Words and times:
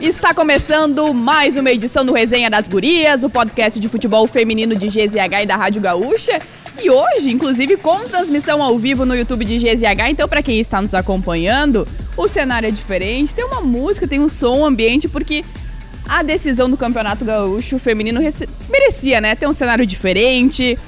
Está 0.00 0.32
começando 0.32 1.12
mais 1.12 1.56
uma 1.56 1.70
edição 1.70 2.04
do 2.04 2.12
Resenha 2.12 2.48
das 2.48 2.66
Gurias, 2.68 3.22
o 3.22 3.30
podcast 3.30 3.78
de 3.78 3.88
futebol 3.88 4.26
feminino 4.26 4.74
de 4.74 4.86
GZH 4.86 5.42
e 5.42 5.46
da 5.46 5.56
Rádio 5.56 5.82
Gaúcha. 5.82 6.40
E 6.82 6.90
hoje, 6.90 7.30
inclusive, 7.30 7.76
com 7.76 8.08
transmissão 8.08 8.62
ao 8.62 8.78
vivo 8.78 9.04
no 9.04 9.14
YouTube 9.14 9.44
de 9.44 9.58
GZH. 9.58 10.08
Então, 10.08 10.28
para 10.28 10.42
quem 10.42 10.58
está 10.58 10.80
nos 10.80 10.94
acompanhando, 10.94 11.86
o 12.16 12.26
cenário 12.26 12.68
é 12.68 12.70
diferente. 12.70 13.34
Tem 13.34 13.44
uma 13.44 13.60
música, 13.60 14.08
tem 14.08 14.20
um 14.20 14.28
som, 14.28 14.60
um 14.60 14.64
ambiente, 14.64 15.08
porque 15.08 15.44
a 16.08 16.22
decisão 16.22 16.70
do 16.70 16.76
Campeonato 16.76 17.24
Gaúcho 17.24 17.78
feminino 17.78 18.20
merecia, 18.68 19.20
né? 19.20 19.34
Ter 19.34 19.46
um 19.46 19.52
cenário 19.52 19.84
diferente, 19.84 20.78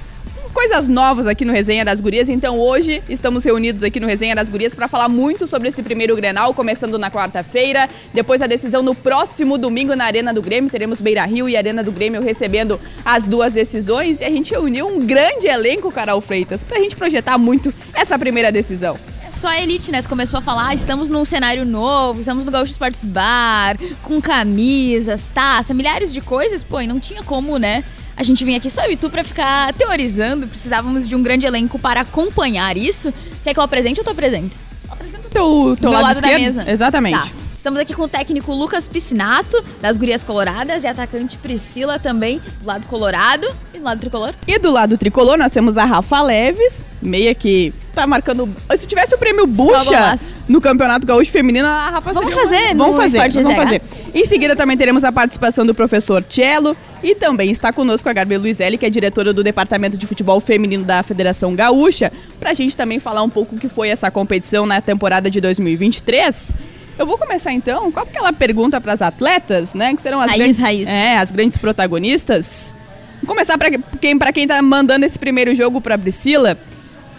coisas 0.52 0.88
novas 0.88 1.26
aqui 1.26 1.44
no 1.44 1.52
Resenha 1.52 1.84
das 1.84 2.00
Gurias. 2.00 2.28
Então 2.28 2.58
hoje 2.58 3.02
estamos 3.08 3.44
reunidos 3.44 3.82
aqui 3.82 3.98
no 3.98 4.06
Resenha 4.06 4.34
das 4.34 4.50
Gurias 4.50 4.74
para 4.74 4.86
falar 4.86 5.08
muito 5.08 5.46
sobre 5.46 5.68
esse 5.68 5.82
primeiro 5.82 6.14
Grenal, 6.14 6.54
começando 6.54 6.98
na 6.98 7.10
quarta-feira. 7.10 7.88
Depois 8.12 8.42
a 8.42 8.46
decisão 8.46 8.82
no 8.82 8.94
próximo 8.94 9.56
domingo 9.56 9.96
na 9.96 10.04
Arena 10.04 10.32
do 10.32 10.42
Grêmio. 10.42 10.70
Teremos 10.70 11.00
Beira 11.00 11.24
Rio 11.24 11.48
e 11.48 11.56
Arena 11.56 11.82
do 11.82 11.90
Grêmio 11.90 12.22
recebendo 12.22 12.80
as 13.04 13.26
duas 13.26 13.54
decisões. 13.54 14.20
E 14.20 14.24
a 14.24 14.30
gente 14.30 14.50
reuniu 14.50 14.86
um 14.86 15.00
grande 15.00 15.46
elenco, 15.46 15.90
Carol 15.90 16.20
Freitas, 16.20 16.62
para 16.62 16.78
a 16.78 16.80
gente 16.80 16.96
projetar 16.96 17.38
muito 17.38 17.72
essa 17.94 18.18
primeira 18.18 18.52
decisão 18.52 18.96
só 19.30 19.48
a 19.48 19.58
Elite, 19.58 19.90
né? 19.90 20.02
Tu 20.02 20.10
começou 20.10 20.38
a 20.38 20.42
falar, 20.42 20.68
ah, 20.68 20.74
estamos 20.74 21.08
num 21.08 21.24
cenário 21.24 21.64
novo, 21.64 22.20
estamos 22.20 22.44
no 22.44 22.52
Gaúcho 22.52 22.72
Sports 22.72 23.02
Bar, 23.02 23.78
com 24.02 24.20
camisas, 24.20 25.30
taça, 25.32 25.72
milhares 25.72 26.12
de 26.12 26.20
coisas, 26.20 26.62
pô, 26.62 26.82
e 26.82 26.86
não 26.86 27.00
tinha 27.00 27.22
como, 27.22 27.56
né? 27.58 27.82
A 28.16 28.22
gente 28.22 28.44
vinha 28.44 28.58
aqui 28.58 28.70
só 28.70 28.84
eu 28.84 28.92
e 28.92 28.96
tu 28.96 29.08
pra 29.10 29.24
ficar 29.24 29.72
teorizando. 29.72 30.46
Precisávamos 30.46 31.08
de 31.08 31.16
um 31.16 31.22
grande 31.22 31.46
elenco 31.46 31.78
para 31.78 32.02
acompanhar 32.02 32.76
isso. 32.76 33.12
Quer 33.42 33.54
que 33.54 33.58
eu 33.58 33.64
apresente 33.64 34.00
ou 34.00 34.04
tu 34.04 34.10
apresenta? 34.10 34.56
Apresenta 34.88 35.26
o 35.26 35.30
teu, 35.30 35.76
teu 35.80 35.90
lado, 35.90 36.02
lado 36.02 36.20
da 36.20 36.28
mesa. 36.28 36.70
Exatamente. 36.70 37.30
Tá. 37.30 37.51
Estamos 37.62 37.78
aqui 37.78 37.94
com 37.94 38.02
o 38.02 38.08
técnico 38.08 38.52
Lucas 38.52 38.88
Piscinato, 38.88 39.64
das 39.80 39.96
Gurias 39.96 40.24
Coloradas, 40.24 40.82
e 40.82 40.86
atacante 40.88 41.38
Priscila 41.38 41.96
também, 41.96 42.40
do 42.60 42.66
lado 42.66 42.88
colorado 42.88 43.46
e 43.72 43.78
do 43.78 43.84
lado 43.84 44.00
tricolor. 44.00 44.34
E 44.48 44.58
do 44.58 44.68
lado 44.68 44.98
tricolor 44.98 45.38
nós 45.38 45.52
temos 45.52 45.78
a 45.78 45.84
Rafa 45.84 46.20
Leves, 46.22 46.88
meia 47.00 47.32
que 47.36 47.72
tá 47.94 48.04
marcando. 48.04 48.52
Se 48.76 48.84
tivesse 48.88 49.14
o 49.14 49.18
prêmio 49.18 49.46
Bucha 49.46 50.16
no 50.48 50.60
Campeonato 50.60 51.06
Gaúcho 51.06 51.30
Feminino, 51.30 51.68
a 51.68 51.90
Rafa 51.90 52.12
Vamos 52.12 52.34
fazer, 52.34 52.74
Vamos 52.74 52.96
fazer, 52.96 53.30
vamos 53.30 53.54
fazer. 53.54 53.82
Em 54.12 54.24
seguida 54.24 54.56
também 54.56 54.76
teremos 54.76 55.04
a 55.04 55.12
participação 55.12 55.64
do 55.64 55.72
professor 55.72 56.24
Cello 56.28 56.76
e 57.00 57.14
também 57.14 57.52
está 57.52 57.72
conosco 57.72 58.08
a 58.08 58.12
Gabriela 58.12 58.42
Luizelli, 58.42 58.76
que 58.76 58.86
é 58.86 58.90
diretora 58.90 59.32
do 59.32 59.44
Departamento 59.44 59.96
de 59.96 60.04
Futebol 60.04 60.40
Feminino 60.40 60.82
da 60.82 61.04
Federação 61.04 61.54
Gaúcha, 61.54 62.10
para 62.40 62.50
a 62.50 62.54
gente 62.54 62.76
também 62.76 62.98
falar 62.98 63.22
um 63.22 63.30
pouco 63.30 63.54
o 63.54 63.58
que 63.58 63.68
foi 63.68 63.88
essa 63.88 64.10
competição 64.10 64.66
na 64.66 64.80
temporada 64.80 65.30
de 65.30 65.40
2023. 65.40 66.56
Eu 66.98 67.06
vou 67.06 67.16
começar 67.16 67.52
então 67.52 67.90
com 67.90 68.00
aquela 68.00 68.32
pergunta 68.32 68.80
para 68.80 68.92
as 68.92 69.02
atletas, 69.02 69.74
né? 69.74 69.94
Que 69.94 70.02
serão 70.02 70.20
as, 70.20 70.26
raiz, 70.28 70.38
grandes, 70.38 70.60
raiz. 70.60 70.88
É, 70.88 71.16
as 71.16 71.30
grandes 71.30 71.58
protagonistas. 71.58 72.74
Vou 73.22 73.28
começar 73.28 73.56
para 73.56 73.70
quem, 74.00 74.18
para 74.18 74.32
quem 74.32 74.46
tá 74.46 74.60
mandando 74.60 75.06
esse 75.06 75.18
primeiro 75.18 75.54
jogo 75.54 75.80
para 75.80 75.96
Priscila, 75.96 76.58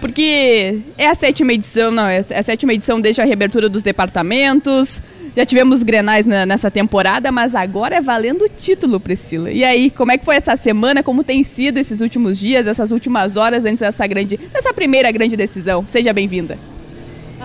porque 0.01 0.81
é 0.97 1.07
a 1.07 1.16
sétima 1.16 1.53
edição, 1.53 1.89
não, 1.89 2.05
é 2.07 2.17
a 2.17 2.44
sétima 2.44 2.73
edição 2.73 2.99
desde 2.99 3.21
a 3.21 3.25
reabertura 3.25 3.69
dos 3.69 3.83
departamentos. 3.83 5.01
Já 5.35 5.45
tivemos 5.45 5.81
grenais 5.81 6.27
na, 6.27 6.45
nessa 6.45 6.69
temporada, 6.69 7.31
mas 7.31 7.55
agora 7.55 7.95
é 7.95 8.01
valendo 8.01 8.44
o 8.44 8.49
título, 8.49 8.99
Priscila. 8.99 9.49
E 9.49 9.63
aí, 9.63 9.89
como 9.89 10.11
é 10.11 10.17
que 10.17 10.25
foi 10.25 10.35
essa 10.35 10.55
semana? 10.55 11.01
Como 11.01 11.23
tem 11.23 11.41
sido 11.41 11.79
esses 11.79 12.01
últimos 12.01 12.38
dias, 12.38 12.67
essas 12.67 12.91
últimas 12.91 13.35
horas 13.38 13.66
antes 13.66 13.79
dessa 13.79 14.05
grande, 14.05 14.38
dessa 14.38 14.73
primeira 14.73 15.09
grande 15.09 15.35
decisão? 15.35 15.83
Seja 15.88 16.13
bem-vinda. 16.13 16.59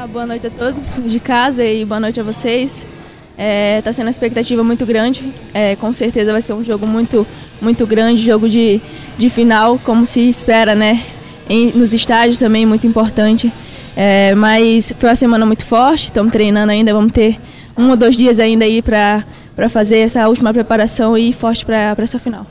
Ah, 0.00 0.06
boa 0.06 0.24
noite 0.24 0.46
a 0.46 0.50
todos 0.50 1.00
de 1.04 1.18
casa 1.18 1.64
e 1.64 1.84
boa 1.84 1.98
noite 1.98 2.20
a 2.20 2.22
vocês. 2.22 2.86
Está 3.32 3.42
é, 3.42 3.82
tá 3.82 3.92
sendo 3.92 4.06
uma 4.06 4.12
expectativa 4.12 4.62
muito 4.62 4.86
grande. 4.86 5.24
É, 5.52 5.74
com 5.74 5.92
certeza 5.92 6.30
vai 6.30 6.40
ser 6.40 6.52
um 6.52 6.62
jogo 6.62 6.86
muito, 6.86 7.26
muito 7.60 7.84
grande, 7.84 8.22
jogo 8.22 8.48
de, 8.48 8.80
de 9.16 9.28
final, 9.28 9.76
como 9.80 10.06
se 10.06 10.20
espera, 10.28 10.76
né? 10.76 11.04
Em, 11.48 11.72
nos 11.72 11.92
estádios 11.94 12.38
também 12.38 12.64
muito 12.64 12.86
importante. 12.86 13.52
É, 13.96 14.36
mas 14.36 14.94
foi 14.96 15.08
uma 15.08 15.16
semana 15.16 15.44
muito 15.44 15.64
forte. 15.64 16.04
Estamos 16.04 16.32
treinando 16.32 16.70
ainda. 16.70 16.94
Vamos 16.94 17.10
ter 17.10 17.36
um 17.76 17.90
ou 17.90 17.96
dois 17.96 18.16
dias 18.16 18.38
ainda 18.38 18.64
aí 18.64 18.80
para 18.80 19.24
fazer 19.68 19.98
essa 19.98 20.28
última 20.28 20.54
preparação 20.54 21.18
e 21.18 21.30
ir 21.30 21.32
forte 21.32 21.66
para 21.66 21.96
essa 21.98 22.20
final. 22.20 22.46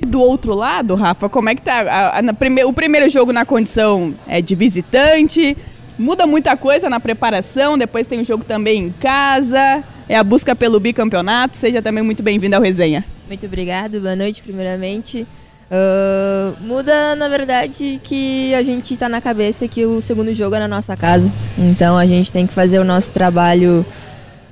E 0.00 0.04
do 0.04 0.20
outro 0.20 0.56
lado, 0.56 0.96
Rafa, 0.96 1.28
como 1.28 1.50
é 1.50 1.54
que 1.54 1.62
tá 1.62 1.82
a, 1.82 2.18
a, 2.18 2.34
prime, 2.34 2.64
o 2.64 2.72
primeiro 2.72 3.08
jogo 3.08 3.32
na 3.32 3.44
condição 3.44 4.12
é, 4.26 4.42
de 4.42 4.56
visitante? 4.56 5.56
Muda 5.98 6.26
muita 6.28 6.56
coisa 6.56 6.88
na 6.88 7.00
preparação, 7.00 7.76
depois 7.76 8.06
tem 8.06 8.20
o 8.20 8.24
jogo 8.24 8.44
também 8.44 8.84
em 8.84 8.90
casa, 8.90 9.82
é 10.08 10.16
a 10.16 10.22
busca 10.22 10.54
pelo 10.54 10.78
bicampeonato. 10.78 11.56
Seja 11.56 11.82
também 11.82 12.04
muito 12.04 12.22
bem-vindo 12.22 12.54
ao 12.54 12.62
Resenha. 12.62 13.04
Muito 13.26 13.44
obrigado, 13.46 14.00
boa 14.00 14.14
noite 14.14 14.40
primeiramente. 14.40 15.26
Uh, 15.70 16.56
muda, 16.60 17.16
na 17.16 17.28
verdade, 17.28 18.00
que 18.02 18.54
a 18.54 18.62
gente 18.62 18.94
está 18.94 19.08
na 19.08 19.20
cabeça 19.20 19.66
que 19.66 19.84
o 19.84 20.00
segundo 20.00 20.32
jogo 20.32 20.54
é 20.54 20.60
na 20.60 20.68
nossa 20.68 20.96
casa. 20.96 21.32
Então 21.58 21.98
a 21.98 22.06
gente 22.06 22.32
tem 22.32 22.46
que 22.46 22.52
fazer 22.52 22.78
o 22.78 22.84
nosso 22.84 23.12
trabalho 23.12 23.84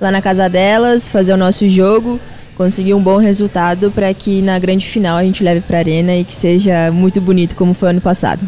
lá 0.01 0.11
na 0.11 0.21
casa 0.21 0.49
delas, 0.49 1.09
fazer 1.09 1.33
o 1.33 1.37
nosso 1.37 1.65
jogo, 1.67 2.19
conseguir 2.57 2.93
um 2.93 3.01
bom 3.01 3.17
resultado 3.17 3.89
para 3.89 4.13
que 4.13 4.41
na 4.41 4.59
grande 4.59 4.85
final 4.85 5.17
a 5.17 5.23
gente 5.23 5.41
leve 5.43 5.61
para 5.61 5.77
a 5.77 5.79
arena 5.79 6.13
e 6.13 6.25
que 6.25 6.33
seja 6.33 6.91
muito 6.91 7.21
bonito 7.21 7.55
como 7.55 7.73
foi 7.73 7.91
ano 7.91 8.01
passado. 8.01 8.47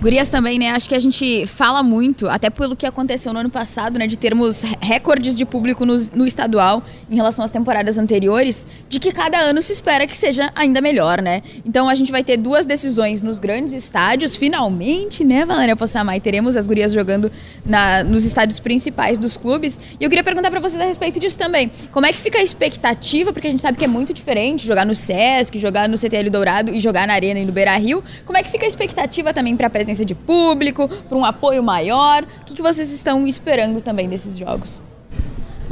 Gurias 0.00 0.28
também, 0.28 0.58
né? 0.58 0.70
Acho 0.70 0.88
que 0.88 0.94
a 0.94 0.98
gente 0.98 1.46
fala 1.46 1.82
muito, 1.82 2.28
até 2.28 2.50
pelo 2.50 2.76
que 2.76 2.84
aconteceu 2.84 3.32
no 3.32 3.38
ano 3.38 3.48
passado, 3.48 3.98
né? 3.98 4.06
De 4.06 4.18
termos 4.18 4.62
recordes 4.80 5.36
de 5.36 5.46
público 5.46 5.86
no, 5.86 5.96
no, 6.14 6.26
estadual 6.26 6.82
em 7.10 7.14
relação 7.14 7.42
às 7.42 7.50
temporadas 7.50 7.96
anteriores, 7.96 8.66
de 8.86 9.00
que 9.00 9.12
cada 9.12 9.38
ano 9.38 9.62
se 9.62 9.72
espera 9.72 10.06
que 10.06 10.16
seja 10.16 10.52
ainda 10.54 10.80
melhor, 10.82 11.22
né? 11.22 11.42
Então 11.64 11.88
a 11.88 11.94
gente 11.94 12.12
vai 12.12 12.22
ter 12.22 12.36
duas 12.36 12.66
decisões 12.66 13.22
nos 13.22 13.38
grandes 13.38 13.72
estádios, 13.72 14.36
finalmente, 14.36 15.24
né, 15.24 15.46
Valéria 15.46 15.74
Possamay? 15.74 16.20
Teremos 16.20 16.54
as 16.54 16.66
gurias 16.66 16.92
jogando 16.92 17.32
na, 17.64 18.04
nos 18.04 18.26
estádios 18.26 18.60
principais 18.60 19.18
dos 19.18 19.38
clubes. 19.38 19.80
E 19.98 20.04
eu 20.04 20.10
queria 20.10 20.24
perguntar 20.24 20.50
para 20.50 20.60
vocês 20.60 20.80
a 20.82 20.84
respeito 20.84 21.18
disso 21.18 21.38
também. 21.38 21.70
Como 21.92 22.04
é 22.04 22.12
que 22.12 22.18
fica 22.18 22.38
a 22.38 22.42
expectativa? 22.42 23.32
Porque 23.32 23.48
a 23.48 23.50
gente 23.50 23.62
sabe 23.62 23.78
que 23.78 23.84
é 23.84 23.88
muito 23.88 24.12
diferente 24.12 24.66
jogar 24.66 24.84
no 24.84 24.94
Sesc, 24.94 25.58
jogar 25.58 25.88
no 25.88 25.96
CTL 25.96 26.28
Dourado 26.28 26.74
e 26.74 26.78
jogar 26.78 27.06
na 27.06 27.14
Arena 27.14 27.40
e 27.40 27.46
no 27.46 27.52
Beira 27.52 27.74
Rio. 27.76 28.04
Como 28.26 28.36
é 28.36 28.42
que 28.42 28.50
fica 28.50 28.66
a 28.66 28.68
expectativa 28.68 29.32
também 29.32 29.56
para 29.56 29.68
a 29.68 29.70
presença 29.70 29.93
presença 29.94 30.04
de 30.04 30.14
público, 30.14 30.88
para 30.88 31.16
um 31.16 31.24
apoio 31.24 31.62
maior? 31.62 32.24
O 32.42 32.44
que, 32.44 32.54
que 32.54 32.62
vocês 32.62 32.92
estão 32.92 33.26
esperando 33.26 33.80
também 33.80 34.08
desses 34.08 34.36
jogos? 34.36 34.82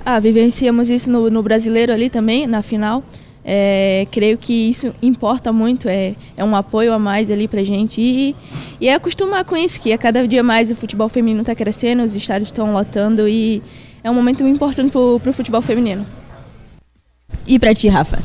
Ah, 0.05 0.21
vivenciamos 0.21 0.89
isso 0.91 1.11
no, 1.11 1.29
no 1.29 1.43
brasileiro 1.43 1.93
ali 1.93 2.09
também, 2.09 2.47
na 2.47 2.63
final. 2.63 3.03
É, 3.45 4.07
creio 4.13 4.39
que 4.39 4.53
isso 4.53 4.95
importa 5.03 5.53
muito, 5.53 5.89
é, 5.89 6.15
é 6.37 6.45
um 6.45 6.55
apoio 6.55 6.93
a 6.93 6.99
mais 6.99 7.29
ali 7.29 7.49
pra 7.49 7.65
gente 7.65 8.01
e, 8.01 8.37
e 8.81 8.87
é 8.87 8.95
acostumar 8.95 9.45
com 9.45 9.57
isso, 9.57 9.81
que 9.81 9.93
a 9.93 9.99
cada 9.99 10.27
dia 10.29 10.45
mais 10.45 10.71
o 10.71 10.77
futebol 10.77 11.09
feminino 11.09 11.41
está 11.41 11.53
crescendo, 11.53 12.05
os 12.05 12.15
estádios 12.15 12.49
estão 12.49 12.73
lotando 12.73 13.27
e 13.29 13.61
é 14.05 14.09
um 14.09 14.15
momento 14.15 14.45
muito 14.45 14.55
importante 14.55 14.93
pro, 14.93 15.19
pro 15.21 15.33
futebol 15.33 15.61
feminino. 15.61 16.07
E 17.45 17.59
para 17.59 17.75
ti, 17.75 17.89
Rafa? 17.89 18.23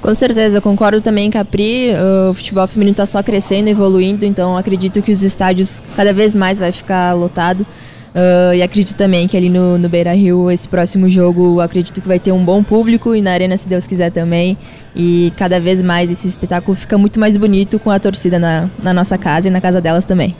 Com 0.00 0.14
certeza, 0.14 0.60
concordo 0.60 1.00
também 1.00 1.30
com 1.30 1.38
a 1.38 1.44
Pri. 1.44 1.92
O 2.30 2.34
futebol 2.34 2.66
feminino 2.66 2.92
está 2.92 3.06
só 3.06 3.22
crescendo, 3.22 3.68
evoluindo, 3.68 4.24
então 4.24 4.56
acredito 4.56 5.02
que 5.02 5.12
os 5.12 5.22
estádios 5.22 5.82
cada 5.94 6.14
vez 6.14 6.34
mais 6.34 6.58
vai 6.58 6.72
ficar 6.72 7.12
lotado. 7.12 7.66
Uh, 8.10 8.54
e 8.54 8.62
acredito 8.62 8.96
também 8.96 9.28
que 9.28 9.36
ali 9.36 9.48
no, 9.48 9.78
no 9.78 9.88
Beira 9.88 10.12
Rio, 10.12 10.50
esse 10.50 10.68
próximo 10.68 11.08
jogo, 11.08 11.60
acredito 11.60 12.00
que 12.00 12.08
vai 12.08 12.18
ter 12.18 12.32
um 12.32 12.44
bom 12.44 12.62
público 12.62 13.14
e 13.14 13.20
na 13.20 13.30
Arena, 13.30 13.56
se 13.56 13.68
Deus 13.68 13.86
quiser 13.86 14.10
também. 14.10 14.56
E 14.96 15.32
cada 15.36 15.60
vez 15.60 15.80
mais 15.80 16.10
esse 16.10 16.26
espetáculo 16.26 16.76
fica 16.76 16.98
muito 16.98 17.20
mais 17.20 17.36
bonito 17.36 17.78
com 17.78 17.90
a 17.90 18.00
torcida 18.00 18.38
na, 18.38 18.68
na 18.82 18.92
nossa 18.92 19.16
casa 19.16 19.48
e 19.48 19.50
na 19.50 19.60
casa 19.60 19.80
delas 19.80 20.06
também. 20.06 20.34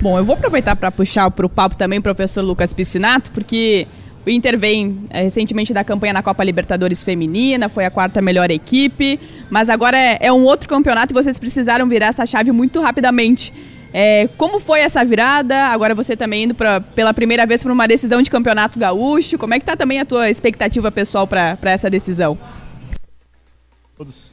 Bom, 0.00 0.16
eu 0.16 0.24
vou 0.24 0.34
aproveitar 0.34 0.74
para 0.74 0.90
puxar 0.90 1.30
para 1.30 1.44
o 1.44 1.48
papo 1.48 1.76
também 1.76 2.00
professor 2.00 2.42
Lucas 2.42 2.72
Piscinato, 2.72 3.30
porque 3.30 3.86
o 4.24 4.30
Inter 4.30 4.58
vem 4.58 5.00
é, 5.10 5.22
recentemente 5.22 5.74
da 5.74 5.82
campanha 5.82 6.12
na 6.12 6.22
Copa 6.22 6.44
Libertadores 6.44 7.02
Feminina, 7.02 7.68
foi 7.68 7.84
a 7.84 7.90
quarta 7.90 8.22
melhor 8.22 8.50
equipe, 8.50 9.18
mas 9.50 9.68
agora 9.68 9.98
é, 9.98 10.18
é 10.20 10.32
um 10.32 10.44
outro 10.44 10.68
campeonato 10.68 11.12
e 11.12 11.14
vocês 11.14 11.38
precisaram 11.38 11.88
virar 11.88 12.06
essa 12.06 12.24
chave 12.24 12.52
muito 12.52 12.80
rapidamente. 12.80 13.52
É, 13.92 14.28
como 14.38 14.58
foi 14.58 14.80
essa 14.80 15.04
virada? 15.04 15.54
Agora 15.66 15.94
você 15.94 16.16
também 16.16 16.44
indo 16.44 16.54
pra, 16.54 16.80
pela 16.80 17.12
primeira 17.12 17.44
vez 17.44 17.62
para 17.62 17.72
uma 17.72 17.86
decisão 17.86 18.22
de 18.22 18.30
campeonato 18.30 18.78
gaúcho. 18.78 19.36
Como 19.36 19.52
é 19.52 19.58
que 19.58 19.64
está 19.64 19.76
também 19.76 20.00
a 20.00 20.04
tua 20.04 20.30
expectativa 20.30 20.90
pessoal 20.90 21.26
para 21.26 21.58
essa 21.64 21.90
decisão? 21.90 22.38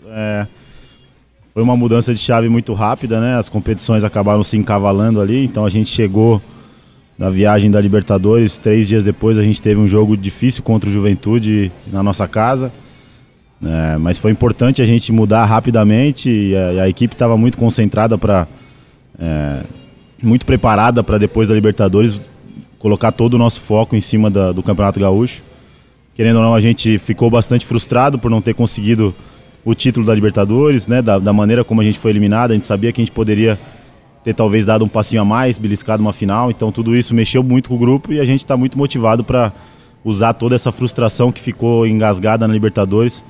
É, 0.08 0.48
foi 1.54 1.62
uma 1.62 1.76
mudança 1.76 2.14
de 2.14 2.20
chave 2.20 2.48
muito 2.48 2.74
rápida, 2.74 3.20
né? 3.20 3.36
As 3.36 3.50
competições 3.50 4.04
acabaram 4.04 4.44
se 4.44 4.56
encavalando 4.56 5.20
ali, 5.20 5.44
então 5.44 5.66
a 5.66 5.70
gente 5.70 5.90
chegou 5.90 6.42
na 7.20 7.30
viagem 7.30 7.70
da 7.70 7.82
Libertadores. 7.82 8.58
Três 8.58 8.88
dias 8.88 9.04
depois 9.04 9.38
a 9.38 9.44
gente 9.44 9.62
teve 9.62 9.78
um 9.78 9.88
jogo 9.88 10.16
difícil 10.16 10.64
contra 10.64 10.90
o 10.90 10.94
Juventude 10.94 11.70
na 11.92 12.02
nossa 12.02 12.26
casa. 12.26 12.72
É, 13.62 13.98
mas 13.98 14.18
foi 14.18 14.32
importante 14.32 14.82
a 14.82 14.86
gente 14.86 15.12
mudar 15.12 15.44
rapidamente 15.44 16.30
e 16.30 16.56
a, 16.56 16.74
e 16.74 16.80
a 16.80 16.88
equipe 16.88 17.14
estava 17.14 17.36
muito 17.36 17.58
concentrada 17.58 18.18
para. 18.18 18.48
É, 19.20 19.64
muito 20.22 20.46
preparada 20.46 21.02
para 21.02 21.18
depois 21.18 21.48
da 21.48 21.56
Libertadores 21.56 22.20
colocar 22.78 23.12
todo 23.12 23.36
o 23.36 23.38
nosso 23.38 23.62
foco 23.62 23.96
em 23.96 24.02
cima 24.02 24.30
da, 24.30 24.52
do 24.52 24.64
Campeonato 24.64 25.00
Gaúcho. 25.00 25.44
Querendo 26.14 26.38
ou 26.38 26.44
não, 26.44 26.54
a 26.54 26.60
gente 26.60 26.98
ficou 26.98 27.30
bastante 27.30 27.66
frustrado 27.66 28.20
por 28.20 28.30
não 28.30 28.42
ter 28.42 28.54
conseguido 28.54 29.16
o 29.64 29.74
título 29.74 30.06
da 30.06 30.14
Libertadores, 30.14 30.88
né? 30.88 31.02
Da, 31.02 31.20
da 31.20 31.34
maneira 31.34 31.64
como 31.64 31.82
a 31.82 31.84
gente 31.84 32.00
foi 32.00 32.12
eliminado. 32.12 32.52
A 32.52 32.54
gente 32.54 32.66
sabia 32.66 32.92
que 32.94 33.02
a 33.02 33.04
gente 33.04 33.14
poderia 33.14 33.60
ter 34.24 34.34
talvez 34.34 34.66
dado 34.66 34.84
um 34.84 34.88
passinho 34.88 35.22
a 35.22 35.26
mais, 35.26 35.58
beliscado 35.58 36.02
uma 36.02 36.14
final. 36.14 36.50
Então 36.52 36.72
tudo 36.72 36.96
isso 36.96 37.14
mexeu 37.14 37.44
muito 37.44 37.70
com 37.70 37.76
o 37.76 37.78
grupo 37.78 38.12
e 38.12 38.20
a 38.20 38.26
gente 38.26 38.40
está 38.40 38.58
muito 38.58 38.78
motivado 38.78 39.24
para 39.24 39.52
usar 40.04 40.34
toda 40.34 40.56
essa 40.56 40.72
frustração 40.72 41.32
que 41.32 41.42
ficou 41.42 41.86
engasgada 41.86 42.48
na 42.48 42.54
Libertadores 42.54 43.24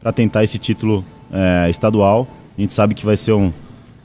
para 0.00 0.12
tentar 0.12 0.44
esse 0.44 0.58
título 0.58 1.04
é, 1.32 1.68
estadual. 1.68 2.28
A 2.56 2.60
gente 2.60 2.72
sabe 2.72 2.94
que 2.94 3.04
vai 3.04 3.16
ser 3.16 3.32
um, 3.32 3.52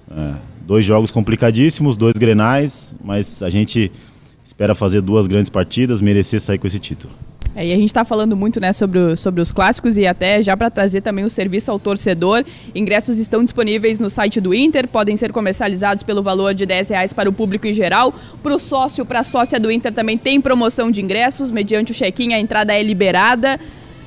é, 0.10 0.34
dois 0.66 0.86
jogos 0.86 1.12
complicadíssimos, 1.12 1.96
dois 1.98 2.14
grenais, 2.14 2.96
mas 3.04 3.42
a 3.42 3.50
gente 3.50 3.92
espera 4.44 4.76
fazer 4.76 5.02
duas 5.02 5.28
grandes 5.28 5.50
partidas, 5.50 6.02
merecer 6.02 6.42
sair 6.42 6.58
com 6.58 6.68
esse 6.68 6.80
título. 6.80 7.14
É, 7.56 7.66
e 7.66 7.74
a 7.74 7.76
gente 7.76 7.88
está 7.88 8.06
falando 8.06 8.36
muito 8.36 8.60
né, 8.60 8.72
sobre, 8.72 8.98
o, 8.98 9.18
sobre 9.18 9.42
os 9.42 9.52
clássicos 9.52 9.98
e 9.98 10.08
até 10.08 10.42
já 10.42 10.56
para 10.56 10.70
trazer 10.70 11.02
também 11.02 11.26
o 11.26 11.30
serviço 11.30 11.72
ao 11.72 11.78
torcedor. 11.78 12.46
Ingressos 12.74 13.18
estão 13.18 13.44
disponíveis 13.44 14.00
no 14.00 14.10
site 14.10 14.40
do 14.40 14.54
Inter, 14.54 14.88
podem 14.88 15.18
ser 15.18 15.32
comercializados 15.32 16.04
pelo 16.04 16.24
valor 16.24 16.54
de 16.54 16.66
10 16.66 16.90
reais 16.90 17.14
para 17.14 17.30
o 17.30 17.34
público 17.34 17.68
em 17.68 17.74
geral. 17.74 18.14
Para 18.42 18.56
o 18.56 18.60
sócio, 18.60 19.06
para 19.06 19.20
a 19.20 19.24
sócia 19.24 19.60
do 19.60 19.70
Inter 19.70 19.92
também 19.92 20.18
tem 20.18 20.40
promoção 20.40 20.90
de 20.90 21.02
ingressos, 21.02 21.52
mediante 21.52 21.92
o 21.92 21.96
check-in 21.96 22.34
a 22.34 22.40
entrada 22.40 22.74
é 22.74 22.82
liberada. 22.82 23.60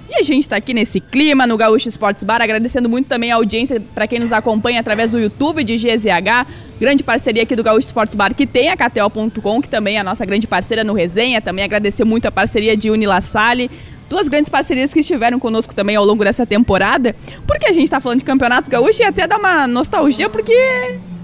E 0.09 0.17
a 0.17 0.23
gente 0.23 0.43
está 0.43 0.57
aqui 0.57 0.75
nesse 0.75 1.01
clima 1.01 1.47
no 1.47 1.57
Gaúcho 1.57 1.89
Sports 1.89 2.23
Bar, 2.25 2.43
agradecendo 2.43 2.89
muito 2.89 3.09
também 3.09 3.33
a 3.33 3.37
audiência 3.37 3.83
para 3.95 4.07
quem 4.07 4.19
nos 4.19 4.33
acompanha 4.33 4.81
através 4.81 5.13
do 5.13 5.19
YouTube 5.19 5.65
de 5.65 5.77
GZH, 5.77 6.47
grande 6.79 7.03
parceria 7.03 7.43
aqui 7.43 7.57
do 7.57 7.63
Gaúcho 7.63 7.87
Sports 7.87 8.15
Bar, 8.15 8.35
que 8.35 8.47
tem 8.47 8.69
a 8.71 8.77
KTO.com, 8.77 9.63
que 9.63 9.69
também 9.69 9.97
é 9.97 10.01
a 10.01 10.05
nossa 10.05 10.25
grande 10.27 10.47
parceira 10.47 10.85
no 10.85 10.93
Resenha, 10.93 11.41
também 11.41 11.65
agradecer 11.65 12.05
muito 12.05 12.27
a 12.27 12.33
parceria 12.33 12.77
de 12.77 12.91
Unila 12.91 13.21
Salle, 13.21 13.71
duas 14.09 14.29
grandes 14.29 14.51
parcerias 14.51 14.93
que 14.93 15.01
estiveram 15.01 15.41
conosco 15.41 15.75
também 15.75 15.97
ao 15.97 16.05
longo 16.05 16.23
dessa 16.23 16.45
temporada, 16.45 17.17
porque 17.47 17.67
a 17.67 17.73
gente 17.73 17.85
está 17.85 17.99
falando 17.99 18.19
de 18.19 18.25
Campeonato 18.25 18.71
Gaúcho 18.71 19.03
e 19.03 19.05
até 19.05 19.27
dá 19.27 19.39
uma 19.39 19.67
nostalgia, 19.67 20.29
porque 20.29 20.55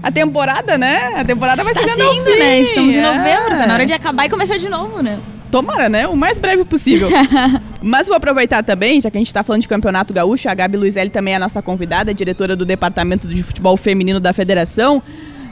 a 0.01 0.11
temporada, 0.11 0.77
né? 0.77 1.13
A 1.15 1.23
temporada 1.23 1.63
vai 1.63 1.71
Está 1.71 1.83
chegando 1.83 2.01
ao 2.01 2.13
sendo, 2.15 2.25
fim. 2.25 2.39
né? 2.39 2.59
Estamos 2.61 2.95
em 2.95 2.97
é. 2.97 3.01
novembro, 3.01 3.49
tá 3.57 3.67
na 3.67 3.73
hora 3.75 3.85
de 3.85 3.93
acabar 3.93 4.25
e 4.25 4.29
começar 4.29 4.57
de 4.57 4.67
novo, 4.67 5.01
né? 5.03 5.19
Tomara, 5.51 5.89
né? 5.89 6.07
O 6.07 6.15
mais 6.15 6.39
breve 6.39 6.63
possível. 6.63 7.09
Mas 7.83 8.07
vou 8.07 8.15
aproveitar 8.15 8.63
também, 8.63 9.01
já 9.01 9.11
que 9.11 9.17
a 9.17 9.19
gente 9.19 9.27
está 9.27 9.43
falando 9.43 9.61
de 9.61 9.67
campeonato 9.67 10.13
gaúcho, 10.13 10.47
a 10.47 10.53
Gabi 10.53 10.77
Luizelli 10.77 11.09
também 11.09 11.33
é 11.33 11.37
a 11.37 11.39
nossa 11.39 11.61
convidada, 11.61 12.13
diretora 12.13 12.55
do 12.55 12.65
Departamento 12.65 13.27
de 13.27 13.43
Futebol 13.43 13.75
Feminino 13.75 14.19
da 14.19 14.31
Federação. 14.31 15.03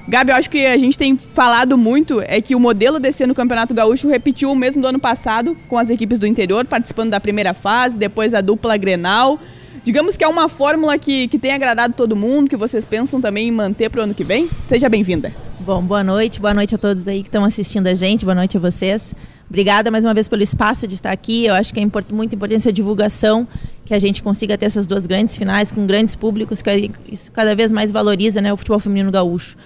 Gabi, 0.08 0.32
eu 0.32 0.38
acho 0.38 0.50
que 0.50 0.66
a 0.66 0.78
gente 0.78 0.98
tem 0.98 1.18
falado 1.18 1.78
muito 1.78 2.22
é 2.26 2.42
que 2.42 2.56
o 2.56 2.60
modelo 2.60 2.98
desse 2.98 3.24
ano 3.24 3.36
Campeonato 3.36 3.74
Gaúcho 3.74 4.08
repetiu 4.08 4.52
o 4.52 4.56
mesmo 4.56 4.82
do 4.82 4.88
ano 4.88 5.00
passado, 5.00 5.56
com 5.68 5.78
as 5.78 5.90
equipes 5.90 6.18
do 6.18 6.26
interior 6.26 6.66
participando 6.66 7.12
da 7.12 7.20
primeira 7.20 7.54
fase, 7.54 8.00
depois 8.00 8.34
a 8.34 8.42
dupla 8.42 8.78
Grenal. 8.78 9.38
Digamos 9.84 10.18
que 10.18 10.24
é 10.24 10.28
uma 10.28 10.50
fórmula 10.50 10.98
que, 10.98 11.28
que 11.28 11.38
tem 11.38 11.52
agradado 11.52 11.94
todo 11.94 12.16
mundo, 12.16 12.50
que 12.50 12.58
vocês 12.58 12.86
pensam 12.86 13.22
também 13.22 13.50
em 13.50 13.52
manter 13.52 13.90
para 13.90 14.02
o 14.02 14.04
ano 14.04 14.14
que 14.14 14.24
vem? 14.24 14.50
Seja 14.68 14.90
bem-vinda. 14.90 15.34
Bom, 15.60 15.82
boa 15.82 16.04
noite, 16.04 16.40
boa 16.40 16.54
noite 16.54 16.74
a 16.74 16.78
todos 16.78 17.08
aí 17.08 17.22
que 17.22 17.28
estão 17.28 17.46
assistindo 17.46 17.88
a 17.88 17.94
gente, 17.94 18.26
boa 18.26 18.36
noite 18.36 18.58
a 18.58 18.60
vocês. 18.60 19.14
Obrigada 19.50 19.90
mais 19.90 20.06
uma 20.06 20.14
vez 20.14 20.28
pelo 20.28 20.44
espaço 20.44 20.88
de 20.88 20.94
estar 20.94 21.12
aqui. 21.12 21.46
Eu 21.46 21.56
acho 21.56 21.74
que 21.74 21.80
é 21.80 21.84
import 21.84 22.12
muito 22.12 22.36
importante 22.36 22.58
essa 22.58 22.72
divulgação, 22.72 23.48
que 23.84 23.96
a 23.96 24.00
gente 24.00 24.22
consiga 24.22 24.56
ter 24.56 24.68
essas 24.68 24.86
duas 24.86 25.08
grandes 25.08 25.36
finais 25.36 25.72
com 25.72 25.88
grandes 25.88 26.16
públicos, 26.16 26.62
que 26.62 26.92
isso 27.12 27.32
cada 27.32 27.56
vez 27.56 27.72
mais 27.72 27.90
valoriza 27.90 28.42
né, 28.42 28.54
o 28.54 28.58
futebol 28.58 28.78
feminino 28.78 29.12
gaúcho. 29.12 29.58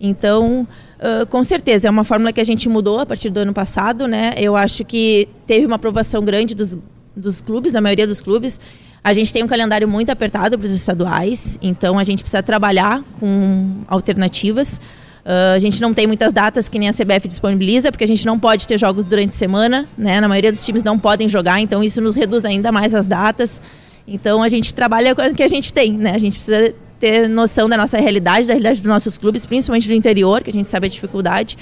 Então, 0.00 0.66
uh, 0.98 1.26
com 1.26 1.42
certeza, 1.42 1.88
é 1.88 1.90
uma 1.90 2.04
fórmula 2.04 2.32
que 2.32 2.40
a 2.40 2.44
gente 2.44 2.68
mudou 2.68 3.00
a 3.00 3.06
partir 3.06 3.30
do 3.30 3.38
ano 3.38 3.52
passado. 3.52 4.06
Né? 4.06 4.32
Eu 4.36 4.54
acho 4.54 4.84
que 4.84 5.28
teve 5.44 5.66
uma 5.66 5.76
aprovação 5.76 6.24
grande 6.24 6.54
dos, 6.54 6.78
dos 7.16 7.40
clubes, 7.40 7.72
da 7.72 7.80
maioria 7.80 8.06
dos 8.06 8.20
clubes. 8.20 8.60
A 9.02 9.12
gente 9.12 9.32
tem 9.32 9.42
um 9.42 9.48
calendário 9.48 9.88
muito 9.88 10.10
apertado 10.10 10.56
para 10.56 10.66
os 10.66 10.72
estaduais, 10.72 11.58
então 11.60 11.98
a 11.98 12.04
gente 12.04 12.22
precisa 12.22 12.44
trabalhar 12.44 13.02
com 13.18 13.78
alternativas. 13.88 14.78
Uh, 15.24 15.54
a 15.54 15.58
gente 15.60 15.80
não 15.80 15.94
tem 15.94 16.06
muitas 16.06 16.32
datas 16.32 16.68
que 16.68 16.78
nem 16.78 16.88
a 16.88 16.92
CBF 16.92 17.28
disponibiliza, 17.28 17.92
porque 17.92 18.02
a 18.02 18.06
gente 18.06 18.26
não 18.26 18.38
pode 18.38 18.66
ter 18.66 18.76
jogos 18.76 19.04
durante 19.04 19.30
a 19.30 19.32
semana, 19.32 19.88
né? 19.96 20.20
Na 20.20 20.28
maioria 20.28 20.50
dos 20.50 20.64
times 20.64 20.82
não 20.82 20.98
podem 20.98 21.28
jogar, 21.28 21.60
então 21.60 21.82
isso 21.82 22.00
nos 22.00 22.14
reduz 22.16 22.44
ainda 22.44 22.72
mais 22.72 22.92
as 22.94 23.06
datas. 23.06 23.60
Então 24.06 24.42
a 24.42 24.48
gente 24.48 24.74
trabalha 24.74 25.14
com 25.14 25.22
o 25.22 25.34
que 25.34 25.42
a 25.42 25.48
gente 25.48 25.72
tem, 25.72 25.92
né? 25.92 26.12
A 26.12 26.18
gente 26.18 26.34
precisa 26.34 26.74
ter 26.98 27.28
noção 27.28 27.68
da 27.68 27.76
nossa 27.76 27.98
realidade, 27.98 28.48
da 28.48 28.52
realidade 28.52 28.80
dos 28.80 28.88
nossos 28.88 29.16
clubes, 29.16 29.46
principalmente 29.46 29.86
do 29.86 29.94
interior, 29.94 30.42
que 30.42 30.50
a 30.50 30.52
gente 30.52 30.66
sabe 30.66 30.86
a 30.86 30.90
dificuldade. 30.90 31.56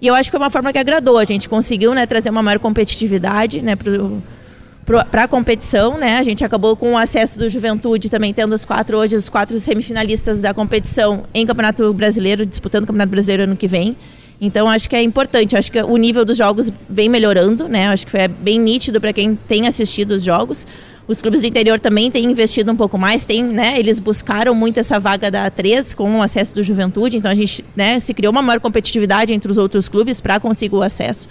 E 0.00 0.06
eu 0.06 0.14
acho 0.14 0.28
que 0.28 0.36
foi 0.36 0.40
uma 0.40 0.50
forma 0.50 0.70
que 0.72 0.78
agradou. 0.78 1.16
A 1.16 1.24
gente 1.24 1.48
conseguiu 1.48 1.94
né, 1.94 2.04
trazer 2.04 2.28
uma 2.28 2.42
maior 2.42 2.58
competitividade 2.58 3.62
né, 3.62 3.76
pro 3.76 4.22
para 4.86 5.24
a 5.24 5.28
competição, 5.28 5.98
né? 5.98 6.16
A 6.16 6.22
gente 6.22 6.44
acabou 6.44 6.76
com 6.76 6.92
o 6.92 6.96
acesso 6.96 7.38
do 7.38 7.48
Juventude 7.48 8.08
também 8.08 8.32
tendo 8.32 8.54
os 8.54 8.64
quatro 8.64 8.96
hoje 8.96 9.16
os 9.16 9.28
quatro 9.28 9.58
semifinalistas 9.58 10.40
da 10.40 10.54
competição 10.54 11.24
em 11.34 11.44
Campeonato 11.44 11.92
Brasileiro, 11.92 12.46
disputando 12.46 12.84
o 12.84 12.86
Campeonato 12.86 13.10
Brasileiro 13.10 13.42
ano 13.42 13.56
que 13.56 13.66
vem. 13.66 13.96
Então 14.40 14.68
acho 14.68 14.88
que 14.88 14.94
é 14.94 15.02
importante, 15.02 15.56
acho 15.56 15.72
que 15.72 15.82
o 15.82 15.96
nível 15.96 16.24
dos 16.24 16.36
jogos 16.36 16.70
vem 16.88 17.08
melhorando, 17.08 17.66
né? 17.68 17.88
Acho 17.88 18.06
que 18.06 18.12
foi 18.12 18.28
bem 18.28 18.60
nítido 18.60 19.00
para 19.00 19.12
quem 19.12 19.34
tem 19.34 19.66
assistido 19.66 20.12
os 20.12 20.22
jogos. 20.22 20.66
Os 21.08 21.22
clubes 21.22 21.40
do 21.40 21.46
interior 21.46 21.80
também 21.80 22.10
têm 22.10 22.24
investido 22.24 22.70
um 22.70 22.76
pouco 22.76 22.98
mais, 22.98 23.24
tem, 23.24 23.42
né? 23.42 23.78
Eles 23.78 23.98
buscaram 23.98 24.54
muito 24.54 24.78
essa 24.78 25.00
vaga 25.00 25.30
da 25.30 25.50
A3 25.50 25.94
com 25.94 26.18
o 26.18 26.22
acesso 26.22 26.54
do 26.54 26.62
Juventude, 26.62 27.16
então 27.16 27.30
a 27.30 27.34
gente, 27.34 27.64
né, 27.76 27.98
se 28.00 28.12
criou 28.12 28.32
uma 28.32 28.42
maior 28.42 28.60
competitividade 28.60 29.32
entre 29.32 29.50
os 29.50 29.56
outros 29.56 29.88
clubes 29.88 30.20
para 30.20 30.38
conseguir 30.40 30.74
o 30.74 30.82
acesso. 30.82 31.28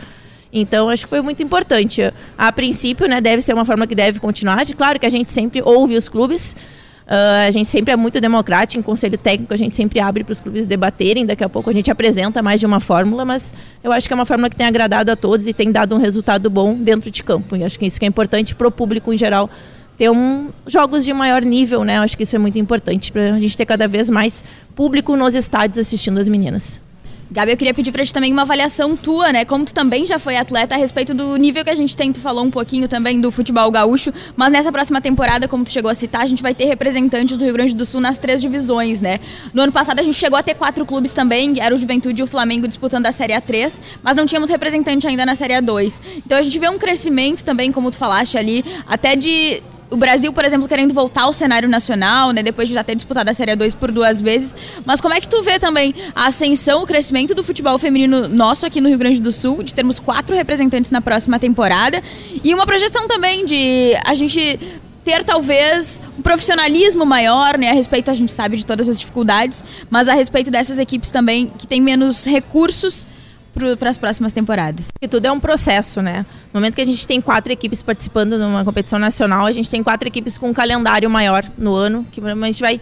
Então, 0.55 0.89
acho 0.89 1.03
que 1.03 1.09
foi 1.09 1.21
muito 1.21 1.43
importante. 1.43 2.01
A 2.37 2.51
princípio, 2.51 3.07
né, 3.07 3.19
deve 3.19 3.41
ser 3.41 3.53
uma 3.53 3.65
forma 3.65 3.85
que 3.85 3.93
deve 3.93 4.19
continuar. 4.19 4.65
Claro 4.77 4.99
que 4.99 5.05
a 5.05 5.09
gente 5.09 5.31
sempre 5.31 5.61
ouve 5.61 5.95
os 5.95 6.07
clubes, 6.07 6.55
Uh, 7.05 7.45
a 7.47 7.51
gente 7.51 7.69
sempre 7.69 7.93
é 7.93 7.95
muito 7.95 8.19
democrático, 8.19 8.79
em 8.79 8.81
conselho 8.81 9.15
técnico 9.15 9.53
a 9.53 9.57
gente 9.57 9.75
sempre 9.75 9.99
abre 9.99 10.23
para 10.23 10.31
os 10.31 10.41
clubes 10.41 10.65
debaterem, 10.65 11.23
daqui 11.23 11.43
a 11.43 11.49
pouco 11.49 11.69
a 11.69 11.73
gente 11.73 11.91
apresenta 11.91 12.41
mais 12.41 12.59
de 12.59 12.65
uma 12.65 12.79
fórmula, 12.79 13.23
mas 13.23 13.53
eu 13.83 13.91
acho 13.91 14.07
que 14.07 14.13
é 14.13 14.15
uma 14.15 14.25
fórmula 14.25 14.49
que 14.49 14.55
tem 14.55 14.65
agradado 14.65 15.11
a 15.11 15.15
todos 15.15 15.47
e 15.47 15.53
tem 15.53 15.71
dado 15.71 15.95
um 15.95 15.99
resultado 15.99 16.49
bom 16.49 16.73
dentro 16.73 17.11
de 17.11 17.23
campo. 17.23 17.55
E 17.55 17.63
acho 17.63 17.77
que 17.77 17.85
isso 17.85 17.99
que 17.99 18.05
é 18.05 18.07
importante 18.07 18.55
para 18.55 18.67
o 18.67 18.71
público 18.71 19.13
em 19.13 19.17
geral 19.17 19.51
ter 19.95 20.09
um, 20.09 20.49
jogos 20.65 21.05
de 21.05 21.13
maior 21.13 21.43
nível, 21.43 21.83
né? 21.83 21.97
Eu 21.97 22.01
acho 22.01 22.17
que 22.17 22.23
isso 22.23 22.35
é 22.35 22.39
muito 22.39 22.57
importante 22.57 23.11
para 23.11 23.35
a 23.35 23.39
gente 23.39 23.55
ter 23.55 23.67
cada 23.67 23.87
vez 23.87 24.09
mais 24.09 24.43
público 24.75 25.15
nos 25.15 25.35
estádios 25.35 25.77
assistindo 25.77 26.19
as 26.19 26.27
meninas. 26.27 26.81
Gabi, 27.31 27.51
eu 27.51 27.57
queria 27.57 27.73
pedir 27.73 27.91
pra 27.91 28.05
ti 28.05 28.13
também 28.13 28.31
uma 28.31 28.43
avaliação 28.43 28.95
tua, 28.95 29.31
né? 29.31 29.45
Como 29.45 29.65
tu 29.65 29.73
também 29.73 30.05
já 30.05 30.19
foi 30.19 30.37
atleta, 30.37 30.75
a 30.75 30.77
respeito 30.77 31.11
do 31.13 31.35
nível 31.37 31.63
que 31.63 31.71
a 31.71 31.75
gente 31.75 31.97
tem. 31.97 32.11
Tu 32.13 32.19
falou 32.19 32.43
um 32.43 32.51
pouquinho 32.51 32.87
também 32.87 33.19
do 33.19 33.31
futebol 33.31 33.69
gaúcho, 33.71 34.13
mas 34.35 34.51
nessa 34.53 34.71
próxima 34.71 35.01
temporada, 35.01 35.47
como 35.47 35.63
tu 35.63 35.71
chegou 35.71 35.89
a 35.89 35.95
citar, 35.95 36.21
a 36.21 36.27
gente 36.27 36.43
vai 36.43 36.53
ter 36.53 36.65
representantes 36.65 37.35
do 37.35 37.43
Rio 37.43 37.53
Grande 37.53 37.75
do 37.75 37.83
Sul 37.83 37.99
nas 37.99 38.19
três 38.19 38.41
divisões, 38.41 39.01
né? 39.01 39.19
No 39.53 39.63
ano 39.63 39.71
passado 39.71 39.99
a 39.99 40.03
gente 40.03 40.17
chegou 40.17 40.37
a 40.37 40.43
ter 40.43 40.53
quatro 40.53 40.85
clubes 40.85 41.13
também, 41.13 41.59
era 41.59 41.73
o 41.73 41.77
Juventude 41.77 42.21
e 42.21 42.23
o 42.23 42.27
Flamengo 42.27 42.67
disputando 42.67 43.07
a 43.07 43.11
Série 43.11 43.33
A3, 43.33 43.81
mas 44.03 44.15
não 44.15 44.27
tínhamos 44.27 44.49
representante 44.49 45.07
ainda 45.07 45.25
na 45.25 45.35
Série 45.35 45.55
A2. 45.55 46.01
Então 46.17 46.37
a 46.37 46.43
gente 46.43 46.59
vê 46.59 46.69
um 46.69 46.77
crescimento 46.77 47.43
também, 47.43 47.71
como 47.71 47.89
tu 47.89 47.97
falaste 47.97 48.37
ali, 48.37 48.63
até 48.87 49.15
de 49.15 49.63
o 49.89 49.97
Brasil, 49.97 50.33
por 50.33 50.43
exemplo, 50.43 50.67
querendo 50.67 50.93
voltar 50.93 51.23
ao 51.23 51.33
cenário 51.33 51.69
nacional, 51.69 52.31
né, 52.31 52.41
depois 52.41 52.67
de 52.67 52.73
já 52.73 52.83
ter 52.83 52.95
disputado 52.95 53.29
a 53.29 53.33
Série 53.33 53.55
2 53.55 53.75
por 53.75 53.91
duas 53.91 54.21
vezes. 54.21 54.55
Mas 54.83 54.99
como 54.99 55.13
é 55.13 55.21
que 55.21 55.29
tu 55.29 55.41
vê 55.43 55.59
também 55.59 55.93
a 56.15 56.27
ascensão, 56.27 56.83
o 56.83 56.87
crescimento 56.87 57.35
do 57.35 57.43
futebol 57.43 57.77
feminino 57.77 58.27
nosso 58.27 58.65
aqui 58.65 58.81
no 58.81 58.89
Rio 58.89 58.97
Grande 58.97 59.21
do 59.21 59.31
Sul, 59.31 59.61
de 59.61 59.73
termos 59.73 59.99
quatro 59.99 60.35
representantes 60.35 60.91
na 60.91 61.01
próxima 61.01 61.39
temporada 61.39 62.01
e 62.43 62.53
uma 62.53 62.65
projeção 62.65 63.07
também 63.07 63.45
de 63.45 63.93
a 64.03 64.15
gente 64.15 64.59
ter 65.03 65.23
talvez 65.23 66.01
um 66.17 66.21
profissionalismo 66.23 67.05
maior, 67.05 67.59
né, 67.59 67.69
a 67.69 67.73
respeito 67.73 68.09
a 68.09 68.15
gente 68.15 68.31
sabe 68.31 68.57
de 68.57 68.65
todas 68.65 68.89
as 68.89 68.99
dificuldades, 68.99 69.63
mas 69.87 70.09
a 70.09 70.15
respeito 70.15 70.49
dessas 70.49 70.79
equipes 70.79 71.11
também 71.11 71.51
que 71.59 71.67
têm 71.67 71.79
menos 71.79 72.25
recursos 72.25 73.05
para 73.77 73.89
as 73.89 73.97
próximas 73.97 74.33
temporadas. 74.33 74.89
E 75.01 75.07
tudo 75.07 75.25
é 75.25 75.31
um 75.31 75.39
processo, 75.39 76.01
né? 76.01 76.25
No 76.53 76.59
momento 76.59 76.75
que 76.75 76.81
a 76.81 76.85
gente 76.85 77.07
tem 77.07 77.21
quatro 77.21 77.51
equipes 77.51 77.81
participando 77.81 78.37
numa 78.37 78.65
competição 78.65 78.99
nacional, 78.99 79.45
a 79.45 79.51
gente 79.51 79.69
tem 79.69 79.81
quatro 79.81 80.07
equipes 80.07 80.37
com 80.37 80.49
um 80.49 80.53
calendário 80.53 81.09
maior 81.09 81.45
no 81.57 81.73
ano, 81.73 82.05
que 82.11 82.21
a 82.21 82.45
gente 82.45 82.61
vai 82.61 82.81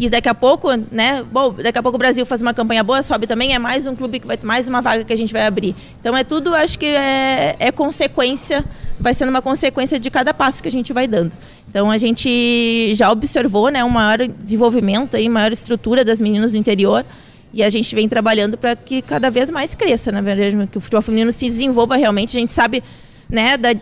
e 0.00 0.08
daqui 0.08 0.30
a 0.30 0.34
pouco, 0.34 0.70
né? 0.90 1.22
Bom, 1.30 1.52
daqui 1.52 1.78
a 1.78 1.82
pouco 1.82 1.96
o 1.96 1.98
Brasil 1.98 2.24
faz 2.24 2.40
uma 2.40 2.54
campanha 2.54 2.82
boa, 2.82 3.02
sobe 3.02 3.26
também, 3.26 3.54
é 3.54 3.58
mais 3.58 3.86
um 3.86 3.94
clube 3.94 4.18
que 4.18 4.26
vai 4.26 4.38
ter 4.38 4.46
mais 4.46 4.66
uma 4.66 4.80
vaga 4.80 5.04
que 5.04 5.12
a 5.12 5.16
gente 5.16 5.30
vai 5.30 5.44
abrir. 5.44 5.76
Então 6.00 6.16
é 6.16 6.24
tudo, 6.24 6.54
acho 6.54 6.78
que 6.78 6.86
é, 6.86 7.54
é 7.58 7.70
consequência, 7.70 8.64
vai 8.98 9.12
sendo 9.12 9.28
uma 9.28 9.42
consequência 9.42 10.00
de 10.00 10.10
cada 10.10 10.32
passo 10.32 10.62
que 10.62 10.68
a 10.70 10.72
gente 10.72 10.90
vai 10.94 11.06
dando. 11.06 11.36
Então 11.68 11.90
a 11.90 11.98
gente 11.98 12.94
já 12.94 13.12
observou, 13.12 13.68
né, 13.68 13.84
um 13.84 13.90
maior 13.90 14.26
desenvolvimento 14.26 15.18
aí, 15.18 15.28
maior 15.28 15.52
estrutura 15.52 16.02
das 16.02 16.18
meninas 16.18 16.52
do 16.52 16.56
interior. 16.56 17.04
E 17.52 17.62
a 17.62 17.68
gente 17.68 17.94
vem 17.94 18.08
trabalhando 18.08 18.56
para 18.56 18.76
que 18.76 19.02
cada 19.02 19.30
vez 19.30 19.50
mais 19.50 19.74
cresça, 19.74 20.12
na 20.12 20.20
verdade, 20.20 20.56
que 20.68 20.78
o 20.78 20.80
futebol 20.80 21.02
feminino 21.02 21.32
se 21.32 21.46
desenvolva 21.46 21.96
realmente. 21.96 22.36
A 22.36 22.40
gente 22.40 22.52
sabe, 22.52 22.82
né, 23.28 23.56
da, 23.56 23.74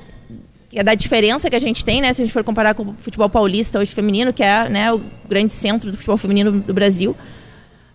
da 0.85 0.95
diferença 0.95 1.51
que 1.51 1.57
a 1.57 1.61
gente 1.61 1.85
tem, 1.85 2.01
né, 2.01 2.13
se 2.13 2.23
a 2.23 2.25
gente 2.25 2.33
for 2.33 2.43
comparar 2.43 2.75
com 2.75 2.85
o 2.85 2.93
futebol 2.95 3.29
paulista 3.29 3.79
hoje 3.79 3.93
feminino, 3.93 4.33
que 4.33 4.43
é 4.43 4.69
né, 4.69 4.93
o 4.93 5.03
grande 5.29 5.53
centro 5.53 5.91
do 5.91 5.97
futebol 5.97 6.17
feminino 6.17 6.53
do 6.53 6.73
Brasil. 6.73 7.15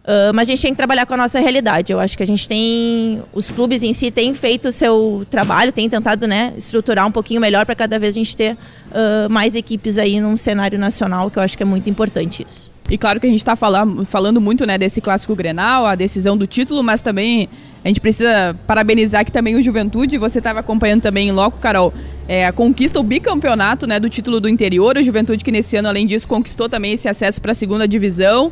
Uh, 0.04 0.34
mas 0.34 0.50
a 0.50 0.52
gente 0.52 0.62
tem 0.62 0.72
que 0.74 0.78
trabalhar 0.78 1.06
com 1.06 1.14
a 1.14 1.18
nossa 1.18 1.40
realidade. 1.40 1.94
Eu 1.94 2.00
acho 2.00 2.18
que 2.18 2.24
a 2.24 2.28
gente 2.28 2.46
tem. 2.46 3.24
Os 3.34 3.50
clubes 3.50 3.84
em 3.84 3.94
si 3.94 4.12
têm 4.12 4.34
feito 4.34 4.68
o 4.68 4.72
seu 4.72 5.26
trabalho, 5.30 5.72
têm 5.72 5.90
tentado 5.90 6.28
né, 6.28 6.54
estruturar 6.58 7.08
um 7.08 7.12
pouquinho 7.12 7.40
melhor 7.40 7.66
para 7.66 7.74
cada 7.74 7.98
vez 7.98 8.14
a 8.14 8.18
gente 8.18 8.36
ter 8.36 8.54
uh, 8.54 9.30
mais 9.30 9.56
equipes 9.56 9.98
aí 9.98 10.20
num 10.20 10.36
cenário 10.36 10.78
nacional, 10.78 11.32
que 11.32 11.40
eu 11.40 11.44
acho 11.44 11.56
que 11.56 11.64
é 11.64 11.66
muito 11.66 11.90
importante 11.90 12.46
isso. 12.46 12.74
E 12.90 12.98
claro 12.98 13.18
que 13.18 13.26
a 13.26 13.30
gente 13.30 13.40
está 13.40 13.56
falando, 13.56 14.42
muito 14.42 14.66
né, 14.66 14.78
desse 14.78 15.00
clássico 15.00 15.34
Grenal, 15.34 15.86
a 15.86 15.96
decisão 15.96 16.36
do 16.36 16.46
título, 16.46 16.84
mas 16.84 17.00
também 17.02 17.48
a 17.82 17.88
gente 17.88 18.02
precisa 18.02 18.54
parabenizar 18.68 19.22
aqui 19.22 19.32
também 19.32 19.56
o 19.56 19.62
Juventude. 19.62 20.18
Você 20.18 20.40
estava 20.40 20.60
acompanhando 20.60 21.02
também 21.02 21.30
em 21.30 21.32
loco, 21.32 21.60
Carol, 21.60 21.94
é, 22.28 22.46
a 22.46 22.52
conquista, 22.52 23.00
o 23.00 23.04
bicampeonato 23.04 23.88
né, 23.88 24.02
do 24.02 24.10
título 24.10 24.42
do 24.42 24.50
interior. 24.50 24.98
O 24.98 25.02
Juventude 25.02 25.46
que 25.46 25.52
nesse 25.52 25.78
ano, 25.78 25.88
além 25.88 26.06
disso, 26.06 26.28
conquistou 26.28 26.68
também 26.68 26.92
esse 26.92 27.08
acesso 27.08 27.42
para 27.42 27.54
a 27.54 27.56
segunda 27.56 27.88
divisão 27.88 28.52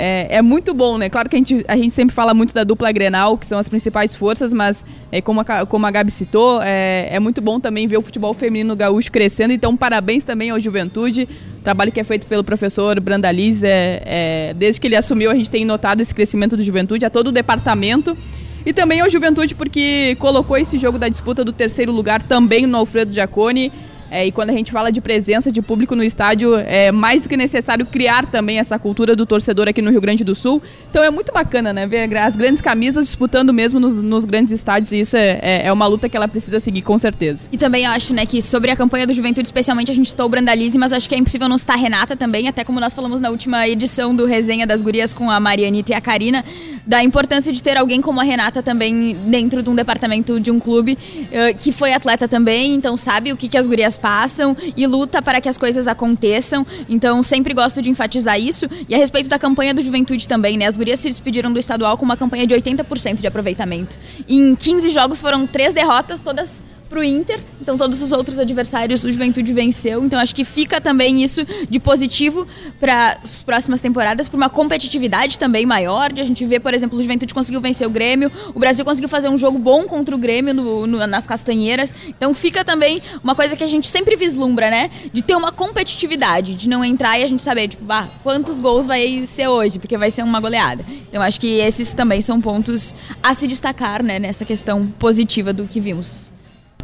é, 0.00 0.36
é, 0.36 0.42
muito 0.42 0.72
bom, 0.72 0.96
né? 0.96 1.10
Claro 1.10 1.28
que 1.28 1.34
a 1.34 1.38
gente, 1.40 1.64
a 1.66 1.76
gente 1.76 1.90
sempre 1.90 2.14
fala 2.14 2.32
muito 2.32 2.54
da 2.54 2.62
dupla 2.62 2.92
Grenal, 2.92 3.36
que 3.36 3.44
são 3.44 3.58
as 3.58 3.68
principais 3.68 4.14
forças, 4.14 4.52
mas 4.52 4.86
é, 5.10 5.20
como, 5.20 5.40
a, 5.40 5.66
como 5.66 5.84
a 5.84 5.90
Gabi 5.90 6.12
citou, 6.12 6.62
é, 6.62 7.08
é 7.10 7.18
muito 7.18 7.40
bom 7.40 7.58
também 7.58 7.88
ver 7.88 7.96
o 7.96 8.00
futebol 8.00 8.32
feminino 8.32 8.76
gaúcho 8.76 9.10
crescendo. 9.10 9.52
Então, 9.52 9.76
parabéns 9.76 10.22
também 10.22 10.50
ao 10.50 10.60
Juventude. 10.60 11.28
O 11.58 11.62
trabalho 11.64 11.90
que 11.90 11.98
é 11.98 12.04
feito 12.04 12.28
pelo 12.28 12.44
professor 12.44 13.00
Brandaliz, 13.00 13.64
é, 13.64 14.02
é, 14.06 14.54
desde 14.56 14.80
que 14.80 14.86
ele 14.86 14.94
assumiu, 14.94 15.32
a 15.32 15.34
gente 15.34 15.50
tem 15.50 15.64
notado 15.64 16.00
esse 16.00 16.14
crescimento 16.14 16.56
do 16.56 16.62
Juventude, 16.62 17.04
a 17.04 17.10
todo 17.10 17.28
o 17.28 17.32
departamento. 17.32 18.16
E 18.64 18.72
também 18.72 19.00
ao 19.00 19.10
Juventude, 19.10 19.56
porque 19.56 20.16
colocou 20.20 20.56
esse 20.56 20.78
jogo 20.78 20.96
da 20.96 21.08
disputa 21.08 21.44
do 21.44 21.52
terceiro 21.52 21.90
lugar 21.90 22.22
também 22.22 22.68
no 22.68 22.76
Alfredo 22.76 23.10
Giacone. 23.10 23.72
É, 24.10 24.26
e 24.26 24.32
quando 24.32 24.50
a 24.50 24.52
gente 24.52 24.72
fala 24.72 24.90
de 24.90 25.00
presença 25.00 25.52
de 25.52 25.60
público 25.60 25.94
no 25.94 26.02
estádio, 26.02 26.56
é 26.56 26.90
mais 26.90 27.22
do 27.22 27.28
que 27.28 27.36
necessário 27.36 27.84
criar 27.84 28.26
também 28.26 28.58
essa 28.58 28.78
cultura 28.78 29.14
do 29.14 29.26
torcedor 29.26 29.68
aqui 29.68 29.82
no 29.82 29.90
Rio 29.90 30.00
Grande 30.00 30.24
do 30.24 30.34
Sul. 30.34 30.62
Então 30.90 31.02
é 31.02 31.10
muito 31.10 31.32
bacana, 31.32 31.72
né? 31.72 31.86
Ver 31.86 32.16
as 32.16 32.36
grandes 32.36 32.62
camisas 32.62 33.06
disputando 33.06 33.52
mesmo 33.52 33.78
nos, 33.78 34.02
nos 34.02 34.24
grandes 34.24 34.52
estádios. 34.52 34.92
E 34.92 35.00
isso 35.00 35.16
é, 35.16 35.38
é, 35.42 35.66
é, 35.66 35.72
uma 35.72 35.86
luta 35.86 36.08
que 36.08 36.16
ela 36.16 36.28
precisa 36.28 36.58
seguir, 36.60 36.82
com 36.82 36.96
certeza. 36.96 37.48
E 37.52 37.58
também 37.58 37.86
acho, 37.86 38.14
né, 38.14 38.24
que 38.24 38.40
sobre 38.40 38.70
a 38.70 38.76
campanha 38.76 39.06
do 39.06 39.12
Juventude, 39.12 39.46
especialmente, 39.46 39.90
a 39.90 39.94
gente 39.94 40.08
citou 40.08 40.26
o 40.26 40.28
Brandalize, 40.28 40.78
mas 40.78 40.92
acho 40.92 41.08
que 41.08 41.14
é 41.14 41.18
impossível 41.18 41.48
não 41.48 41.58
citar 41.58 41.76
a 41.76 41.78
Renata 41.78 42.16
também, 42.16 42.48
até 42.48 42.64
como 42.64 42.80
nós 42.80 42.94
falamos 42.94 43.20
na 43.20 43.30
última 43.30 43.68
edição 43.68 44.14
do 44.14 44.24
Resenha 44.24 44.66
das 44.66 44.80
Gurias 44.80 45.12
com 45.12 45.30
a 45.30 45.38
Marianita 45.38 45.92
e 45.92 45.94
a 45.94 46.00
Karina, 46.00 46.44
da 46.86 47.04
importância 47.04 47.52
de 47.52 47.62
ter 47.62 47.76
alguém 47.76 48.00
como 48.00 48.20
a 48.20 48.22
Renata 48.22 48.62
também 48.62 49.16
dentro 49.26 49.62
de 49.62 49.68
um 49.68 49.74
departamento 49.74 50.40
de 50.40 50.50
um 50.50 50.58
clube, 50.58 50.96
uh, 51.24 51.58
que 51.58 51.70
foi 51.70 51.92
atleta 51.92 52.26
também, 52.26 52.74
então 52.74 52.96
sabe 52.96 53.32
o 53.32 53.36
que, 53.36 53.48
que 53.48 53.58
as 53.58 53.66
gurias 53.66 53.97
passam 53.98 54.56
e 54.76 54.86
luta 54.86 55.20
para 55.20 55.40
que 55.40 55.48
as 55.48 55.58
coisas 55.58 55.86
aconteçam. 55.86 56.66
Então, 56.88 57.22
sempre 57.22 57.52
gosto 57.52 57.82
de 57.82 57.90
enfatizar 57.90 58.40
isso. 58.40 58.66
E 58.88 58.94
a 58.94 58.98
respeito 58.98 59.28
da 59.28 59.38
campanha 59.38 59.74
do 59.74 59.82
Juventude 59.82 60.26
também, 60.26 60.56
né? 60.56 60.66
As 60.66 60.76
gurias 60.76 61.00
se 61.00 61.08
despediram 61.08 61.52
do 61.52 61.58
estadual 61.58 61.96
com 61.98 62.04
uma 62.04 62.16
campanha 62.16 62.46
de 62.46 62.54
80% 62.54 63.16
de 63.16 63.26
aproveitamento. 63.26 63.98
Em 64.28 64.54
15 64.54 64.90
jogos 64.90 65.20
foram 65.20 65.46
três 65.46 65.74
derrotas, 65.74 66.20
todas 66.20 66.62
pro 66.88 67.04
Inter. 67.04 67.40
Então 67.60 67.76
todos 67.76 68.02
os 68.02 68.12
outros 68.12 68.38
adversários 68.38 69.04
o 69.04 69.12
Juventude 69.12 69.52
venceu. 69.52 70.04
Então 70.04 70.18
acho 70.18 70.34
que 70.34 70.44
fica 70.44 70.80
também 70.80 71.22
isso 71.22 71.44
de 71.68 71.78
positivo 71.78 72.46
para 72.80 73.18
as 73.22 73.42
próximas 73.42 73.80
temporadas, 73.80 74.28
para 74.28 74.36
uma 74.36 74.48
competitividade 74.48 75.38
também 75.38 75.66
maior. 75.66 76.12
De 76.12 76.20
a 76.20 76.24
gente 76.24 76.44
vê, 76.44 76.58
por 76.58 76.72
exemplo, 76.72 76.98
o 76.98 77.02
Juventude 77.02 77.34
conseguiu 77.34 77.60
vencer 77.60 77.86
o 77.86 77.90
Grêmio, 77.90 78.30
o 78.54 78.58
Brasil 78.58 78.84
conseguiu 78.84 79.08
fazer 79.08 79.28
um 79.28 79.36
jogo 79.36 79.58
bom 79.58 79.84
contra 79.84 80.14
o 80.14 80.18
Grêmio 80.18 80.54
no, 80.54 80.86
no, 80.86 81.06
nas 81.06 81.26
Castanheiras. 81.26 81.94
Então 82.06 82.32
fica 82.34 82.64
também 82.64 83.02
uma 83.22 83.34
coisa 83.34 83.56
que 83.56 83.64
a 83.64 83.68
gente 83.68 83.88
sempre 83.88 84.16
vislumbra, 84.16 84.70
né? 84.70 84.90
De 85.12 85.22
ter 85.22 85.36
uma 85.36 85.52
competitividade, 85.52 86.54
de 86.54 86.68
não 86.68 86.84
entrar 86.84 87.18
e 87.18 87.24
a 87.24 87.28
gente 87.28 87.42
saber, 87.42 87.68
tipo, 87.68 87.84
ah, 87.88 88.08
quantos 88.22 88.58
gols 88.58 88.86
vai 88.86 89.26
ser 89.26 89.48
hoje, 89.48 89.78
porque 89.78 89.98
vai 89.98 90.10
ser 90.10 90.22
uma 90.22 90.40
goleada. 90.40 90.84
Então 91.08 91.22
acho 91.22 91.40
que 91.40 91.58
esses 91.58 91.92
também 91.92 92.20
são 92.20 92.40
pontos 92.40 92.94
a 93.22 93.34
se 93.34 93.46
destacar, 93.46 94.02
né, 94.02 94.18
nessa 94.18 94.44
questão 94.44 94.86
positiva 94.98 95.52
do 95.52 95.66
que 95.66 95.80
vimos. 95.80 96.32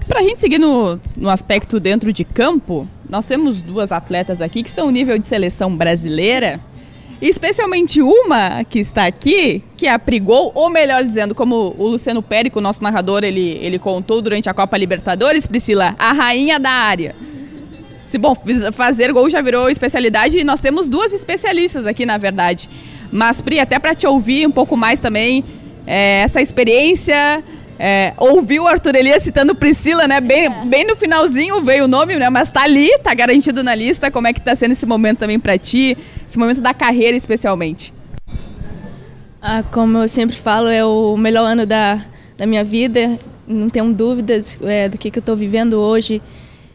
Para 0.07 0.21
a 0.21 0.23
gente 0.23 0.39
seguir 0.39 0.59
no, 0.59 1.01
no 1.17 1.31
aspecto 1.31 1.81
dentro 1.81 2.13
de 2.13 2.25
campo, 2.25 2.87
nós 3.09 3.25
temos 3.27 3.63
duas 3.63 3.91
atletas 3.91 4.43
aqui 4.43 4.63
que 4.63 4.71
são 4.71 4.91
nível 4.91 5.19
de 5.19 5.27
seleção 5.27 5.75
brasileira, 5.75 6.61
especialmente 7.23 8.03
uma 8.03 8.65
que 8.65 8.79
está 8.81 9.07
aqui, 9.07 9.65
que 9.79 9.87
a 9.87 9.99
Prigol, 9.99 10.53
ou 10.55 10.69
melhor 10.69 11.03
dizendo, 11.03 11.35
como 11.35 11.75
o 11.79 11.89
Luciano 11.89 12.23
Périco, 12.23 12.61
nosso 12.61 12.83
narrador, 12.83 13.25
ele, 13.25 13.59
ele 13.63 13.79
contou 13.79 14.21
durante 14.21 14.49
a 14.51 14.53
Copa 14.53 14.77
Libertadores, 14.77 15.47
Priscila, 15.47 15.97
a 15.99 16.13
rainha 16.13 16.61
da 16.61 16.71
área. 16.71 17.17
Se 18.05 18.19
bom, 18.19 18.37
fazer 18.75 19.11
gol 19.11 19.31
já 19.31 19.41
virou 19.41 19.71
especialidade 19.71 20.39
e 20.39 20.45
nós 20.45 20.61
temos 20.61 20.87
duas 20.87 21.15
especialistas 21.15 21.87
aqui, 21.87 22.05
na 22.05 22.19
verdade. 22.19 22.69
Mas, 23.11 23.41
Pri, 23.41 23.59
até 23.59 23.79
para 23.79 23.95
te 23.95 24.07
ouvir 24.07 24.47
um 24.47 24.51
pouco 24.51 24.77
mais 24.77 25.01
também, 25.01 25.43
é, 25.87 26.21
essa 26.21 26.43
experiência 26.43 27.43
é, 27.79 28.15
ouviu 28.19 28.65
o 28.65 28.69
Arthur 28.69 28.95
Elias 28.95 29.23
citando 29.23 29.55
Priscila, 29.55 30.07
né? 30.07 30.21
Bem, 30.21 30.47
é. 30.47 30.65
bem 30.65 30.87
no 30.87 30.95
finalzinho 30.95 31.61
veio 31.63 31.85
o 31.85 31.89
nome, 31.89 32.17
né? 32.17 32.31
Mas 32.31 32.51
tá 32.51 32.63
ali, 32.63 32.97
tá 32.99 33.13
garantido 33.15 33.63
na 33.63 33.75
lista. 33.75 34.11
Como 34.11 34.27
é 34.27 34.33
que 34.33 34.41
tá 34.41 34.55
sendo 34.55 34.73
esse 34.73 34.87
momento 34.87 35.19
também 35.19 35.39
para 35.39 35.59
ti? 35.59 35.97
Esse 36.27 36.39
momento 36.39 36.61
da 36.61 36.73
carreira, 36.73 37.17
especialmente. 37.17 37.93
Ah, 39.43 39.63
como 39.63 39.99
eu 39.99 40.09
sempre 40.09 40.37
falo, 40.37 40.69
é 40.69 40.85
o 40.85 41.17
melhor 41.17 41.45
ano 41.45 41.67
da, 41.67 42.01
da 42.37 42.47
minha 42.47 42.65
vida. 42.65 43.19
Não 43.47 43.69
tenho 43.69 43.93
dúvidas 43.93 44.59
é, 44.63 44.89
do 44.89 44.97
que, 44.97 45.11
que 45.11 45.19
eu 45.19 45.21
estou 45.21 45.37
vivendo 45.37 45.75
hoje, 45.75 46.23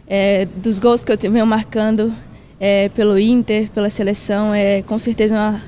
é, 0.08 0.46
dos 0.56 0.77
gols 0.77 1.03
que 1.03 1.12
eu 1.12 1.18
venho 1.32 1.48
marcando 1.48 2.13
é, 2.60 2.89
pelo 2.89 3.18
Inter, 3.18 3.70
pela 3.72 3.89
seleção. 3.89 4.53
É 4.53 4.84
com 4.84 5.00
certeza 5.00 5.34
uma 5.34 5.62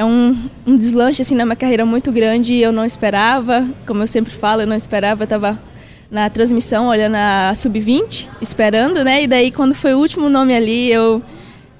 é 0.00 0.04
um, 0.04 0.34
um 0.66 0.76
deslanche 0.76 1.20
assim 1.20 1.34
na 1.34 1.44
minha 1.44 1.54
carreira 1.54 1.84
muito 1.84 2.10
grande 2.10 2.56
eu 2.56 2.72
não 2.72 2.86
esperava, 2.86 3.68
como 3.86 4.02
eu 4.02 4.06
sempre 4.06 4.32
falo, 4.32 4.62
eu 4.62 4.66
não 4.66 4.74
esperava, 4.74 5.22
eu 5.22 5.24
estava 5.24 5.62
na 6.10 6.30
transmissão 6.30 6.88
olhando 6.88 7.16
a 7.16 7.52
sub-20, 7.54 8.26
esperando, 8.40 9.04
né? 9.04 9.24
E 9.24 9.26
daí 9.26 9.50
quando 9.50 9.74
foi 9.74 9.92
o 9.92 9.98
último 9.98 10.30
nome 10.30 10.54
ali, 10.54 10.90
eu 10.90 11.22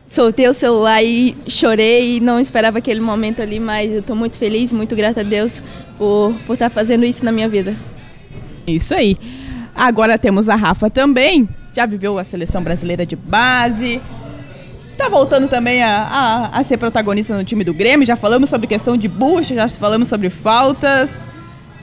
soltei 0.07 0.47
o 0.47 0.53
celular 0.53 1.03
e 1.03 1.35
chorei 1.49 2.19
e 2.19 2.21
não 2.21 2.39
esperava 2.39 2.77
aquele 2.77 3.01
momento 3.01 3.41
ali, 3.41 3.59
mas 3.59 3.91
eu 3.91 4.01
estou 4.01 4.15
muito 4.15 4.37
feliz, 4.37 4.71
muito 4.71 4.95
grata 4.95 5.21
a 5.21 5.25
Deus 5.25 5.63
por 5.97 6.35
por 6.47 6.53
estar 6.53 6.69
tá 6.69 6.71
fazendo 6.71 7.07
isso 7.07 7.25
na 7.25 7.33
minha 7.33 7.49
vida. 7.49 7.75
Isso 8.67 8.95
aí. 8.95 9.17
Agora 9.75 10.19
temos 10.19 10.51
a 10.51 10.57
Rafa 10.57 10.91
também, 10.91 11.49
já 11.73 11.87
viveu 11.87 12.19
a 12.19 12.25
seleção 12.25 12.63
brasileira 12.63 13.07
de 13.07 13.17
base, 13.17 13.99
Tá 15.01 15.09
voltando 15.09 15.49
também 15.49 15.83
a, 15.83 16.03
a, 16.03 16.59
a, 16.59 16.63
ser 16.63 16.77
protagonista 16.77 17.35
no 17.35 17.43
time 17.43 17.65
do 17.65 17.73
Grêmio. 17.73 18.07
Já 18.07 18.17
falamos 18.17 18.51
sobre 18.51 18.67
questão 18.67 18.99
de 18.99 19.09
bucha, 19.09 19.55
já 19.55 19.67
falamos 19.67 20.09
sobre 20.09 20.29
faltas. 20.29 21.25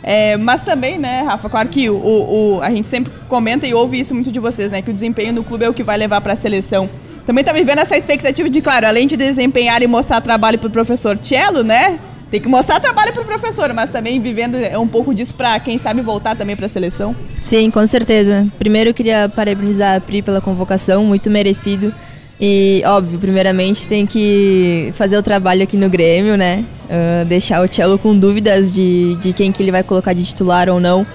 É, 0.04 0.38
mas 0.38 0.62
também, 0.62 1.00
né, 1.00 1.24
Rafa, 1.24 1.50
claro 1.50 1.68
que 1.68 1.90
o, 1.90 1.96
o, 1.96 2.60
a 2.62 2.70
gente 2.70 2.86
sempre 2.86 3.12
comenta 3.28 3.66
e 3.66 3.74
ouve 3.74 4.00
isso 4.00 4.14
muito 4.14 4.32
de 4.32 4.40
vocês, 4.40 4.72
né? 4.72 4.84
Que 4.84 4.92
o 4.92 4.94
desempenho 4.94 5.34
no 5.34 5.44
clube 5.44 5.66
é 5.66 5.70
o 5.70 5.74
que 5.74 5.82
vai 5.82 5.98
levar 5.98 6.22
para 6.22 6.34
a 6.34 6.36
seleção. 6.36 6.88
Também 7.26 7.44
tá 7.44 7.52
vivendo 7.52 7.80
essa 7.80 7.98
expectativa 7.98 8.48
de, 8.52 8.62
claro, 8.62 8.86
além 8.86 9.08
de 9.08 9.18
desempenhar 9.18 9.82
e 9.82 9.88
mostrar 9.88 10.22
trabalho 10.22 10.60
pro 10.60 10.70
professor 10.70 11.18
Cello, 11.20 11.64
né? 11.64 12.00
Tem 12.30 12.40
que 12.40 12.48
mostrar 12.48 12.80
trabalho 12.80 13.14
pro 13.14 13.26
professor, 13.26 13.74
mas 13.74 13.90
também 13.90 14.22
vivendo 14.22 14.58
um 14.80 14.88
pouco 14.88 15.12
disso 15.12 15.34
para 15.34 15.60
quem 15.60 15.80
sabe 15.80 16.02
voltar 16.02 16.36
também 16.36 16.56
para 16.56 16.68
a 16.68 16.70
seleção. 16.70 17.16
Sim, 17.40 17.72
com 17.72 17.88
certeza. 17.88 18.48
Primeiro 18.60 18.92
eu 18.92 18.94
queria 18.94 19.28
parabenizar 19.28 19.96
a 19.96 20.00
Pri 20.00 20.22
pela 20.22 20.40
convocação, 20.40 21.04
muito 21.04 21.32
merecido. 21.32 21.92
E, 22.40 22.84
óbvio, 22.86 23.18
primeiramente 23.18 23.88
tem 23.88 24.06
que 24.06 24.94
fazer 24.96 25.18
o 25.18 25.24
trabalho 25.24 25.64
aqui 25.64 25.76
no 25.76 25.90
Grêmio, 25.90 26.38
né? 26.38 26.64
Uh, 26.86 27.26
deixar 27.26 27.64
o 27.64 27.74
Cello 27.74 27.98
com 27.98 28.18
dúvidas 28.18 28.72
de, 28.72 29.16
de 29.16 29.34
quem 29.34 29.52
que 29.52 29.62
ele 29.64 29.72
vai 29.72 29.84
colocar 29.84 30.14
de 30.14 30.24
titular 30.24 30.70
ou 30.70 30.80
não. 30.80 31.06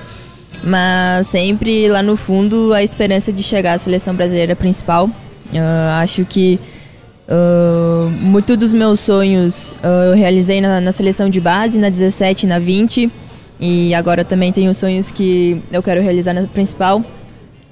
Mas 0.65 1.29
sempre 1.29 1.89
lá 1.89 2.03
no 2.03 2.17
fundo 2.17 2.73
a 2.73 2.83
esperança 2.83 3.33
de 3.33 3.43
chegar 3.43 3.75
à 3.75 3.79
seleção 3.79 4.15
brasileira 4.15 4.57
principal. 4.57 5.07
Uh, 5.07 6.01
acho 6.01 6.25
que 6.25 6.59
uh, 7.29 8.11
muito 8.21 8.57
dos 8.57 8.73
meus 8.73 8.99
sonhos 8.99 9.77
eu 10.09 10.15
realizei 10.15 10.61
na, 10.61 10.81
na 10.81 10.91
seleção 10.91 11.31
de 11.31 11.41
base, 11.41 11.79
na 11.79 11.89
17 11.89 12.49
na 12.49 12.59
20. 12.59 13.11
E 13.61 13.95
agora 13.95 14.25
também 14.25 14.51
tenho 14.51 14.75
sonhos 14.75 15.13
que 15.13 15.63
eu 15.73 15.85
quero 15.85 16.01
realizar 16.03 16.35
na 16.35 16.49
principal. 16.49 17.05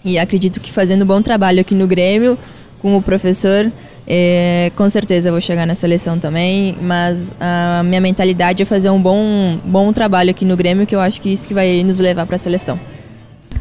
E 0.04 0.19
acredito 0.21 0.61
que 0.61 0.73
fazendo 0.73 1.04
bom 1.04 1.21
trabalho 1.21 1.61
aqui 1.61 1.75
no 1.75 1.87
Grêmio, 1.87 2.38
com 2.81 2.97
o 2.97 3.03
professor, 3.03 3.71
é, 4.07 4.73
com 4.75 4.89
certeza 4.91 5.31
vou 5.31 5.41
chegar 5.41 5.67
na 5.67 5.75
seleção 5.75 6.19
também, 6.19 6.77
mas 6.81 7.35
a 7.39 7.83
minha 7.85 8.01
mentalidade 8.01 8.63
é 8.63 8.67
fazer 8.67 8.91
um 8.91 9.01
bom, 9.01 9.61
bom 9.65 9.93
trabalho 9.93 10.31
aqui 10.31 10.45
no 10.45 10.57
Grêmio, 10.57 10.87
que 10.87 10.95
eu 10.95 11.01
acho 11.01 11.21
que 11.21 11.33
isso 11.33 11.47
que 11.47 11.55
vai 11.55 11.83
nos 11.85 12.01
levar 12.01 12.27
para 12.27 12.37
a 12.37 12.39
seleção. 12.39 12.81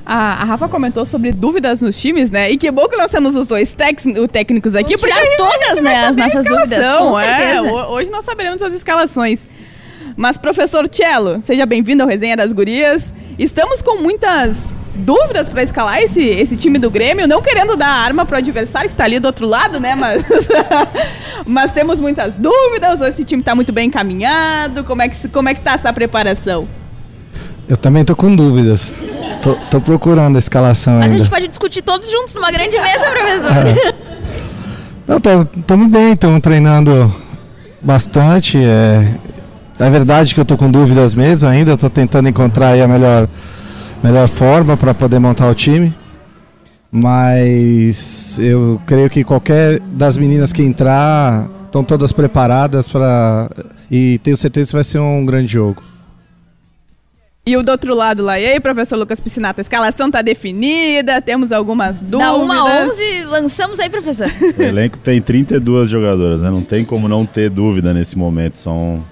A, 0.06 0.42
a, 0.42 0.44
Rafa 0.46 0.68
comentou 0.68 1.06
sobre 1.06 1.32
dúvidas 1.32 1.82
nos 1.82 2.02
times, 2.02 2.32
né? 2.32 2.50
E 2.50 2.58
que 2.58 2.72
bom 2.72 2.88
que 2.88 2.98
nós 2.98 3.12
temos 3.12 3.36
os 3.36 3.48
dois 3.48 3.76
técnicos 3.76 4.74
aqui. 4.74 4.98
Vamos 4.98 5.02
tirar 5.02 5.38
todas, 5.38 5.84
né, 5.84 6.06
as 6.08 6.16
nossas 6.16 6.46
dúvidas, 6.46 6.84
é, 6.84 7.62
hoje 7.62 8.10
nós 8.10 8.26
saberemos 8.26 8.60
as 8.64 8.74
escalações. 8.74 9.48
Mas, 10.18 10.36
professor 10.38 10.90
Cello, 10.92 11.44
seja 11.44 11.66
bem-vindo 11.66 12.02
ao 12.02 12.10
Resenha 12.10 12.36
das 12.36 12.52
Gurias. 12.52 13.14
Estamos 13.38 13.84
com 13.84 14.02
muitas 14.02 14.76
dúvidas 15.00 15.50
para 15.50 15.63
escalar 15.63 16.01
esse, 16.01 16.22
esse 16.22 16.56
time 16.56 16.77
do 16.77 16.91
Grêmio, 16.91 17.27
não 17.27 17.41
querendo 17.41 17.75
dar 17.75 17.89
arma 17.89 18.25
pro 18.25 18.38
adversário 18.38 18.89
que 18.89 18.96
tá 18.96 19.06
ali 19.06 19.20
do 19.20 19.25
outro 19.25 19.48
lado, 19.48 19.79
né? 19.79 19.96
Mas, 19.96 20.24
mas 21.46 21.72
temos 21.72 22.00
muitas 22.00 22.38
dúvidas, 22.38 23.01
ou 23.01 23.08
esse 23.08 23.24
time 23.24 23.41
tá 23.41 23.56
muito 23.56 23.74
bem 23.74 23.88
encaminhado, 23.88 24.84
como 24.84 25.01
é 25.01 25.10
que, 25.10 25.27
como 25.29 25.50
é 25.50 25.53
que 25.53 25.62
tá 25.62 25.74
essa 25.74 25.91
preparação? 25.91 26.68
Eu 27.68 27.77
também 27.77 28.03
tô 28.03 28.15
com 28.15 28.36
dúvidas. 28.36 28.94
Tô, 29.41 29.56
tô 29.70 29.79
procurando 29.79 30.36
a 30.36 30.39
escalação 30.39 30.96
Mas 30.96 31.06
ainda. 31.06 31.15
a 31.15 31.18
gente 31.20 31.29
pode 31.29 31.48
discutir 31.48 31.82
todos 31.82 32.10
juntos 32.10 32.36
numa 32.36 32.51
grande 32.51 32.77
mesa, 32.77 33.12
professor. 33.12 33.68
É. 33.68 34.10
Não, 35.08 35.18
estamos 35.58 35.88
bem, 35.88 36.13
estamos 36.13 36.39
treinando 36.39 37.13
bastante. 37.82 38.58
É, 38.58 39.13
é 39.79 39.89
verdade 39.89 40.36
que 40.36 40.41
eu 40.41 40.46
tô 40.46 40.58
com 40.58 40.70
dúvidas 40.70 41.13
mesmo 41.13 41.48
ainda, 41.48 41.74
estou 41.74 41.89
tentando 41.89 42.27
encontrar 42.27 42.70
aí 42.70 42.82
a 42.82 42.88
melhor, 42.88 43.29
melhor 44.03 44.27
forma 44.27 44.77
para 44.77 44.94
poder 44.94 45.20
montar 45.20 45.50
o 45.50 45.53
time. 45.53 45.94
Mas 46.91 48.39
eu 48.39 48.82
creio 48.88 49.10
que 49.10 49.24
qualquer 49.24 49.79
das 49.79 50.18
meninas 50.18 50.51
que 50.51 50.63
entrar 50.63 51.48
estão 51.65 51.84
todas 51.84 52.12
preparadas 52.12 52.88
para 52.88 53.48
e 53.91 54.18
tenho 54.20 54.36
certeza 54.36 54.70
que 54.70 54.75
vai 54.75 54.84
ser 54.84 55.00
um 55.00 55.24
grande 55.25 55.51
jogo. 55.51 55.84
E 57.46 57.58
o 57.58 57.63
do 57.63 57.72
outro 57.72 57.96
lado 57.96 58.24
lá, 58.24 58.39
e 58.39 58.46
aí, 58.46 58.60
professor 58.60 58.96
Lucas 58.96 59.20
Piscinato, 59.20 59.60
a 59.60 59.62
escalação 59.62 60.12
tá 60.12 60.22
definida, 60.22 61.20
temos 61.20 61.51
algumas 61.51 62.03
dúvidas. 62.03 62.27
Da 62.27 62.36
1 62.38 62.51
a 62.51 62.84
11, 62.84 63.24
lançamos 63.25 63.79
aí, 63.79 63.89
professor. 63.89 64.27
O 64.56 64.62
elenco 64.62 65.00
tem 65.00 65.20
32 65.20 65.89
jogadoras, 65.89 66.41
né? 66.41 66.50
Não 66.51 66.62
tem 66.62 66.86
como 66.86 67.08
não 67.08 67.25
ter 67.25 67.50
dúvida 67.50 67.91
nesse 67.91 68.15
momento. 68.15 68.60
São 68.60 69.03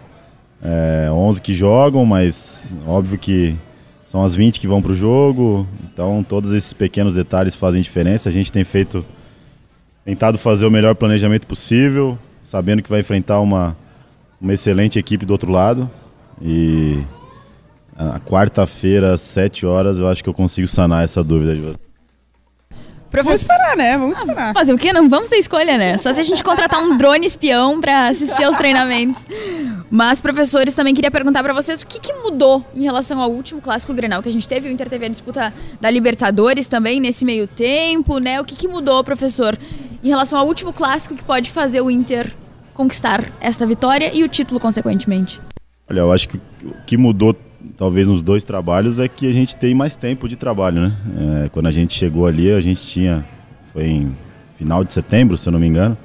é, 0.61 1.09
11 1.11 1.41
que 1.41 1.51
jogam, 1.51 2.05
mas 2.05 2.71
óbvio 2.85 3.17
que 3.17 3.55
são 4.07 4.23
as 4.23 4.33
20 4.35 4.59
que 4.59 4.67
vão 4.67 4.81
para 4.81 4.93
o 4.93 4.95
jogo. 4.95 5.67
Então, 5.83 6.25
todos 6.27 6.53
esses 6.53 6.73
pequenos 6.73 7.13
detalhes 7.13 7.55
fazem 7.55 7.81
diferença. 7.81 8.29
A 8.29 8.31
gente 8.31 8.51
tem 8.51 8.63
feito, 8.63 9.05
tentado 10.03 10.37
fazer 10.37 10.65
o 10.65 10.71
melhor 10.71 10.95
planejamento 10.95 11.45
possível, 11.45 12.17
sabendo 12.41 12.81
que 12.81 12.89
vai 12.89 13.01
enfrentar 13.01 13.41
uma, 13.41 13.77
uma 14.39 14.53
excelente 14.53 14.97
equipe 14.97 15.25
do 15.25 15.31
outro 15.31 15.51
lado. 15.51 15.91
E 16.41 17.03
a 17.97 18.19
quarta-feira, 18.19 19.13
às 19.13 19.21
7 19.21 19.65
horas, 19.65 19.99
eu 19.99 20.07
acho 20.07 20.23
que 20.23 20.29
eu 20.29 20.33
consigo 20.33 20.67
sanar 20.67 21.03
essa 21.03 21.21
dúvida 21.21 21.53
de 21.53 21.61
vocês. 21.61 21.86
Vamos 23.11 23.41
esperar, 23.41 23.77
né? 23.77 23.97
Vamos 23.97 24.17
esperar. 24.17 24.53
Fazer 24.53 24.73
o 24.73 24.77
quê? 24.77 24.91
Não 24.91 25.07
vamos 25.09 25.29
ter 25.29 25.37
escolha, 25.37 25.77
né? 25.77 25.97
Só 25.97 26.13
se 26.13 26.19
a 26.19 26.23
gente 26.23 26.43
contratar 26.43 26.81
um 26.81 26.97
drone 26.97 27.25
espião 27.25 27.79
pra 27.79 28.07
assistir 28.07 28.43
aos 28.43 28.57
treinamentos. 28.57 29.25
Mas, 29.89 30.21
professores, 30.21 30.75
também 30.75 30.93
queria 30.93 31.09
perguntar 31.09 31.41
pra 31.41 31.53
vocês 31.53 31.81
o 31.81 31.87
que, 31.87 31.99
que 31.99 32.13
mudou 32.13 32.65
em 32.75 32.83
relação 32.83 33.21
ao 33.21 33.31
último 33.31 33.61
clássico 33.61 33.93
Grenal 33.93 34.21
que 34.21 34.29
a 34.29 34.31
gente 34.31 34.47
teve. 34.47 34.67
O 34.67 34.71
Inter 34.71 34.89
teve 34.89 35.05
a 35.05 35.09
disputa 35.09 35.53
da 35.79 35.89
Libertadores 35.89 36.67
também 36.67 36.99
nesse 36.99 37.23
meio 37.23 37.47
tempo, 37.47 38.17
né? 38.19 38.39
O 38.41 38.45
que, 38.45 38.55
que 38.55 38.67
mudou, 38.67 39.03
professor, 39.03 39.57
em 40.03 40.09
relação 40.09 40.37
ao 40.37 40.45
último 40.45 40.73
clássico 40.73 41.15
que 41.15 41.23
pode 41.23 41.49
fazer 41.51 41.81
o 41.81 41.89
Inter 41.89 42.31
conquistar 42.73 43.23
esta 43.39 43.65
vitória 43.65 44.11
e 44.13 44.23
o 44.23 44.27
título, 44.27 44.59
consequentemente? 44.59 45.41
Olha, 45.89 46.01
eu 46.01 46.11
acho 46.11 46.27
que 46.29 46.37
o 46.37 46.73
que 46.85 46.97
mudou 46.97 47.33
talvez 47.77 48.07
nos 48.07 48.21
dois 48.21 48.43
trabalhos 48.43 48.99
é 48.99 49.07
que 49.07 49.27
a 49.27 49.31
gente 49.31 49.55
tem 49.55 49.73
mais 49.73 49.95
tempo 49.95 50.27
de 50.27 50.35
trabalho, 50.35 50.81
né? 50.81 50.93
É, 51.45 51.49
quando 51.49 51.67
a 51.67 51.71
gente 51.71 51.93
chegou 51.93 52.25
ali, 52.27 52.51
a 52.51 52.59
gente 52.59 52.85
tinha, 52.85 53.25
foi 53.73 53.85
em 53.85 54.15
final 54.55 54.83
de 54.83 54.93
setembro, 54.93 55.37
se 55.37 55.47
eu 55.47 55.53
não 55.53 55.59
me 55.59 55.67
engano, 55.67 55.97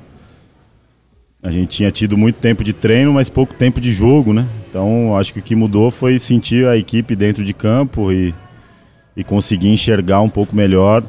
a 1.42 1.50
gente 1.50 1.68
tinha 1.68 1.90
tido 1.90 2.16
muito 2.16 2.36
tempo 2.36 2.62
de 2.62 2.72
treino, 2.72 3.12
mas 3.12 3.28
pouco 3.28 3.52
tempo 3.54 3.80
de 3.80 3.92
jogo, 3.92 4.32
né? 4.32 4.46
Então, 4.70 5.16
acho 5.16 5.32
que 5.32 5.40
o 5.40 5.42
que 5.42 5.56
mudou 5.56 5.90
foi 5.90 6.18
sentir 6.18 6.66
a 6.66 6.76
equipe 6.76 7.16
dentro 7.16 7.42
de 7.42 7.52
campo 7.52 8.12
e, 8.12 8.32
e 9.16 9.24
conseguir 9.24 9.68
enxergar 9.68 10.20
um 10.20 10.28
pouco 10.28 10.54
melhor 10.54 11.02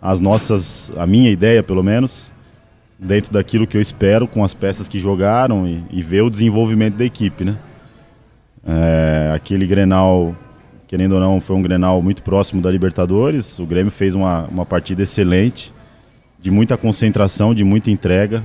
as 0.00 0.20
nossas, 0.20 0.92
a 0.96 1.06
minha 1.06 1.30
ideia, 1.30 1.62
pelo 1.62 1.82
menos, 1.82 2.32
dentro 2.96 3.32
daquilo 3.32 3.66
que 3.66 3.76
eu 3.76 3.80
espero 3.80 4.28
com 4.28 4.44
as 4.44 4.54
peças 4.54 4.86
que 4.86 5.00
jogaram 5.00 5.66
e, 5.66 5.82
e 5.90 6.02
ver 6.02 6.22
o 6.22 6.30
desenvolvimento 6.30 6.94
da 6.94 7.04
equipe, 7.04 7.44
né? 7.44 7.56
É, 8.64 9.32
aquele 9.34 9.66
Grenal, 9.66 10.36
querendo 10.86 11.12
ou 11.12 11.20
não, 11.20 11.40
foi 11.40 11.56
um 11.56 11.62
Grenal 11.62 12.00
muito 12.00 12.22
próximo 12.22 12.62
da 12.62 12.70
Libertadores. 12.70 13.58
O 13.58 13.66
Grêmio 13.66 13.90
fez 13.90 14.14
uma, 14.14 14.44
uma 14.44 14.64
partida 14.64 15.02
excelente, 15.02 15.74
de 16.38 16.50
muita 16.50 16.76
concentração, 16.76 17.54
de 17.54 17.64
muita 17.64 17.90
entrega. 17.90 18.44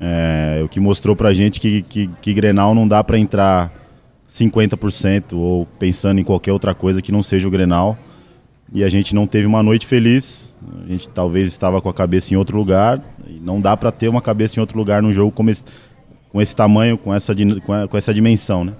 É, 0.00 0.60
o 0.64 0.68
que 0.68 0.80
mostrou 0.80 1.14
pra 1.14 1.32
gente 1.32 1.60
que, 1.60 1.82
que, 1.82 2.10
que 2.20 2.34
Grenal 2.34 2.74
não 2.74 2.88
dá 2.88 3.04
para 3.04 3.18
entrar 3.18 3.72
50% 4.28 5.34
ou 5.34 5.66
pensando 5.78 6.18
em 6.18 6.24
qualquer 6.24 6.52
outra 6.52 6.74
coisa 6.74 7.02
que 7.02 7.12
não 7.12 7.22
seja 7.22 7.46
o 7.46 7.50
Grenal. 7.50 7.96
E 8.74 8.82
a 8.82 8.88
gente 8.88 9.14
não 9.14 9.26
teve 9.26 9.46
uma 9.46 9.62
noite 9.62 9.86
feliz. 9.86 10.56
A 10.84 10.90
gente 10.90 11.08
talvez 11.10 11.48
estava 11.48 11.80
com 11.82 11.90
a 11.90 11.94
cabeça 11.94 12.32
em 12.32 12.36
outro 12.36 12.56
lugar. 12.56 13.02
E 13.28 13.38
não 13.38 13.60
dá 13.60 13.76
para 13.76 13.92
ter 13.92 14.08
uma 14.08 14.22
cabeça 14.22 14.58
em 14.58 14.60
outro 14.60 14.78
lugar 14.78 15.02
num 15.02 15.12
jogo 15.12 15.32
esse, 15.50 15.62
com 16.30 16.40
esse 16.40 16.56
tamanho, 16.56 16.96
com 16.96 17.14
essa, 17.14 17.34
com 17.88 17.96
essa 17.96 18.14
dimensão, 18.14 18.64
né? 18.64 18.72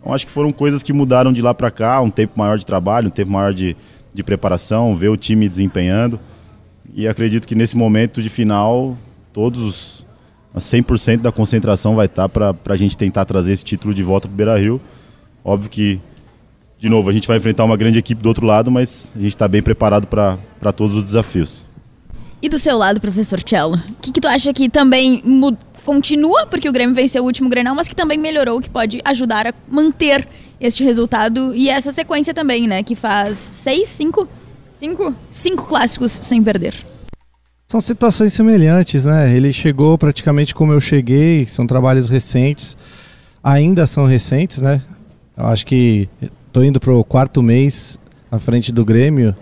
Então 0.00 0.12
acho 0.14 0.26
que 0.26 0.32
foram 0.32 0.52
coisas 0.52 0.82
que 0.82 0.92
mudaram 0.92 1.32
de 1.32 1.42
lá 1.42 1.52
para 1.52 1.70
cá, 1.70 2.00
um 2.00 2.10
tempo 2.10 2.38
maior 2.38 2.58
de 2.58 2.64
trabalho, 2.64 3.08
um 3.08 3.10
tempo 3.10 3.30
maior 3.30 3.52
de, 3.52 3.76
de 4.14 4.22
preparação, 4.22 4.94
ver 4.94 5.08
o 5.08 5.16
time 5.16 5.48
desempenhando. 5.48 6.18
E 6.94 7.06
acredito 7.06 7.46
que 7.46 7.54
nesse 7.54 7.76
momento 7.76 8.22
de 8.22 8.30
final, 8.30 8.96
todos 9.32 10.06
100% 10.56 11.18
da 11.18 11.32
concentração 11.32 11.94
vai 11.94 12.06
estar 12.06 12.28
para 12.28 12.54
a 12.68 12.76
gente 12.76 12.96
tentar 12.96 13.24
trazer 13.24 13.52
esse 13.52 13.64
título 13.64 13.94
de 13.94 14.02
volta 14.02 14.28
para 14.28 14.34
o 14.34 14.36
Beira-Rio. 14.36 14.80
Óbvio 15.44 15.70
que, 15.70 16.00
de 16.78 16.88
novo, 16.88 17.08
a 17.08 17.12
gente 17.12 17.28
vai 17.28 17.36
enfrentar 17.36 17.64
uma 17.64 17.76
grande 17.76 17.98
equipe 17.98 18.22
do 18.22 18.28
outro 18.28 18.46
lado, 18.46 18.70
mas 18.70 19.12
a 19.14 19.18
gente 19.18 19.28
está 19.28 19.46
bem 19.46 19.62
preparado 19.62 20.06
para 20.06 20.72
todos 20.72 20.96
os 20.96 21.04
desafios. 21.04 21.64
E 22.40 22.48
do 22.48 22.58
seu 22.58 22.78
lado, 22.78 23.00
professor 23.00 23.40
Cello, 23.44 23.74
o 23.76 23.94
que, 24.00 24.12
que 24.12 24.20
tu 24.20 24.28
acha 24.28 24.52
que 24.52 24.68
também 24.68 25.20
continua, 25.88 26.44
porque 26.44 26.68
o 26.68 26.72
Grêmio 26.72 26.94
venceu 26.94 27.22
o 27.22 27.26
último 27.26 27.48
Grenal, 27.48 27.74
mas 27.74 27.88
que 27.88 27.96
também 27.96 28.18
melhorou, 28.18 28.60
que 28.60 28.68
pode 28.68 29.00
ajudar 29.06 29.46
a 29.46 29.54
manter 29.66 30.28
este 30.60 30.84
resultado 30.84 31.54
e 31.54 31.70
essa 31.70 31.90
sequência 31.90 32.34
também, 32.34 32.68
né? 32.68 32.82
Que 32.82 32.94
faz 32.94 33.38
seis, 33.38 33.88
cinco, 33.88 34.28
cinco, 34.68 35.14
cinco 35.30 35.64
clássicos 35.64 36.12
sem 36.12 36.42
perder. 36.42 36.74
São 37.66 37.80
situações 37.80 38.34
semelhantes, 38.34 39.06
né? 39.06 39.34
Ele 39.34 39.50
chegou 39.50 39.96
praticamente 39.96 40.54
como 40.54 40.74
eu 40.74 40.80
cheguei, 40.80 41.46
são 41.46 41.66
trabalhos 41.66 42.10
recentes, 42.10 42.76
ainda 43.42 43.86
são 43.86 44.04
recentes, 44.04 44.60
né? 44.60 44.82
Eu 45.34 45.46
acho 45.46 45.64
que 45.64 46.06
estou 46.20 46.62
indo 46.62 46.78
para 46.78 46.92
o 46.92 47.02
quarto 47.02 47.42
mês 47.42 47.98
à 48.30 48.38
frente 48.38 48.70
do 48.72 48.84
Grêmio 48.84 49.34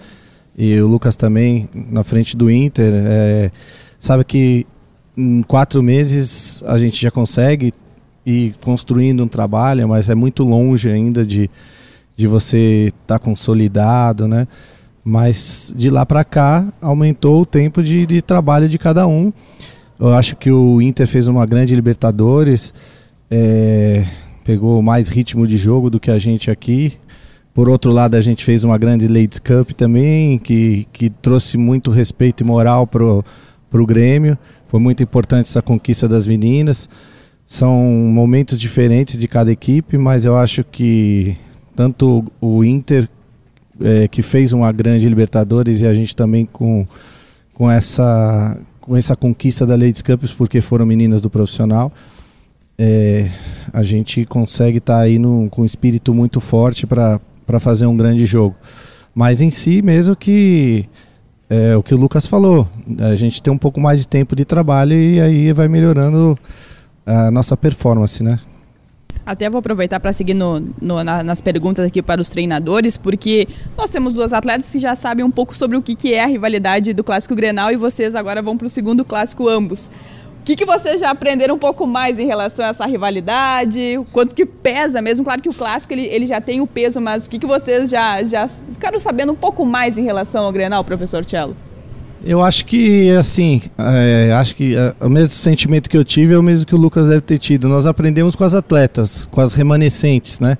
e 0.57 0.81
o 0.81 0.87
Lucas 0.87 1.17
também 1.17 1.69
na 1.75 2.05
frente 2.05 2.37
do 2.37 2.49
Inter. 2.49 2.93
É, 2.95 3.51
sabe 3.99 4.25
que 4.25 4.65
em 5.17 5.43
quatro 5.43 5.83
meses 5.83 6.63
a 6.67 6.79
gente 6.79 7.01
já 7.01 7.11
consegue 7.11 7.73
ir 8.25 8.55
construindo 8.63 9.23
um 9.23 9.29
trabalho, 9.29 9.89
mas 9.89 10.11
é 10.11 10.15
muito 10.15 10.43
longe 10.43 10.91
ainda 10.91 11.25
de, 11.25 11.49
de 12.17 12.27
você 12.27 12.87
estar 12.89 13.19
tá 13.19 13.25
consolidado, 13.25 14.27
né? 14.27 14.47
Mas 15.05 15.73
de 15.77 15.89
lá 15.89 16.05
para 16.05 16.25
cá 16.25 16.67
aumentou 16.81 17.43
o 17.43 17.47
tempo 17.47 17.83
de, 17.83 18.05
de 18.05 18.21
trabalho 18.21 18.69
de 18.69 18.79
cada 18.79 19.07
um. 19.07 19.33
Eu 19.99 20.13
acho 20.13 20.35
que 20.37 20.51
o 20.51 20.83
Inter 20.83 21.07
fez 21.07 21.29
uma 21.29 21.47
grande 21.47 21.75
Libertadores, 21.75 22.75
é, 23.31 24.05
pegou 24.45 24.83
mais 24.83 25.09
ritmo 25.09 25.47
de 25.47 25.57
jogo 25.57 25.89
do 25.89 26.01
que 26.01 26.11
a 26.11 26.19
gente 26.19 26.51
aqui. 26.51 26.95
Por 27.55 27.69
outro 27.69 27.91
lado, 27.91 28.17
a 28.17 28.21
gente 28.21 28.45
fez 28.45 28.65
uma 28.65 28.77
grande 28.77 29.07
Ladies 29.09 29.39
Cup 29.39 29.71
também, 29.71 30.39
que, 30.39 30.87
que 30.93 31.09
trouxe 31.09 31.57
muito 31.57 31.91
respeito 31.91 32.43
e 32.43 32.45
moral 32.45 32.87
pro 32.87 33.25
para 33.71 33.83
o 33.83 33.87
Grêmio. 33.87 34.39
Foi 34.67 34.81
muito 34.81 35.03
importante 35.03 35.49
essa 35.49 35.63
conquista 35.63 36.09
das 36.09 36.27
meninas. 36.27 36.89
São 37.47 37.73
momentos 37.73 38.59
diferentes 38.59 39.19
de 39.19 39.29
cada 39.29 39.53
equipe, 39.53 39.97
mas 39.97 40.25
eu 40.25 40.37
acho 40.37 40.65
que 40.65 41.37
tanto 41.77 42.25
o 42.41 42.65
Inter, 42.65 43.09
é, 43.81 44.09
que 44.09 44.23
fez 44.23 44.53
uma 44.53 44.73
grande 44.73 45.09
Libertadores, 45.09 45.83
e 45.83 45.87
a 45.87 45.95
gente 45.95 46.17
também 46.17 46.47
com, 46.47 46.87
com, 47.55 47.71
essa, 47.71 48.59
com 48.81 48.97
essa 48.97 49.15
conquista 49.15 49.67
da 49.67 49.75
Ladies 49.75 50.03
Cup, 50.03 50.25
porque 50.37 50.61
foram 50.61 50.87
meninas 50.87 51.21
do 51.23 51.31
profissional, 51.31 51.93
é, 52.79 53.31
a 53.73 53.83
gente 53.83 54.25
consegue 54.25 54.79
estar 54.79 54.97
tá 54.97 55.01
aí 55.01 55.19
no, 55.19 55.49
com 55.51 55.63
um 55.63 55.65
espírito 55.65 56.13
muito 56.13 56.41
forte 56.41 56.87
para 56.87 57.21
fazer 57.61 57.87
um 57.87 57.97
grande 57.97 58.27
jogo. 58.27 58.57
Mas 59.15 59.41
em 59.41 59.51
si, 59.51 59.81
mesmo 59.83 60.17
que 60.17 60.87
é 61.49 61.77
o 61.77 61.83
que 61.83 61.95
o 61.95 61.97
Lucas 61.97 62.27
falou. 62.27 62.69
A 62.99 63.17
gente 63.17 63.43
tem 63.43 63.53
um 63.53 63.59
pouco 63.59 63.81
mais 63.81 64.01
de 64.01 64.09
tempo 64.09 64.35
de 64.35 64.45
trabalho 64.45 64.95
e 64.95 65.21
aí 65.21 65.53
vai 65.53 65.69
melhorando 65.69 66.39
a 67.05 67.31
nossa 67.31 67.57
performance, 67.57 68.23
né? 68.23 68.41
Até 69.25 69.51
vou 69.51 69.59
aproveitar 69.59 69.99
para 69.99 70.13
seguir 70.13 70.35
no, 70.35 70.61
no, 70.81 71.03
na, 71.03 71.23
nas 71.23 71.41
perguntas 71.41 71.85
aqui 71.85 72.01
para 72.01 72.21
os 72.21 72.29
treinadores, 72.29 72.97
porque 72.97 73.49
nós 73.77 73.91
temos 73.91 74.15
duas 74.15 74.33
atletas 74.33 74.71
que 74.71 74.79
já 74.79 74.95
sabem 74.95 75.25
um 75.25 75.31
pouco 75.31 75.57
sobre 75.57 75.77
o 75.77 75.83
que, 75.83 75.97
que 75.97 76.15
é 76.15 76.23
a 76.23 76.27
rivalidade 76.27 76.93
do 76.93 77.03
Clássico 77.03 77.35
Grenal 77.35 77.73
e 77.73 77.77
vocês 77.77 78.15
agora 78.15 78.41
vão 78.41 78.57
para 78.57 78.67
o 78.67 78.71
segundo 78.71 79.05
Clássico 79.05 79.49
ambos. 79.49 79.91
Que, 80.47 80.55
que 80.55 80.65
vocês 80.65 81.01
já 81.01 81.11
aprenderam 81.11 81.57
um 81.57 81.59
pouco 81.59 81.87
mais 81.89 82.21
em 82.21 82.25
relação 82.25 82.65
a 82.65 82.69
essa 82.69 82.87
rivalidade? 82.87 84.01
Quanto 84.13 84.33
que 84.33 84.47
pesa 84.47 85.03
mesmo? 85.03 85.25
Claro 85.25 85.43
que 85.43 85.49
o 85.49 85.53
clássico 85.53 85.93
ele, 85.93 86.07
ele 86.07 86.25
já 86.25 86.41
tem 86.41 86.61
o 86.61 86.67
peso, 86.69 87.01
mas 87.01 87.27
o 87.27 87.31
que, 87.31 87.37
que 87.37 87.47
vocês 87.47 87.91
já, 87.91 88.23
já 88.23 88.47
ficaram 88.47 88.99
sabendo 89.01 89.33
um 89.33 89.35
pouco 89.35 89.67
mais 89.67 89.99
em 89.99 90.05
relação 90.05 90.45
ao 90.45 90.53
Grenal, 90.53 90.85
professor 90.85 91.25
Cello? 91.25 91.57
Eu 92.25 92.43
acho 92.43 92.65
que, 92.65 93.11
assim, 93.17 93.61
é, 93.77 94.33
acho 94.35 94.55
que 94.55 94.77
é, 94.77 94.95
o 95.05 95.09
mesmo 95.09 95.31
sentimento 95.31 95.91
que 95.91 95.97
eu 95.97 96.05
tive 96.05 96.35
é 96.35 96.39
o 96.39 96.43
mesmo 96.43 96.65
que 96.65 96.77
o 96.77 96.79
Lucas 96.79 97.09
deve 97.09 97.23
ter 97.23 97.39
tido. 97.39 97.69
Nós 97.69 97.85
aprendemos 97.85 98.37
com 98.37 98.45
as 98.45 98.55
atletas, 98.55 99.27
com 99.27 99.41
as 99.41 99.53
remanescentes, 99.53 100.39
né? 100.39 100.57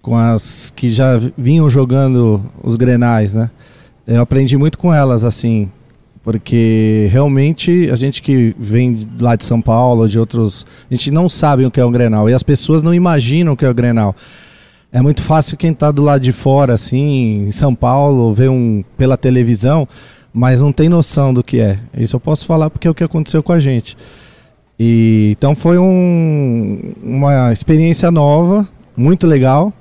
Com 0.00 0.16
as 0.16 0.72
que 0.74 0.88
já 0.88 1.20
vinham 1.36 1.68
jogando 1.68 2.42
os 2.62 2.74
grenais, 2.74 3.34
né? 3.34 3.50
Eu 4.06 4.22
aprendi 4.22 4.56
muito 4.56 4.78
com 4.78 4.92
elas, 4.92 5.24
assim, 5.24 5.70
porque 6.24 7.06
realmente 7.12 7.90
a 7.92 7.96
gente 7.96 8.22
que 8.22 8.56
vem 8.58 9.06
lá 9.20 9.36
de 9.36 9.44
São 9.44 9.60
Paulo, 9.60 10.08
de 10.08 10.18
outros, 10.18 10.66
a 10.90 10.94
gente 10.94 11.10
não 11.10 11.28
sabe 11.28 11.66
o 11.66 11.70
que 11.70 11.78
é 11.78 11.84
um 11.84 11.92
Grenal 11.92 12.30
e 12.30 12.32
as 12.32 12.42
pessoas 12.42 12.82
não 12.82 12.94
imaginam 12.94 13.52
o 13.52 13.56
que 13.56 13.64
é 13.64 13.68
o 13.68 13.74
Grenal. 13.74 14.16
É 14.90 15.02
muito 15.02 15.22
fácil 15.22 15.56
quem 15.58 15.72
está 15.72 15.90
do 15.90 16.02
lado 16.02 16.22
de 16.22 16.32
fora, 16.32 16.72
assim, 16.72 17.46
em 17.46 17.50
São 17.50 17.74
Paulo, 17.74 18.32
ver 18.32 18.48
um 18.48 18.82
pela 18.96 19.18
televisão, 19.18 19.86
mas 20.32 20.62
não 20.62 20.72
tem 20.72 20.88
noção 20.88 21.34
do 21.34 21.44
que 21.44 21.60
é. 21.60 21.76
Isso 21.98 22.16
eu 22.16 22.20
posso 22.20 22.46
falar 22.46 22.70
porque 22.70 22.88
é 22.88 22.90
o 22.90 22.94
que 22.94 23.04
aconteceu 23.04 23.42
com 23.42 23.52
a 23.52 23.60
gente. 23.60 23.94
E, 24.80 25.34
então 25.36 25.54
foi 25.54 25.78
um, 25.78 26.94
uma 27.02 27.52
experiência 27.52 28.10
nova, 28.10 28.66
muito 28.96 29.26
legal, 29.26 29.72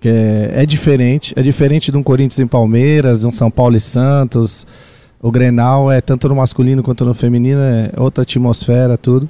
que 0.00 0.08
é, 0.08 0.62
é 0.62 0.66
diferente, 0.66 1.34
é 1.36 1.42
diferente 1.42 1.92
de 1.92 1.98
um 1.98 2.02
Corinthians 2.02 2.40
em 2.40 2.46
Palmeiras, 2.46 3.20
de 3.20 3.26
um 3.26 3.32
São 3.32 3.50
Paulo 3.50 3.76
e 3.76 3.80
Santos, 3.80 4.66
o 5.20 5.30
Grenal 5.30 5.90
é 5.90 6.00
tanto 6.00 6.28
no 6.28 6.36
masculino 6.36 6.82
quanto 6.82 7.04
no 7.04 7.14
feminino, 7.14 7.60
é 7.60 7.90
outra 7.96 8.22
atmosfera, 8.22 8.96
tudo. 8.96 9.28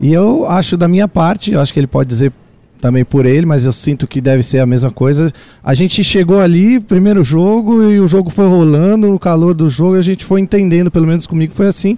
E 0.00 0.12
eu 0.12 0.46
acho 0.46 0.76
da 0.76 0.88
minha 0.88 1.08
parte, 1.08 1.52
eu 1.52 1.60
acho 1.60 1.72
que 1.72 1.80
ele 1.80 1.86
pode 1.86 2.08
dizer 2.08 2.32
também 2.80 3.02
por 3.02 3.24
ele, 3.24 3.46
mas 3.46 3.64
eu 3.64 3.72
sinto 3.72 4.06
que 4.06 4.20
deve 4.20 4.42
ser 4.42 4.58
a 4.58 4.66
mesma 4.66 4.90
coisa. 4.90 5.32
A 5.62 5.72
gente 5.72 6.04
chegou 6.04 6.40
ali, 6.40 6.78
primeiro 6.78 7.24
jogo, 7.24 7.90
e 7.90 7.98
o 7.98 8.06
jogo 8.06 8.28
foi 8.28 8.46
rolando, 8.46 9.08
no 9.08 9.18
calor 9.18 9.54
do 9.54 9.70
jogo, 9.70 9.94
a 9.94 10.02
gente 10.02 10.22
foi 10.22 10.40
entendendo, 10.40 10.90
pelo 10.90 11.06
menos 11.06 11.26
comigo 11.26 11.54
foi 11.54 11.68
assim. 11.68 11.96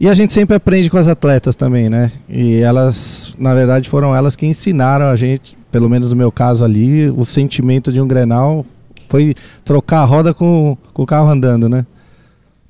E 0.00 0.08
a 0.08 0.14
gente 0.14 0.32
sempre 0.32 0.56
aprende 0.56 0.88
com 0.88 0.96
as 0.96 1.08
atletas 1.08 1.54
também, 1.54 1.90
né? 1.90 2.10
E 2.26 2.60
elas, 2.60 3.34
na 3.38 3.54
verdade, 3.54 3.90
foram 3.90 4.16
elas 4.16 4.34
que 4.34 4.46
ensinaram 4.46 5.06
a 5.06 5.16
gente, 5.16 5.58
pelo 5.70 5.90
menos 5.90 6.08
no 6.08 6.16
meu 6.16 6.32
caso 6.32 6.64
ali, 6.64 7.10
o 7.10 7.24
sentimento 7.24 7.92
de 7.92 8.00
um 8.00 8.08
Grenal 8.08 8.64
foi 9.10 9.34
trocar 9.62 9.98
a 9.98 10.04
roda 10.04 10.32
com, 10.32 10.74
com 10.94 11.02
o 11.02 11.06
carro 11.06 11.28
andando, 11.28 11.68
né? 11.68 11.84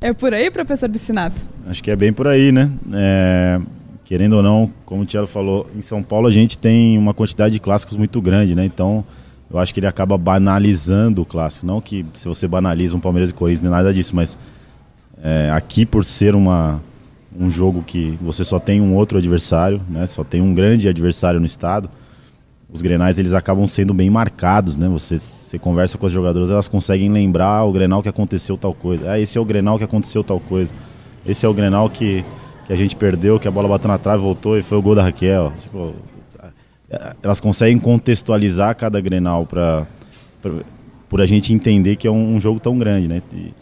É 0.04 0.12
por 0.12 0.34
aí, 0.34 0.50
professor 0.50 0.86
Bicinato? 0.86 1.40
Acho 1.66 1.82
que 1.82 1.90
é 1.90 1.96
bem 1.96 2.12
por 2.12 2.28
aí, 2.28 2.52
né? 2.52 2.70
É, 2.92 3.58
querendo 4.04 4.34
ou 4.34 4.42
não, 4.42 4.70
como 4.84 5.02
o 5.02 5.06
Tiago 5.06 5.26
falou, 5.26 5.66
em 5.74 5.80
São 5.80 6.02
Paulo 6.02 6.28
a 6.28 6.30
gente 6.30 6.58
tem 6.58 6.98
uma 6.98 7.14
quantidade 7.14 7.54
de 7.54 7.58
clássicos 7.58 7.96
muito 7.96 8.20
grande, 8.20 8.54
né? 8.54 8.66
Então, 8.66 9.02
eu 9.50 9.58
acho 9.58 9.72
que 9.72 9.80
ele 9.80 9.86
acaba 9.86 10.18
banalizando 10.18 11.22
o 11.22 11.24
clássico. 11.24 11.64
Não 11.64 11.80
que 11.80 12.04
se 12.12 12.28
você 12.28 12.46
banaliza 12.46 12.94
um 12.94 13.00
Palmeiras 13.00 13.30
e 13.30 13.32
Corinthians, 13.32 13.62
nem 13.62 13.70
nada 13.70 13.94
disso, 13.94 14.14
mas 14.14 14.38
é, 15.22 15.50
aqui 15.54 15.86
por 15.86 16.04
ser 16.04 16.34
uma, 16.34 16.82
um 17.34 17.50
jogo 17.50 17.82
que 17.82 18.18
você 18.20 18.44
só 18.44 18.58
tem 18.58 18.82
um 18.82 18.94
outro 18.94 19.16
adversário, 19.16 19.80
né? 19.88 20.04
Só 20.04 20.22
tem 20.22 20.42
um 20.42 20.52
grande 20.52 20.86
adversário 20.86 21.40
no 21.40 21.46
estado 21.46 21.88
os 22.74 22.82
grenais 22.82 23.20
eles 23.20 23.32
acabam 23.32 23.68
sendo 23.68 23.94
bem 23.94 24.10
marcados, 24.10 24.76
né? 24.76 24.88
Você, 24.88 25.16
você 25.16 25.60
conversa 25.60 25.96
com 25.96 26.06
as 26.06 26.12
jogadoras, 26.12 26.50
elas 26.50 26.66
conseguem 26.66 27.08
lembrar 27.08 27.62
o 27.62 27.70
grenal 27.70 28.02
que 28.02 28.08
aconteceu 28.08 28.56
tal 28.56 28.74
coisa. 28.74 29.12
Ah, 29.12 29.20
esse 29.20 29.38
é 29.38 29.40
o 29.40 29.44
grenal 29.44 29.78
que 29.78 29.84
aconteceu 29.84 30.24
tal 30.24 30.40
coisa. 30.40 30.74
Esse 31.24 31.46
é 31.46 31.48
o 31.48 31.54
grenal 31.54 31.88
que, 31.88 32.24
que 32.66 32.72
a 32.72 32.76
gente 32.76 32.96
perdeu, 32.96 33.38
que 33.38 33.46
a 33.46 33.50
bola 33.50 33.68
bateu 33.68 33.86
na 33.86 33.96
trave, 33.96 34.20
voltou 34.20 34.58
e 34.58 34.62
foi 34.62 34.76
o 34.76 34.82
gol 34.82 34.96
da 34.96 35.04
Raquel. 35.04 35.52
Tipo, 35.62 35.94
elas 37.22 37.40
conseguem 37.40 37.78
contextualizar 37.78 38.74
cada 38.74 39.00
grenal 39.00 39.46
para 39.46 39.86
por 41.08 41.20
a 41.20 41.26
gente 41.26 41.54
entender 41.54 41.94
que 41.94 42.08
é 42.08 42.10
um, 42.10 42.34
um 42.34 42.40
jogo 42.40 42.58
tão 42.58 42.76
grande, 42.76 43.06
né? 43.06 43.22
E, 43.32 43.54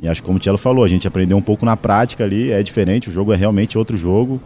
e 0.00 0.08
acho 0.08 0.20
que 0.20 0.26
como 0.26 0.36
o 0.36 0.40
Tielo 0.40 0.58
falou, 0.58 0.82
a 0.82 0.88
gente 0.88 1.06
aprendeu 1.06 1.36
um 1.36 1.42
pouco 1.42 1.64
na 1.64 1.76
prática 1.76 2.24
ali, 2.24 2.50
é 2.50 2.60
diferente, 2.60 3.08
o 3.08 3.12
jogo 3.12 3.32
é 3.32 3.36
realmente 3.36 3.78
outro 3.78 3.96
jogo 3.96 4.40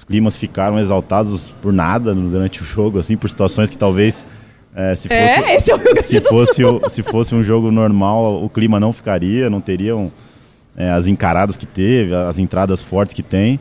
os 0.00 0.04
climas 0.04 0.34
ficaram 0.34 0.78
exaltados 0.78 1.52
por 1.60 1.74
nada 1.74 2.14
durante 2.14 2.62
o 2.62 2.64
jogo, 2.64 2.98
assim, 2.98 3.18
por 3.18 3.28
situações 3.28 3.68
que 3.68 3.76
talvez 3.76 4.24
é, 4.74 4.94
se 4.94 5.12
é, 5.12 5.28
fosse, 5.28 5.50
é, 5.50 5.60
se, 5.60 6.02
se, 6.02 6.20
fosse 6.22 6.64
o, 6.64 6.88
se 6.88 7.02
fosse 7.02 7.34
um 7.34 7.42
jogo 7.44 7.70
normal, 7.70 8.42
o 8.42 8.48
clima 8.48 8.80
não 8.80 8.94
ficaria, 8.94 9.50
não 9.50 9.60
teriam 9.60 10.10
é, 10.74 10.90
as 10.90 11.06
encaradas 11.06 11.58
que 11.58 11.66
teve, 11.66 12.14
as 12.14 12.38
entradas 12.38 12.82
fortes 12.82 13.12
que 13.12 13.22
tem. 13.22 13.60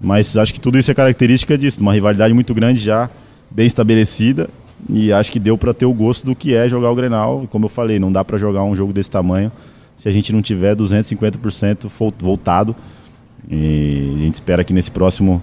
Mas 0.00 0.36
acho 0.36 0.52
que 0.52 0.58
tudo 0.58 0.76
isso 0.78 0.90
é 0.90 0.94
característica 0.94 1.56
disso, 1.56 1.80
uma 1.80 1.92
rivalidade 1.92 2.34
muito 2.34 2.52
grande 2.52 2.80
já, 2.80 3.08
bem 3.48 3.66
estabelecida. 3.66 4.50
E 4.90 5.12
acho 5.12 5.30
que 5.30 5.38
deu 5.38 5.56
para 5.56 5.72
ter 5.72 5.86
o 5.86 5.92
gosto 5.92 6.26
do 6.26 6.34
que 6.34 6.56
é 6.56 6.68
jogar 6.68 6.90
o 6.90 6.94
Grenal. 6.96 7.44
E 7.44 7.46
como 7.46 7.66
eu 7.66 7.68
falei, 7.68 8.00
não 8.00 8.10
dá 8.10 8.24
para 8.24 8.36
jogar 8.36 8.64
um 8.64 8.74
jogo 8.74 8.92
desse 8.92 9.12
tamanho 9.12 9.52
se 9.96 10.08
a 10.08 10.12
gente 10.12 10.32
não 10.32 10.42
tiver 10.42 10.74
250% 10.74 11.88
voltado. 12.18 12.74
E 13.48 14.14
a 14.16 14.18
gente 14.18 14.34
espera 14.34 14.64
que 14.64 14.72
nesse 14.72 14.90
próximo 14.90 15.40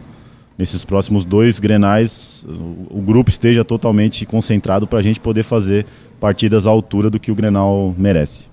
nesses 0.57 0.85
próximos 0.85 1.25
dois 1.25 1.59
grenais 1.59 2.45
o, 2.89 3.01
grupo 3.01 3.29
esteja 3.29 3.63
totalmente 3.63 4.25
concentrado 4.25 4.87
para 4.87 4.99
a 4.99 5.01
gente 5.01 5.19
poder 5.19 5.43
fazer 5.43 5.85
partidas 6.19 6.65
à 6.65 6.69
altura 6.69 7.09
do 7.09 7.19
que 7.19 7.31
o 7.31 7.35
Grenal 7.35 7.93
merece. 7.97 8.47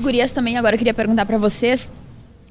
Gurias 0.00 0.32
também 0.32 0.56
agora 0.56 0.78
queria 0.78 0.94
perguntar 0.94 1.26
para 1.26 1.38
vocês 1.38 1.90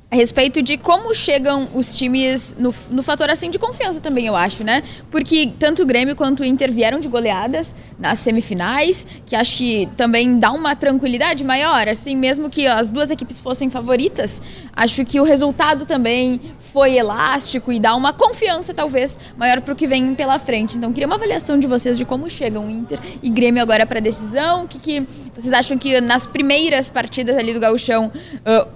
a 0.09 0.15
respeito 0.15 0.61
de 0.61 0.77
como 0.77 1.13
chegam 1.13 1.67
os 1.73 1.93
times 1.93 2.55
no, 2.57 2.73
no 2.89 3.03
fator 3.03 3.29
assim 3.29 3.49
de 3.49 3.59
confiança 3.59 3.99
também, 3.99 4.25
eu 4.25 4.37
acho, 4.37 4.63
né? 4.63 4.81
Porque 5.11 5.51
tanto 5.59 5.83
o 5.83 5.85
Grêmio 5.85 6.15
quanto 6.15 6.43
o 6.43 6.45
Inter 6.45 6.71
vieram 6.71 6.97
de 6.97 7.09
goleadas 7.09 7.75
nas 7.99 8.19
semifinais, 8.19 9.05
que 9.25 9.35
acho 9.35 9.57
que 9.57 9.89
também 9.97 10.39
dá 10.39 10.51
uma 10.53 10.77
tranquilidade 10.77 11.43
maior, 11.43 11.89
assim, 11.89 12.15
mesmo 12.15 12.49
que 12.49 12.65
as 12.67 12.89
duas 12.89 13.11
equipes 13.11 13.37
fossem 13.37 13.69
favoritas, 13.69 14.41
acho 14.71 15.03
que 15.03 15.19
o 15.19 15.23
resultado 15.23 15.85
também 15.85 16.39
foi 16.77 16.95
elástico 16.95 17.71
e 17.71 17.79
dá 17.79 17.95
uma 17.95 18.13
confiança, 18.13 18.71
talvez, 18.71 19.17
maior 19.35 19.61
para 19.61 19.73
o 19.73 19.75
que 19.75 19.87
vem 19.87 20.13
pela 20.13 20.37
frente. 20.37 20.77
Então, 20.77 20.93
queria 20.93 21.07
uma 21.07 21.15
avaliação 21.15 21.59
de 21.59 21.65
vocês 21.65 21.97
de 21.97 22.05
como 22.05 22.29
chegam 22.29 22.69
Inter 22.69 22.99
e 23.23 23.31
Grêmio 23.31 23.63
agora 23.63 23.83
para 23.83 23.97
a 23.97 24.01
decisão. 24.01 24.65
O 24.65 24.67
que, 24.67 24.77
que 24.77 25.07
vocês 25.33 25.53
acham 25.53 25.75
que 25.75 25.99
nas 25.99 26.27
primeiras 26.27 26.87
partidas 26.87 27.35
ali 27.35 27.51
do 27.51 27.59
Gauchão 27.59 28.11
uh, 28.13 28.67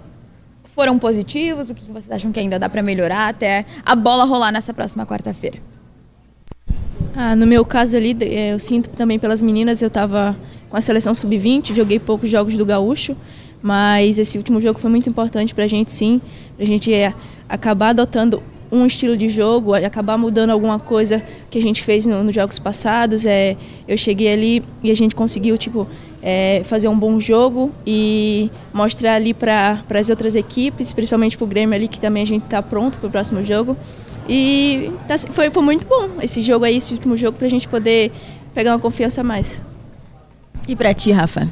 foram 0.74 0.98
positivos? 0.98 1.70
O 1.70 1.76
que 1.76 1.92
vocês 1.92 2.10
acham 2.10 2.32
que 2.32 2.40
ainda 2.40 2.58
dá 2.58 2.68
para 2.68 2.82
melhorar 2.82 3.28
até 3.28 3.68
a 3.86 3.96
bola 3.96 4.24
rolar 4.24 4.52
nessa 4.52 4.74
próxima 4.74 5.06
quarta-feira? 5.06 5.60
Ah, 7.16 7.36
no 7.36 7.46
meu 7.46 7.64
caso 7.64 7.96
ali, 7.96 8.18
é, 8.22 8.52
eu 8.54 8.58
sinto 8.58 8.90
também 8.90 9.20
pelas 9.20 9.44
meninas, 9.44 9.80
eu 9.80 9.90
estava 9.90 10.36
com 10.72 10.76
a 10.76 10.82
seleção 10.82 11.14
sub-20, 11.14 11.72
joguei 11.76 12.00
poucos 12.00 12.32
jogos 12.32 12.58
do 12.58 12.66
Gaúcho, 12.66 13.16
mas 13.62 14.18
esse 14.18 14.40
último 14.40 14.60
jogo 14.60 14.80
foi 14.80 14.90
muito 14.90 15.08
importante 15.08 15.54
para 15.54 15.66
a 15.66 15.68
gente, 15.68 15.92
sim, 15.92 16.20
a 16.60 16.66
gente 16.66 16.92
é, 16.92 17.14
acabar 17.52 17.90
adotando 17.90 18.42
um 18.72 18.86
estilo 18.86 19.18
de 19.18 19.28
jogo, 19.28 19.74
acabar 19.74 20.18
mudando 20.18 20.52
alguma 20.52 20.80
coisa 20.80 21.22
que 21.50 21.60
a 21.60 21.62
gente 21.62 21.84
fez 21.84 22.06
nos 22.06 22.24
no 22.24 22.32
jogos 22.32 22.58
passados. 22.58 23.26
É, 23.26 23.58
eu 23.86 23.98
cheguei 23.98 24.32
ali 24.32 24.64
e 24.82 24.90
a 24.90 24.96
gente 24.96 25.14
conseguiu 25.14 25.58
tipo 25.58 25.86
é, 26.24 26.62
fazer 26.64 26.88
um 26.88 26.98
bom 26.98 27.20
jogo 27.20 27.70
e 27.86 28.50
mostrar 28.74 29.16
ali 29.16 29.34
para 29.34 29.84
as 29.94 30.10
outras 30.10 30.36
equipes, 30.36 30.94
principalmente 30.94 31.38
para 31.38 31.44
o 31.44 31.48
Grêmio 31.48 31.76
ali, 31.76 31.90
que 31.90 32.00
também 32.00 32.24
a 32.24 32.26
gente 32.26 32.46
está 32.46 32.62
pronto 32.62 32.98
para 32.98 33.08
o 33.08 33.12
próximo 33.12 33.44
jogo. 33.44 33.76
E 34.30 34.90
tá, 35.06 35.18
foi, 35.18 35.50
foi 35.50 35.64
muito 35.64 35.86
bom 35.86 36.22
esse 36.22 36.42
jogo 36.42 36.64
aí, 36.64 36.78
esse 36.78 36.94
último 36.94 37.18
jogo, 37.18 37.38
para 37.38 37.48
a 37.48 37.50
gente 37.50 37.68
poder 37.68 38.14
pegar 38.54 38.72
uma 38.72 38.80
confiança 38.80 39.20
a 39.20 39.24
mais. 39.24 39.62
E 40.66 40.78
para 40.78 40.94
ti, 40.94 41.12
Rafa? 41.12 41.50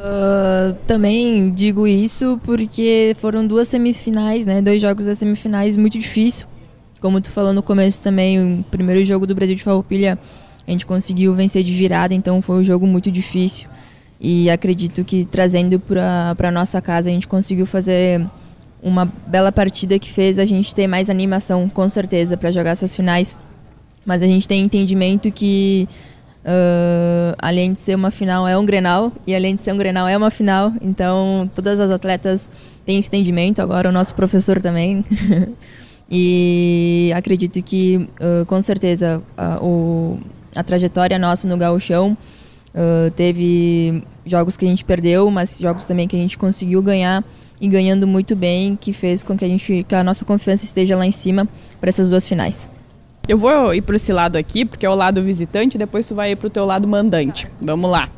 Uh, 0.00 0.72
também 0.86 1.52
digo 1.52 1.86
isso 1.86 2.40
porque 2.42 3.14
foram 3.18 3.46
duas 3.46 3.68
semifinais, 3.68 4.46
né? 4.46 4.62
Dois 4.62 4.80
jogos 4.80 5.04
das 5.04 5.18
semifinais 5.18 5.76
muito 5.76 5.98
difícil. 5.98 6.46
Como 7.00 7.20
tu 7.20 7.30
falou 7.30 7.52
no 7.52 7.62
começo 7.62 8.02
também, 8.02 8.60
o 8.60 8.64
primeiro 8.64 9.04
jogo 9.04 9.26
do 9.26 9.34
Brasil 9.34 9.54
de 9.54 9.62
Farroupilha 9.62 10.18
a 10.66 10.70
gente 10.70 10.86
conseguiu 10.86 11.34
vencer 11.34 11.62
de 11.62 11.72
virada, 11.72 12.14
então 12.14 12.40
foi 12.40 12.56
um 12.60 12.64
jogo 12.64 12.86
muito 12.86 13.10
difícil. 13.10 13.68
E 14.20 14.48
acredito 14.48 15.04
que 15.04 15.24
trazendo 15.24 15.80
para 15.80 16.50
nossa 16.50 16.80
casa 16.80 17.10
a 17.10 17.12
gente 17.12 17.26
conseguiu 17.26 17.66
fazer 17.66 18.26
uma 18.82 19.04
bela 19.26 19.52
partida 19.52 19.98
que 19.98 20.10
fez 20.10 20.38
a 20.38 20.44
gente 20.44 20.74
ter 20.74 20.86
mais 20.86 21.10
animação, 21.10 21.68
com 21.68 21.88
certeza, 21.88 22.36
para 22.36 22.50
jogar 22.50 22.70
essas 22.70 22.94
finais. 22.96 23.38
Mas 24.04 24.22
a 24.22 24.26
gente 24.26 24.48
tem 24.48 24.62
entendimento 24.62 25.30
que, 25.30 25.88
uh, 26.44 27.36
além 27.38 27.72
de 27.72 27.78
ser 27.78 27.94
uma 27.94 28.10
final, 28.10 28.46
é 28.46 28.56
um 28.56 28.64
grenal, 28.64 29.12
e 29.26 29.34
além 29.34 29.54
de 29.54 29.60
ser 29.60 29.72
um 29.72 29.78
grenal, 29.78 30.06
é 30.08 30.16
uma 30.16 30.30
final. 30.30 30.72
Então, 30.80 31.50
todas 31.54 31.80
as 31.80 31.90
atletas 31.90 32.50
têm 32.84 32.98
esse 32.98 33.08
entendimento, 33.08 33.60
agora 33.60 33.88
o 33.88 33.92
nosso 33.92 34.14
professor 34.14 34.60
também. 34.60 35.02
e 36.10 37.12
acredito 37.14 37.62
que, 37.62 38.08
uh, 38.20 38.44
com 38.46 38.60
certeza, 38.60 39.22
uh, 39.38 39.64
o, 39.64 40.18
a 40.54 40.62
trajetória 40.62 41.18
nossa 41.18 41.46
no 41.46 41.56
gauchão 41.56 42.16
Uh, 42.70 43.10
teve 43.12 44.02
jogos 44.24 44.56
que 44.56 44.64
a 44.64 44.68
gente 44.68 44.84
perdeu, 44.84 45.28
mas 45.30 45.58
jogos 45.58 45.86
também 45.86 46.06
que 46.06 46.14
a 46.14 46.18
gente 46.18 46.38
conseguiu 46.38 46.80
ganhar 46.80 47.24
e 47.60 47.68
ganhando 47.68 48.06
muito 48.06 48.36
bem, 48.36 48.76
que 48.80 48.92
fez 48.92 49.22
com 49.22 49.36
que 49.36 49.44
a 49.44 49.48
gente, 49.48 49.84
que 49.88 49.94
a 49.94 50.04
nossa 50.04 50.24
confiança 50.24 50.64
esteja 50.64 50.96
lá 50.96 51.04
em 51.04 51.10
cima 51.10 51.48
para 51.80 51.88
essas 51.88 52.08
duas 52.08 52.28
finais. 52.28 52.70
Eu 53.30 53.38
vou 53.38 53.72
ir 53.72 53.80
para 53.82 53.94
esse 53.94 54.12
lado 54.12 54.34
aqui, 54.34 54.64
porque 54.64 54.84
é 54.84 54.90
o 54.90 54.94
lado 54.96 55.22
visitante, 55.22 55.78
depois 55.78 56.04
tu 56.04 56.16
vai 56.16 56.32
ir 56.32 56.36
para 56.36 56.48
o 56.48 56.50
teu 56.50 56.66
lado 56.66 56.88
mandante. 56.88 57.46
Vamos 57.60 57.88
lá. 57.88 58.08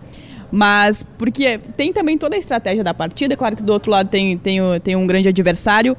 Mas 0.50 1.04
porque 1.18 1.60
tem 1.76 1.92
também 1.92 2.16
toda 2.16 2.34
a 2.34 2.38
estratégia 2.38 2.82
da 2.82 2.94
partida, 2.94 3.36
claro 3.36 3.54
que 3.54 3.62
do 3.62 3.74
outro 3.74 3.90
lado 3.90 4.08
tem, 4.08 4.38
tem, 4.38 4.58
tem 4.82 4.96
um 4.96 5.06
grande 5.06 5.28
adversário. 5.28 5.94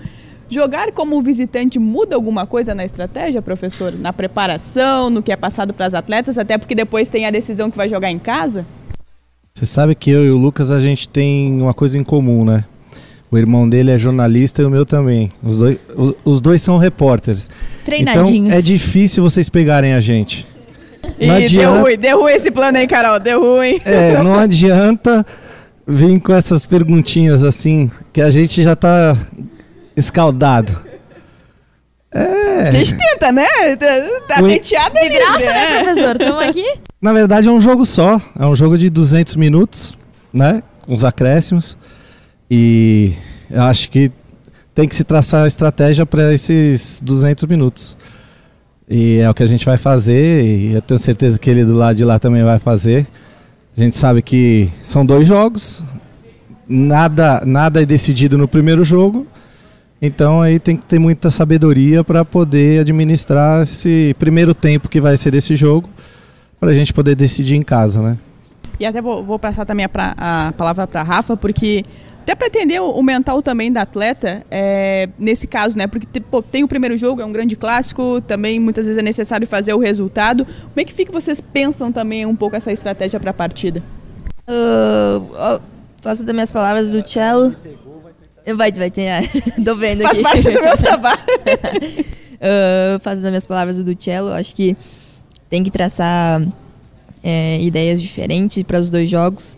Jogar 0.50 0.92
como 0.94 1.22
visitante 1.22 1.78
muda 1.78 2.16
alguma 2.16 2.48
coisa 2.48 2.74
na 2.74 2.84
estratégia, 2.84 3.40
professor? 3.40 3.94
Na 3.94 4.12
preparação, 4.12 5.12
no 5.12 5.22
que 5.22 5.32
é 5.32 5.36
passado 5.36 5.76
para 5.76 5.86
as 5.86 5.94
atletas, 5.94 6.40
até 6.40 6.58
porque 6.58 6.74
depois 6.74 7.08
tem 7.08 7.28
a 7.28 7.30
decisão 7.30 7.70
que 7.70 7.78
vai 7.78 7.88
jogar 7.88 8.10
em 8.10 8.18
casa? 8.18 8.66
Você 9.54 9.68
sabe 9.68 9.94
que 9.94 10.10
eu 10.10 10.26
e 10.26 10.32
o 10.32 10.38
Lucas 10.40 10.72
a 10.72 10.80
gente 10.80 11.08
tem 11.08 11.62
uma 11.62 11.76
coisa 11.76 12.00
em 12.00 12.04
comum, 12.04 12.44
né? 12.44 12.66
O 13.34 13.38
irmão 13.40 13.68
dele 13.68 13.90
é 13.90 13.98
jornalista 13.98 14.62
e 14.62 14.66
o 14.66 14.70
meu 14.70 14.86
também. 14.86 15.32
Os 15.42 15.58
dois, 15.58 15.80
os, 15.96 16.14
os 16.24 16.40
dois 16.40 16.62
são 16.62 16.78
repórteres. 16.78 17.50
Treinadinhos. 17.84 18.50
Então 18.50 18.60
é 18.60 18.62
difícil 18.62 19.24
vocês 19.24 19.50
pegarem 19.50 19.96
a 19.96 20.00
gente. 20.00 20.46
Não 21.20 21.40
Ih, 21.40 21.46
adianta... 21.46 21.72
deu 21.72 21.82
ruim, 21.82 21.98
deu 21.98 22.20
ruim 22.22 22.34
esse 22.34 22.52
plano 22.52 22.78
aí, 22.78 22.86
Carol, 22.86 23.20
deu 23.20 23.42
ruim. 23.42 23.82
É, 23.86 24.14
não 24.22 24.36
adianta 24.36 25.26
vir 25.88 26.20
com 26.20 26.32
essas 26.32 26.64
perguntinhas 26.64 27.44
assim, 27.44 27.90
que 28.14 28.22
a 28.22 28.30
gente 28.30 28.62
já 28.62 28.76
tá 28.76 29.18
escaldado. 29.98 30.78
É. 32.12 32.68
A 32.68 32.72
gente 32.72 32.94
tenta, 32.94 33.32
né? 33.32 33.48
Tá 34.28 34.44
o... 34.44 34.48
De 34.48 34.60
graça, 35.10 35.46
né, 35.48 35.70
né 35.70 35.84
professor? 35.84 36.22
Estamos 36.22 36.44
aqui. 36.44 36.66
Na 37.02 37.12
verdade, 37.12 37.48
é 37.48 37.52
um 37.52 37.60
jogo 37.60 37.84
só. 37.84 38.22
É 38.40 38.46
um 38.46 38.56
jogo 38.56 38.78
de 38.78 38.92
200 38.92 39.36
minutos, 39.38 39.98
né? 40.32 40.62
Com 40.86 40.94
os 40.94 41.04
acréscimos. 41.04 41.76
E 42.56 43.14
acho 43.50 43.90
que 43.90 44.12
tem 44.76 44.88
que 44.88 44.96
se 44.96 45.04
traçar 45.04 45.44
a 45.44 45.48
estratégia 45.48 46.06
para 46.06 46.32
esses 46.32 47.02
200 47.04 47.46
minutos. 47.46 47.98
E 48.88 49.18
é 49.18 49.28
o 49.28 49.34
que 49.34 49.42
a 49.42 49.48
gente 49.48 49.66
vai 49.66 49.76
fazer, 49.76 50.46
e 50.46 50.74
eu 50.76 50.82
tenho 50.84 51.00
certeza 51.00 51.40
que 51.40 51.50
ele 51.50 51.66
do 51.66 51.74
lado 51.74 51.96
de 51.96 52.06
lá 52.06 52.20
também 52.20 52.44
vai 52.44 52.60
fazer. 52.60 53.08
A 53.76 53.82
gente 53.82 53.96
sabe 53.96 54.22
que 54.22 54.70
são 54.84 55.04
dois 55.04 55.26
jogos, 55.26 55.84
nada, 56.70 57.42
nada 57.44 57.82
é 57.82 57.88
decidido 57.88 58.38
no 58.38 58.48
primeiro 58.48 58.84
jogo, 58.84 59.26
então 60.00 60.40
aí 60.40 60.60
tem 60.60 60.78
que 60.78 60.86
ter 60.86 61.00
muita 61.00 61.32
sabedoria 61.32 62.04
para 62.04 62.24
poder 62.24 62.82
administrar 62.82 63.64
esse 63.64 64.16
primeiro 64.20 64.54
tempo 64.54 64.90
que 64.90 65.02
vai 65.02 65.18
ser 65.18 65.32
desse 65.32 65.56
jogo, 65.56 65.90
para 66.60 66.70
a 66.70 66.74
gente 66.76 66.94
poder 66.94 67.16
decidir 67.16 67.56
em 67.56 67.64
casa, 67.64 68.00
né? 68.00 68.16
E 68.80 68.86
até 68.86 69.02
vou, 69.02 69.24
vou 69.24 69.40
passar 69.40 69.66
também 69.66 69.86
a, 69.86 69.90
pra, 69.90 70.14
a 70.18 70.52
palavra 70.52 70.86
para 70.86 71.02
Rafa, 71.02 71.36
porque 71.36 71.84
até 72.24 72.36
para 72.36 72.48
entender 72.48 72.80
o, 72.80 73.04
mental 73.04 73.42
também 73.42 73.72
da 73.72 73.82
atleta, 73.82 74.46
é, 74.50 75.10
nesse 75.20 75.46
caso, 75.46 75.78
né? 75.78 75.88
Porque 75.88 76.22
pô, 76.22 76.42
tem 76.42 76.64
o 76.64 76.68
primeiro 76.68 76.96
jogo, 76.96 77.22
é 77.22 77.26
um 77.26 77.34
grande 77.34 77.58
clássico, 77.58 78.22
também 78.22 78.60
muitas 78.60 78.88
vezes 78.88 78.98
é 78.98 79.04
necessário 79.04 79.46
fazer 79.46 79.74
o 79.74 79.78
resultado. 79.78 80.46
Como 80.46 80.78
é 80.78 80.84
que 80.86 80.94
fica 80.94 81.12
vocês 81.12 81.42
pensam 81.42 81.92
também 81.92 82.26
um 82.26 82.36
pouco 82.36 82.56
essa 82.56 82.72
estratégia 82.72 83.20
para 83.20 83.32
a 83.32 83.34
partida? 83.34 83.84
Uh, 84.48 85.62
faço 86.02 86.24
das 86.24 86.34
minhas 86.34 86.52
palavras 86.52 86.90
do 86.90 87.08
cello 87.08 87.56
Vai, 88.56 88.72
vai 88.72 88.92
ter. 88.92 89.10
Tô 89.64 89.76
vendo 89.76 90.04
Faz 90.04 90.20
aqui. 90.20 90.24
parte 90.24 90.44
do 90.44 90.62
meu 90.62 90.76
trabalho. 90.80 91.20
uh, 91.20 93.00
faço 93.04 93.22
das 93.22 93.32
minhas 93.32 93.46
palavras 93.46 93.78
do 93.78 94.02
Cello. 94.02 94.32
Acho 94.34 94.54
que 94.54 94.76
tem 95.50 95.64
que 95.64 95.72
traçar 95.72 96.42
é, 97.24 97.62
ideias 97.62 98.02
diferentes 98.02 98.62
para 98.64 98.80
os 98.80 98.90
dois 98.90 99.10
jogos. 99.10 99.58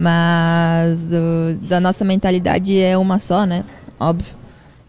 Mas 0.00 1.04
do, 1.04 1.58
da 1.68 1.78
nossa 1.78 2.06
mentalidade 2.06 2.80
é 2.80 2.96
uma 2.96 3.18
só, 3.18 3.44
né? 3.44 3.62
Óbvio. 4.00 4.34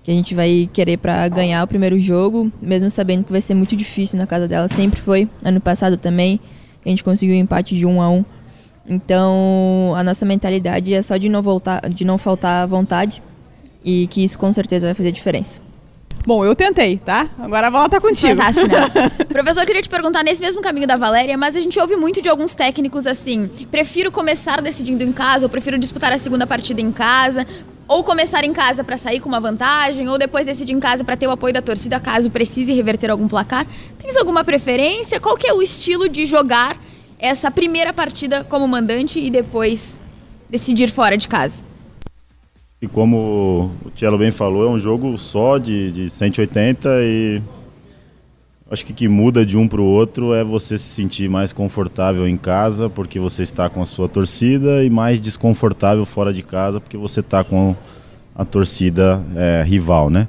Que 0.03 0.09
a 0.09 0.13
gente 0.13 0.33
vai 0.33 0.69
querer 0.71 0.95
para 0.95 1.27
ganhar 1.27 1.61
o 1.61 1.67
primeiro 1.67 1.99
jogo, 1.99 2.49
mesmo 2.61 2.89
sabendo 2.89 3.25
que 3.25 3.31
vai 3.31 3.41
ser 3.41 3.53
muito 3.53 3.75
difícil 3.75 4.17
na 4.17 4.25
casa 4.25 4.47
dela. 4.47 4.69
Sempre 4.69 5.01
foi. 5.01 5.27
Ano 5.43 5.59
passado 5.59 5.97
também. 5.97 6.39
A 6.85 6.87
gente 6.87 7.03
conseguiu 7.03 7.35
um 7.35 7.39
empate 7.39 7.75
de 7.75 7.85
1 7.85 7.89
um 7.89 8.01
a 8.01 8.09
1 8.09 8.15
um. 8.15 8.25
Então, 8.87 9.93
a 9.97 10.03
nossa 10.03 10.25
mentalidade 10.25 10.93
é 10.93 11.01
só 11.01 11.17
de 11.17 11.27
não 11.27 11.41
voltar, 11.41 11.81
de 11.89 12.05
não 12.05 12.17
faltar 12.17 12.65
vontade 12.65 13.21
e 13.83 14.07
que 14.07 14.23
isso 14.23 14.39
com 14.39 14.51
certeza 14.53 14.87
vai 14.87 14.93
fazer 14.93 15.11
diferença. 15.11 15.61
Bom, 16.25 16.45
eu 16.45 16.53
tentei, 16.55 16.97
tá? 16.97 17.27
Agora 17.39 17.67
a 17.67 17.69
volta 17.69 17.99
tá 17.99 18.01
contigo. 18.01 18.35
Fantástico, 18.35 18.67
né? 18.67 19.09
Professor, 19.27 19.65
queria 19.65 19.81
te 19.81 19.89
perguntar 19.89 20.23
nesse 20.23 20.41
mesmo 20.41 20.61
caminho 20.61 20.87
da 20.87 20.95
Valéria, 20.95 21.37
mas 21.37 21.55
a 21.55 21.61
gente 21.61 21.79
ouve 21.79 21.95
muito 21.95 22.21
de 22.21 22.29
alguns 22.29 22.53
técnicos 22.53 23.07
assim: 23.07 23.49
prefiro 23.71 24.11
começar 24.11 24.61
decidindo 24.61 25.03
em 25.03 25.11
casa, 25.11 25.45
ou 25.45 25.49
prefiro 25.49 25.77
disputar 25.77 26.11
a 26.11 26.17
segunda 26.17 26.45
partida 26.45 26.79
em 26.79 26.91
casa, 26.91 27.47
ou 27.87 28.03
começar 28.03 28.43
em 28.43 28.53
casa 28.53 28.83
para 28.83 28.97
sair 28.97 29.19
com 29.19 29.29
uma 29.29 29.39
vantagem, 29.39 30.07
ou 30.07 30.17
depois 30.17 30.45
decidir 30.45 30.73
em 30.73 30.79
casa 30.79 31.03
para 31.03 31.17
ter 31.17 31.27
o 31.27 31.31
apoio 31.31 31.53
da 31.53 31.61
torcida 31.61 31.99
caso 31.99 32.29
precise 32.29 32.71
reverter 32.71 33.09
algum 33.09 33.27
placar. 33.27 33.65
Tens 33.97 34.15
alguma 34.15 34.43
preferência? 34.43 35.19
Qual 35.19 35.35
que 35.35 35.47
é 35.47 35.53
o 35.53 35.61
estilo 35.61 36.07
de 36.07 36.25
jogar 36.25 36.77
essa 37.21 37.51
primeira 37.51 37.93
partida 37.93 38.43
como 38.43 38.67
mandante 38.67 39.19
e 39.19 39.29
depois 39.29 39.99
decidir 40.49 40.89
fora 40.89 41.15
de 41.15 41.27
casa. 41.27 41.63
E 42.81 42.87
como 42.87 43.71
o 43.85 43.91
Tielo 43.91 44.17
bem 44.17 44.31
falou, 44.31 44.65
é 44.65 44.69
um 44.69 44.79
jogo 44.79 45.17
só 45.17 45.57
de, 45.57 45.91
de 45.91 46.09
180 46.09 46.89
e 47.03 47.41
acho 48.69 48.83
que 48.83 48.93
que 48.93 49.07
muda 49.07 49.45
de 49.45 49.55
um 49.57 49.67
para 49.67 49.81
o 49.81 49.85
outro 49.85 50.33
é 50.33 50.43
você 50.43 50.77
se 50.77 50.85
sentir 50.85 51.29
mais 51.29 51.53
confortável 51.53 52.27
em 52.27 52.37
casa 52.37 52.89
porque 52.89 53.19
você 53.19 53.43
está 53.43 53.69
com 53.69 53.81
a 53.81 53.85
sua 53.85 54.09
torcida 54.09 54.83
e 54.83 54.89
mais 54.89 55.21
desconfortável 55.21 56.05
fora 56.05 56.33
de 56.33 56.41
casa 56.41 56.79
porque 56.79 56.97
você 56.97 57.19
está 57.19 57.43
com 57.43 57.75
a 58.33 58.43
torcida 58.43 59.23
é, 59.35 59.63
rival, 59.63 60.09
né? 60.09 60.27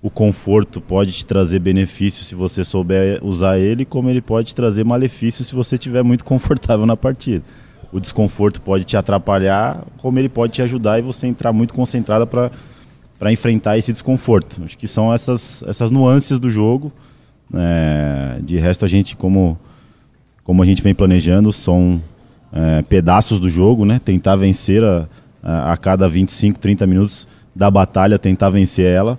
o 0.00 0.10
conforto 0.10 0.80
pode 0.80 1.12
te 1.12 1.26
trazer 1.26 1.58
benefício 1.58 2.24
se 2.24 2.34
você 2.34 2.64
souber 2.64 3.18
usar 3.22 3.58
ele, 3.58 3.84
como 3.84 4.08
ele 4.08 4.20
pode 4.20 4.48
te 4.48 4.54
trazer 4.54 4.84
malefício 4.84 5.44
se 5.44 5.54
você 5.54 5.74
estiver 5.74 6.02
muito 6.02 6.24
confortável 6.26 6.86
na 6.86 6.96
partida. 6.96 7.44
O 7.92 7.98
desconforto 7.98 8.60
pode 8.60 8.84
te 8.84 8.96
atrapalhar, 8.96 9.82
como 9.98 10.18
ele 10.18 10.28
pode 10.28 10.52
te 10.52 10.62
ajudar 10.62 10.98
e 10.98 11.02
você 11.02 11.26
entrar 11.26 11.52
muito 11.52 11.72
concentrada 11.72 12.26
para 12.26 13.32
enfrentar 13.32 13.78
esse 13.78 13.92
desconforto. 13.92 14.62
Acho 14.64 14.76
que 14.76 14.86
são 14.86 15.12
essas, 15.12 15.62
essas 15.66 15.90
nuances 15.90 16.38
do 16.38 16.50
jogo. 16.50 16.92
É, 17.54 18.40
de 18.42 18.58
resto, 18.58 18.84
a 18.84 18.88
gente, 18.88 19.16
como, 19.16 19.58
como 20.44 20.62
a 20.62 20.66
gente 20.66 20.82
vem 20.82 20.94
planejando, 20.94 21.52
são 21.52 22.02
é, 22.52 22.82
pedaços 22.82 23.40
do 23.40 23.48
jogo, 23.48 23.84
né? 23.84 23.98
Tentar 23.98 24.36
vencer 24.36 24.84
a, 24.84 25.08
a, 25.42 25.72
a 25.72 25.76
cada 25.76 26.08
25, 26.08 26.58
30 26.58 26.86
minutos 26.86 27.26
da 27.56 27.70
batalha, 27.70 28.18
tentar 28.18 28.50
vencer 28.50 28.86
ela 28.86 29.18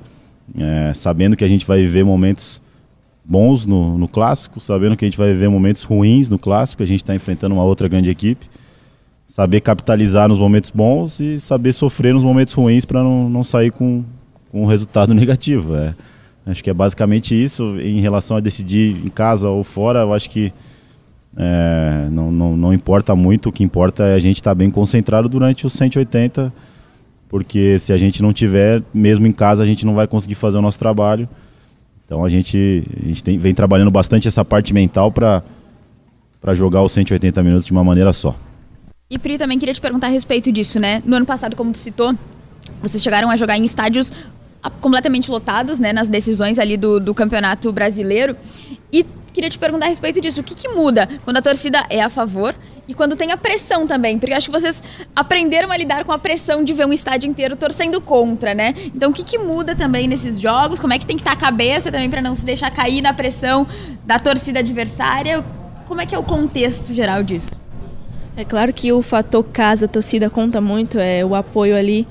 é, 0.58 0.94
sabendo 0.94 1.36
que 1.36 1.44
a 1.44 1.48
gente 1.48 1.66
vai 1.66 1.80
viver 1.80 2.04
momentos 2.04 2.62
bons 3.24 3.66
no, 3.66 3.98
no 3.98 4.08
clássico, 4.08 4.60
sabendo 4.60 4.98
que 4.98 5.06
a 5.06 5.08
gente 5.08 5.18
vai 5.18 5.32
viver 5.32 5.50
momentos 5.50 5.84
ruins 5.84 6.30
no 6.30 6.40
clássico, 6.40 6.82
a 6.82 6.86
gente 6.86 7.02
está 7.02 7.14
enfrentando 7.14 7.54
uma 7.54 7.64
outra 7.64 7.88
grande 7.88 8.10
equipe. 8.10 8.50
Saber 9.30 9.62
capitalizar 9.62 10.28
nos 10.28 10.40
momentos 10.40 10.72
bons 10.72 11.20
e 11.20 11.40
saber 11.40 11.72
sofrer 11.72 12.14
nos 12.14 12.24
momentos 12.24 12.52
ruins 12.52 12.84
para 12.84 13.04
não, 13.04 13.30
não 13.30 13.44
sair 13.44 13.72
com, 13.72 14.04
com 14.52 14.64
um 14.64 14.66
resultado 14.66 15.14
negativo. 15.16 15.76
É, 15.76 15.96
acho 16.48 16.64
que 16.64 16.70
é 16.70 16.74
basicamente 16.74 17.34
isso. 17.42 17.80
Em 17.80 18.02
relação 18.02 18.36
a 18.36 18.40
decidir 18.40 18.98
em 18.98 19.08
casa 19.08 19.48
ou 19.48 19.64
fora, 19.64 20.00
eu 20.00 20.14
acho 20.14 20.30
que 20.30 20.52
é, 21.38 22.10
não, 22.12 22.32
não, 22.32 22.58
não 22.58 22.74
importa 22.74 23.16
muito. 23.16 23.50
O 23.50 23.52
que 23.52 23.64
importa 23.64 24.04
é 24.04 24.16
a 24.16 24.20
gente 24.20 24.38
estar 24.38 24.52
tá 24.52 24.56
bem 24.56 24.72
concentrado 24.72 25.30
durante 25.30 25.66
os 25.66 25.74
180 25.74 26.52
porque 27.30 27.78
se 27.78 27.94
a 27.94 27.98
gente 27.98 28.24
não 28.24 28.34
tiver, 28.34 28.82
mesmo 28.92 29.28
em 29.28 29.32
casa, 29.32 29.62
a 29.62 29.66
gente 29.66 29.86
não 29.86 29.94
vai 29.94 30.08
conseguir 30.08 30.34
fazer 30.34 30.58
o 30.58 30.62
nosso 30.62 30.80
trabalho. 30.80 31.30
Então 32.04 32.26
a 32.26 32.30
gente, 32.30 32.84
a 33.00 33.08
gente 33.08 33.24
tem, 33.24 33.38
vem 33.38 33.54
trabalhando 33.54 33.92
bastante 33.92 34.28
essa 34.28 34.44
parte 34.44 34.74
mental 34.74 35.12
para 35.12 35.44
jogar 36.56 36.82
os 36.82 36.92
180 36.92 37.44
minutos 37.44 37.68
de 37.68 37.72
uma 37.72 37.84
maneira 37.84 38.12
só. 38.12 38.36
E 39.12 39.18
Pri, 39.18 39.40
também 39.40 39.58
queria 39.58 39.74
te 39.74 39.82
perguntar 39.82 40.06
a 40.06 40.10
respeito 40.12 40.52
disso, 40.52 40.80
né? 40.80 41.02
No 41.04 41.16
ano 41.16 41.26
passado, 41.26 41.56
como 41.56 41.72
tu 41.72 41.80
citou, 41.80 42.14
vocês 42.80 43.02
chegaram 43.02 43.28
a 43.32 43.36
jogar 43.36 43.58
em 43.58 43.66
estádios 43.66 44.14
completamente 44.80 45.32
lotados, 45.32 45.80
né? 45.80 45.92
Nas 45.92 46.10
decisões 46.10 46.60
ali 46.60 46.78
do, 46.78 47.00
do 47.00 47.12
Campeonato 47.16 47.72
Brasileiro. 47.72 48.36
E 48.94 49.04
queria 49.34 49.50
te 49.50 49.58
perguntar 49.58 49.88
a 49.88 49.90
respeito 49.90 50.22
disso. 50.22 50.42
O 50.42 50.44
que, 50.44 50.54
que 50.54 50.70
muda 50.70 51.10
quando 51.26 51.38
a 51.38 51.42
torcida 51.42 51.88
é 51.90 52.00
a 52.04 52.08
favor 52.08 52.54
e 52.88 52.94
quando 52.94 53.16
tem 53.16 53.32
a 53.32 53.38
pressão 53.38 53.88
também, 53.88 54.20
porque 54.20 54.32
acho 54.32 54.46
que 54.46 54.52
vocês 54.52 54.84
aprenderam 55.16 55.72
a 55.72 55.78
lidar 55.78 56.06
com 56.06 56.12
a 56.12 56.20
pressão 56.20 56.64
de 56.64 56.72
ver 56.72 56.86
um 56.86 56.94
estádio 56.94 57.28
inteiro 57.28 57.56
torcendo 57.56 58.00
contra, 58.00 58.54
né? 58.54 58.76
Então 58.94 59.10
o 59.10 59.14
que, 59.14 59.24
que 59.24 59.40
muda 59.40 59.76
também 59.76 60.08
nesses 60.08 60.40
jogos? 60.40 60.80
Como 60.80 60.94
é 60.94 61.00
que 61.00 61.06
tem 61.08 61.16
que 61.16 61.24
estar 61.24 61.32
a 61.32 61.36
cabeça 61.36 61.92
também 61.92 62.12
para 62.12 62.22
não 62.22 62.36
se 62.36 62.46
deixar 62.46 62.70
cair 62.70 63.02
na 63.02 63.12
pressão 63.12 63.66
da 64.06 64.20
torcida 64.20 64.60
adversária? 64.60 65.44
Como 65.88 66.00
é 66.00 66.06
que 66.06 66.14
é 66.14 66.18
o 66.20 66.24
contexto 66.24 66.94
geral 66.94 67.24
disso? 67.24 67.59
É 68.36 68.46
claro 68.46 68.72
que 68.72 68.92
o 68.92 69.02
fator 69.02 69.44
casa, 69.44 69.88
torcida 69.88 70.30
conta 70.30 70.62
muito, 70.62 70.98
é 70.98 71.24
o 71.26 71.36
apoio 71.36 71.76
ali. 71.76 72.08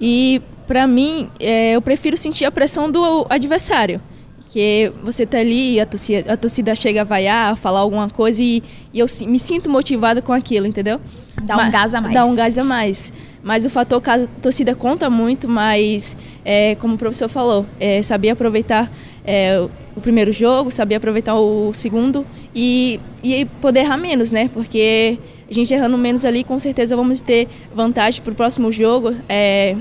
E 0.00 0.40
para 0.66 0.86
mim, 0.86 1.30
é, 1.40 1.72
eu 1.72 1.82
prefiro 1.82 2.16
sentir 2.16 2.44
a 2.44 2.50
pressão 2.50 2.90
do 2.90 3.26
adversário 3.30 4.00
Porque 4.36 4.92
você 5.02 5.24
tá 5.24 5.38
ali, 5.38 5.80
a 5.80 5.86
torcida, 5.86 6.32
a 6.32 6.36
torcida 6.36 6.74
chega 6.74 7.00
a 7.00 7.04
vaiar, 7.04 7.52
a 7.52 7.56
falar 7.56 7.80
alguma 7.80 8.08
coisa 8.08 8.42
e, 8.42 8.62
e 8.92 8.98
eu 8.98 9.06
me 9.26 9.38
sinto 9.38 9.68
motivada 9.70 10.20
com 10.20 10.32
aquilo, 10.32 10.66
entendeu? 10.66 11.00
Dá 11.42 11.56
um 11.56 11.70
gás 11.70 11.94
a 11.94 12.00
mais. 12.00 12.14
Dá 12.14 12.24
um 12.24 12.34
gás 12.34 12.58
a 12.58 12.64
mais. 12.64 13.12
Mas 13.42 13.64
o 13.64 13.70
fator 13.70 14.02
a 14.06 14.26
torcida 14.42 14.74
conta 14.74 15.08
muito, 15.08 15.48
mas 15.48 16.16
é, 16.44 16.74
como 16.76 16.94
o 16.94 16.98
professor 16.98 17.28
falou, 17.28 17.64
é, 17.80 18.02
saber 18.02 18.30
aproveitar 18.30 18.90
é, 19.24 19.58
o 19.96 20.00
primeiro 20.00 20.32
jogo, 20.32 20.70
saber 20.70 20.96
aproveitar 20.96 21.34
o 21.34 21.72
segundo 21.72 22.26
e, 22.54 23.00
e 23.22 23.44
poder 23.60 23.80
errar 23.80 23.96
menos, 23.96 24.30
né? 24.30 24.48
Porque 24.52 25.18
a 25.50 25.54
gente 25.54 25.72
errando 25.72 25.96
menos 25.96 26.24
ali, 26.24 26.44
com 26.44 26.58
certeza 26.58 26.94
vamos 26.94 27.20
ter 27.20 27.48
vantagem 27.74 28.22
para 28.22 28.32
o 28.32 28.34
próximo 28.34 28.70
jogo. 28.70 29.14
É, 29.28 29.76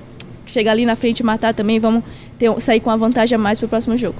chegar 0.45 0.71
ali 0.71 0.85
na 0.85 0.95
frente 0.95 1.19
e 1.19 1.23
matar 1.23 1.53
também, 1.53 1.79
vamos 1.79 2.03
ter, 2.39 2.49
sair 2.61 2.79
com 2.79 2.89
a 2.89 2.95
vantagem 2.95 3.35
a 3.35 3.39
mais 3.39 3.59
para 3.59 3.65
o 3.65 3.69
próximo 3.69 3.97
jogo. 3.97 4.17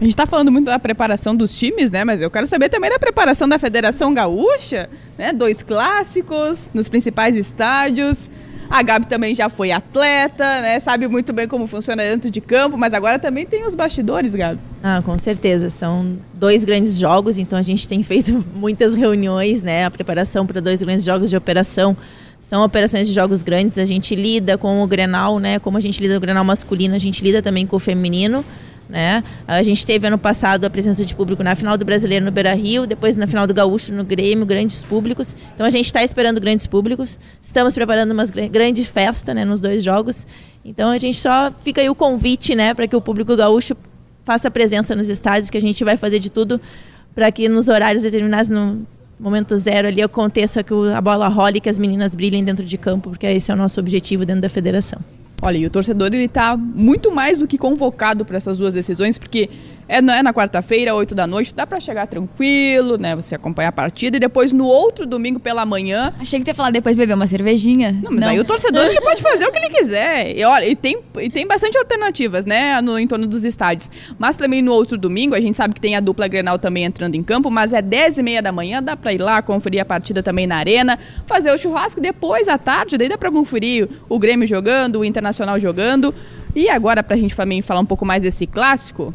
A 0.00 0.04
gente 0.04 0.14
está 0.14 0.26
falando 0.26 0.50
muito 0.50 0.64
da 0.64 0.80
preparação 0.80 1.36
dos 1.36 1.56
times, 1.56 1.88
né? 1.88 2.04
Mas 2.04 2.20
eu 2.20 2.28
quero 2.28 2.44
saber 2.46 2.68
também 2.68 2.90
da 2.90 2.98
preparação 2.98 3.48
da 3.48 3.56
Federação 3.56 4.12
Gaúcha, 4.12 4.90
né? 5.16 5.32
Dois 5.32 5.62
clássicos 5.62 6.68
nos 6.74 6.88
principais 6.88 7.36
estádios. 7.36 8.28
A 8.72 8.82
Gabi 8.82 9.06
também 9.06 9.34
já 9.34 9.50
foi 9.50 9.70
atleta, 9.70 10.62
né? 10.62 10.80
Sabe 10.80 11.06
muito 11.06 11.30
bem 11.30 11.46
como 11.46 11.66
funciona 11.66 12.02
dentro 12.02 12.30
de 12.30 12.40
campo, 12.40 12.78
mas 12.78 12.94
agora 12.94 13.18
também 13.18 13.44
tem 13.44 13.66
os 13.66 13.74
bastidores, 13.74 14.34
Gabi. 14.34 14.58
Ah, 14.82 14.98
com 15.04 15.18
certeza. 15.18 15.68
São 15.68 16.16
dois 16.32 16.64
grandes 16.64 16.96
jogos, 16.96 17.36
então 17.36 17.58
a 17.58 17.62
gente 17.62 17.86
tem 17.86 18.00
feito 18.02 18.42
muitas 18.56 18.94
reuniões, 18.94 19.60
né? 19.60 19.84
A 19.84 19.90
preparação 19.90 20.46
para 20.46 20.58
dois 20.58 20.82
grandes 20.82 21.04
jogos 21.04 21.28
de 21.28 21.36
operação 21.36 21.94
são 22.40 22.64
operações 22.64 23.06
de 23.06 23.12
jogos 23.12 23.42
grandes. 23.42 23.78
A 23.78 23.84
gente 23.84 24.14
lida 24.14 24.56
com 24.56 24.82
o 24.82 24.86
Grenal, 24.86 25.38
né? 25.38 25.58
Como 25.58 25.76
a 25.76 25.80
gente 25.80 26.00
lida 26.00 26.14
com 26.14 26.18
o 26.18 26.20
Grenal 26.22 26.42
masculino, 26.42 26.94
a 26.94 26.98
gente 26.98 27.22
lida 27.22 27.42
também 27.42 27.66
com 27.66 27.76
o 27.76 27.78
feminino. 27.78 28.42
Né? 28.92 29.24
A 29.48 29.62
gente 29.62 29.86
teve 29.86 30.06
ano 30.06 30.18
passado 30.18 30.66
a 30.66 30.70
presença 30.70 31.02
de 31.02 31.14
público 31.14 31.42
na 31.42 31.54
final 31.54 31.78
do 31.78 31.84
Brasileiro 31.84 32.22
no 32.26 32.30
Beira 32.30 32.52
Rio, 32.52 32.86
depois 32.86 33.16
na 33.16 33.26
final 33.26 33.46
do 33.46 33.54
Gaúcho 33.54 33.90
no 33.90 34.04
Grêmio, 34.04 34.44
grandes 34.44 34.82
públicos. 34.82 35.34
Então 35.54 35.64
a 35.64 35.70
gente 35.70 35.86
está 35.86 36.04
esperando 36.04 36.38
grandes 36.38 36.66
públicos. 36.66 37.18
Estamos 37.40 37.72
preparando 37.72 38.10
uma 38.10 38.26
grande 38.26 38.84
festa 38.84 39.32
né, 39.32 39.46
nos 39.46 39.62
dois 39.62 39.82
jogos. 39.82 40.26
Então 40.62 40.90
a 40.90 40.98
gente 40.98 41.18
só 41.18 41.50
fica 41.64 41.80
aí 41.80 41.88
o 41.88 41.94
convite 41.94 42.54
né, 42.54 42.74
para 42.74 42.86
que 42.86 42.94
o 42.94 43.00
público 43.00 43.34
gaúcho 43.34 43.74
faça 44.26 44.50
presença 44.50 44.94
nos 44.94 45.08
estádios, 45.08 45.48
que 45.48 45.56
a 45.56 45.60
gente 45.60 45.82
vai 45.82 45.96
fazer 45.96 46.18
de 46.18 46.30
tudo 46.30 46.60
para 47.14 47.32
que 47.32 47.48
nos 47.48 47.70
horários 47.70 48.02
determinados, 48.02 48.50
no 48.50 48.86
momento 49.18 49.56
zero 49.56 49.88
ali, 49.88 50.02
aconteça 50.02 50.62
que 50.62 50.74
a 50.94 51.00
bola 51.00 51.28
role 51.28 51.56
e 51.56 51.60
que 51.62 51.70
as 51.70 51.78
meninas 51.78 52.14
brilhem 52.14 52.44
dentro 52.44 52.64
de 52.64 52.76
campo, 52.76 53.08
porque 53.08 53.26
esse 53.26 53.50
é 53.50 53.54
o 53.54 53.56
nosso 53.56 53.80
objetivo 53.80 54.26
dentro 54.26 54.42
da 54.42 54.50
federação. 54.50 55.00
Olha, 55.44 55.58
e 55.58 55.66
o 55.66 55.70
torcedor 55.70 56.06
ele 56.14 56.28
tá 56.28 56.56
muito 56.56 57.10
mais 57.10 57.36
do 57.36 57.48
que 57.48 57.58
convocado 57.58 58.24
para 58.24 58.36
essas 58.36 58.58
duas 58.58 58.74
decisões, 58.74 59.18
porque 59.18 59.50
é, 59.92 59.98
é 59.98 60.22
na 60.22 60.32
quarta-feira, 60.32 60.94
8 60.94 61.14
da 61.14 61.26
noite, 61.26 61.54
dá 61.54 61.66
para 61.66 61.78
chegar 61.78 62.06
tranquilo, 62.06 62.96
né? 62.96 63.14
Você 63.14 63.34
acompanhar 63.34 63.68
a 63.68 63.72
partida 63.72 64.16
e 64.16 64.20
depois 64.20 64.50
no 64.50 64.64
outro 64.64 65.06
domingo 65.06 65.38
pela 65.38 65.66
manhã. 65.66 66.14
Achei 66.18 66.38
que 66.38 66.46
você 66.46 66.52
ia 66.52 66.54
falar 66.54 66.70
depois 66.70 66.96
beber 66.96 67.12
uma 67.14 67.26
cervejinha. 67.26 67.92
Não, 68.02 68.10
mas 68.10 68.20
Não. 68.20 68.28
aí 68.28 68.40
o 68.40 68.44
torcedor 68.44 68.86
ele 68.86 69.00
pode 69.02 69.20
fazer 69.20 69.44
o 69.44 69.52
que 69.52 69.58
ele 69.58 69.68
quiser. 69.68 70.38
E 70.38 70.42
olha, 70.44 70.66
e 70.66 70.74
tem, 70.74 70.98
e 71.20 71.28
tem 71.28 71.46
bastante 71.46 71.76
alternativas, 71.76 72.46
né, 72.46 72.80
no 72.80 72.98
entorno 72.98 73.26
dos 73.26 73.44
estádios. 73.44 73.90
Mas 74.18 74.34
também 74.34 74.62
no 74.62 74.72
outro 74.72 74.96
domingo, 74.96 75.34
a 75.34 75.40
gente 75.40 75.56
sabe 75.56 75.74
que 75.74 75.80
tem 75.80 75.94
a 75.94 76.00
dupla 76.00 76.26
Grenal 76.26 76.58
também 76.58 76.84
entrando 76.84 77.14
em 77.14 77.22
campo, 77.22 77.50
mas 77.50 77.74
é 77.74 77.82
10 77.82 78.16
e 78.16 78.22
meia 78.22 78.40
da 78.40 78.50
manhã, 78.50 78.82
dá 78.82 78.96
para 78.96 79.12
ir 79.12 79.20
lá 79.20 79.42
conferir 79.42 79.82
a 79.82 79.84
partida 79.84 80.22
também 80.22 80.46
na 80.46 80.56
arena, 80.56 80.98
fazer 81.26 81.52
o 81.52 81.58
churrasco 81.58 82.00
depois 82.00 82.48
à 82.48 82.56
tarde, 82.56 82.96
daí 82.96 83.10
dá 83.10 83.18
para 83.18 83.30
conferir 83.30 83.88
o 84.08 84.18
Grêmio 84.18 84.48
jogando, 84.48 85.00
o 85.00 85.04
Internacional 85.04 85.60
jogando. 85.60 86.14
E 86.54 86.68
agora, 86.68 87.02
para 87.02 87.14
a 87.14 87.18
gente 87.18 87.34
também 87.34 87.60
falar 87.60 87.80
um 87.80 87.86
pouco 87.86 88.04
mais 88.04 88.22
desse 88.22 88.46
clássico, 88.46 89.12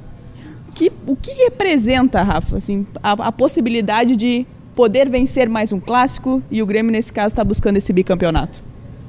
que, 0.77 0.91
o 1.07 1.15
que 1.15 1.31
representa, 1.31 2.21
Rafa, 2.21 2.57
assim, 2.57 2.85
a, 3.01 3.13
a 3.13 3.31
possibilidade 3.31 4.15
de 4.15 4.45
poder 4.75 5.09
vencer 5.09 5.49
mais 5.49 5.71
um 5.71 5.79
clássico 5.79 6.41
e 6.51 6.61
o 6.61 6.65
Grêmio, 6.67 6.91
nesse 6.91 7.11
caso, 7.11 7.33
está 7.33 7.43
buscando 7.43 7.77
esse 7.77 7.91
bicampeonato? 7.91 8.61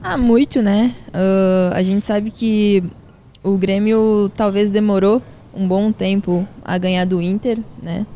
Ah, 0.02 0.16
muito, 0.16 0.62
né? 0.62 0.94
Uh, 1.08 1.74
a 1.74 1.82
gente 1.82 2.06
sabe 2.06 2.30
que 2.30 2.82
o 3.42 3.58
Grêmio 3.58 4.30
talvez 4.34 4.70
demorou 4.70 5.20
um 5.54 5.68
bom 5.68 5.92
tempo 5.92 6.48
a 6.64 6.78
ganhar 6.78 7.04
do 7.04 7.20
Inter, 7.20 7.58
né? 7.82 8.06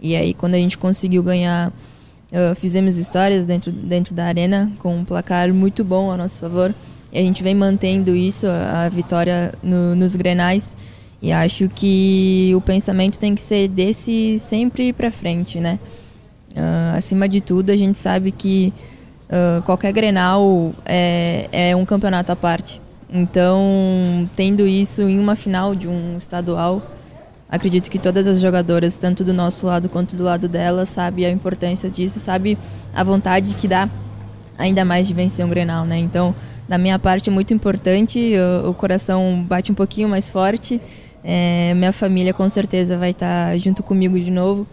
E 0.00 0.14
aí, 0.14 0.32
quando 0.32 0.54
a 0.54 0.58
gente 0.58 0.78
conseguiu 0.78 1.22
ganhar, 1.22 1.70
uh, 1.70 2.54
fizemos 2.54 2.96
histórias 2.96 3.44
dentro, 3.44 3.72
dentro 3.72 4.14
da 4.14 4.26
arena 4.26 4.70
com 4.78 4.94
um 4.98 5.04
placar 5.04 5.52
muito 5.52 5.82
bom 5.82 6.12
a 6.12 6.16
nosso 6.16 6.38
favor. 6.38 6.72
E 7.12 7.18
a 7.18 7.22
gente 7.22 7.42
vem 7.42 7.56
mantendo 7.56 8.14
isso, 8.14 8.46
a 8.46 8.88
vitória 8.88 9.52
no, 9.62 9.96
nos 9.96 10.14
grenais. 10.14 10.76
E 11.24 11.32
acho 11.32 11.70
que 11.70 12.52
o 12.54 12.60
pensamento 12.60 13.18
tem 13.18 13.34
que 13.34 13.40
ser 13.40 13.66
desse 13.66 14.38
sempre 14.38 14.92
para 14.92 15.10
frente, 15.10 15.58
né? 15.58 15.78
Uh, 16.50 16.98
acima 16.98 17.26
de 17.26 17.40
tudo, 17.40 17.70
a 17.70 17.76
gente 17.76 17.96
sabe 17.96 18.30
que 18.30 18.74
uh, 19.30 19.62
qualquer 19.62 19.90
Grenal 19.90 20.74
é, 20.84 21.48
é 21.50 21.74
um 21.74 21.86
campeonato 21.86 22.30
à 22.30 22.36
parte. 22.36 22.78
Então, 23.10 24.28
tendo 24.36 24.66
isso 24.66 25.00
em 25.00 25.18
uma 25.18 25.34
final 25.34 25.74
de 25.74 25.88
um 25.88 26.18
estadual, 26.18 26.82
acredito 27.48 27.90
que 27.90 27.98
todas 27.98 28.26
as 28.26 28.38
jogadoras, 28.38 28.98
tanto 28.98 29.24
do 29.24 29.32
nosso 29.32 29.64
lado 29.64 29.88
quanto 29.88 30.14
do 30.16 30.22
lado 30.22 30.46
dela, 30.46 30.84
sabe 30.84 31.24
a 31.24 31.30
importância 31.30 31.88
disso, 31.88 32.20
sabe 32.20 32.58
a 32.94 33.02
vontade 33.02 33.54
que 33.54 33.66
dá 33.66 33.88
ainda 34.58 34.84
mais 34.84 35.08
de 35.08 35.14
vencer 35.14 35.42
um 35.42 35.48
Grenal, 35.48 35.86
né? 35.86 35.96
Então, 35.96 36.34
da 36.68 36.76
minha 36.76 36.98
parte 36.98 37.30
é 37.30 37.32
muito 37.32 37.54
importante, 37.54 38.34
o, 38.62 38.68
o 38.68 38.74
coração 38.74 39.42
bate 39.48 39.72
um 39.72 39.74
pouquinho 39.74 40.06
mais 40.06 40.28
forte 40.28 40.78
é, 41.24 41.72
minha 41.74 41.92
família 41.92 42.34
com 42.34 42.46
certeza 42.50 42.98
vai 42.98 43.10
estar 43.10 43.52
tá 43.52 43.56
junto 43.56 43.82
comigo 43.82 44.20
de 44.20 44.30
novo. 44.30 44.66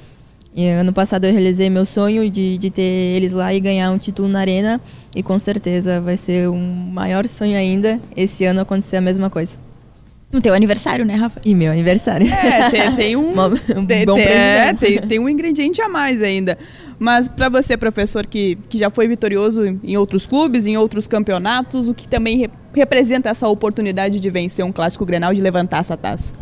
E 0.53 0.67
ano 0.67 0.91
passado 0.91 1.23
eu 1.23 1.31
realizei 1.31 1.69
meu 1.69 1.85
sonho 1.85 2.29
de, 2.29 2.57
de 2.57 2.69
ter 2.69 2.81
eles 2.81 3.31
lá 3.31 3.53
e 3.53 3.59
ganhar 3.61 3.89
um 3.89 3.97
título 3.97 4.27
na 4.27 4.41
arena 4.41 4.81
e 5.15 5.23
com 5.23 5.39
certeza 5.39 6.01
vai 6.01 6.17
ser 6.17 6.49
um 6.49 6.91
maior 6.91 7.25
sonho 7.25 7.55
ainda 7.55 8.01
esse 8.17 8.43
ano 8.43 8.59
acontecer 8.59 8.97
a 8.97 9.01
mesma 9.01 9.29
coisa. 9.29 9.57
No 10.29 10.41
teu 10.41 10.53
aniversário, 10.53 11.05
né, 11.05 11.15
Rafa? 11.15 11.41
E 11.43 11.55
meu 11.55 11.71
aniversário. 11.71 12.27
É, 12.27 12.69
tem, 12.69 12.95
tem 12.95 13.15
um, 13.15 13.31
um 13.77 13.85
tem, 13.85 14.05
bom 14.05 14.15
tem, 14.15 14.25
é, 14.25 14.73
tem, 14.73 15.01
tem, 15.01 15.19
um 15.19 15.29
ingrediente 15.29 15.81
a 15.81 15.87
mais 15.87 16.21
ainda. 16.21 16.57
Mas 16.99 17.27
para 17.27 17.49
você, 17.49 17.75
professor, 17.75 18.25
que, 18.25 18.57
que 18.69 18.77
já 18.77 18.89
foi 18.89 19.07
vitorioso 19.07 19.79
em 19.83 19.97
outros 19.97 20.25
clubes, 20.25 20.67
em 20.67 20.77
outros 20.77 21.07
campeonatos, 21.07 21.89
o 21.89 21.93
que 21.93 22.07
também 22.07 22.49
representa 22.73 23.29
essa 23.29 23.47
oportunidade 23.47 24.19
de 24.19 24.29
vencer 24.29 24.63
um 24.63 24.71
clássico 24.71 25.05
Grenal, 25.05 25.33
de 25.33 25.41
levantar 25.41 25.79
essa 25.79 25.97
taça? 25.97 26.33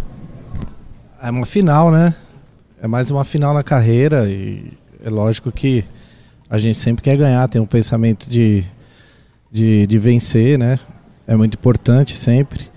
É 1.22 1.30
uma 1.30 1.46
final, 1.46 1.92
né? 1.92 2.14
É 2.82 2.88
mais 2.88 3.12
uma 3.12 3.24
final 3.24 3.54
na 3.54 3.64
carreira 3.64 4.30
e 4.30 4.72
é 5.04 5.10
lógico 5.10 5.52
que 5.52 5.84
a 6.50 6.58
gente 6.58 6.78
sempre 6.78 7.04
quer 7.04 7.18
ganhar, 7.18 7.48
tem 7.48 7.62
um 7.62 7.66
pensamento 7.66 8.30
de, 8.30 8.64
de, 9.52 9.86
de 9.86 9.98
vencer, 9.98 10.58
né? 10.58 10.80
É 11.28 11.36
muito 11.36 11.56
importante 11.56 12.16
sempre. 12.16 12.68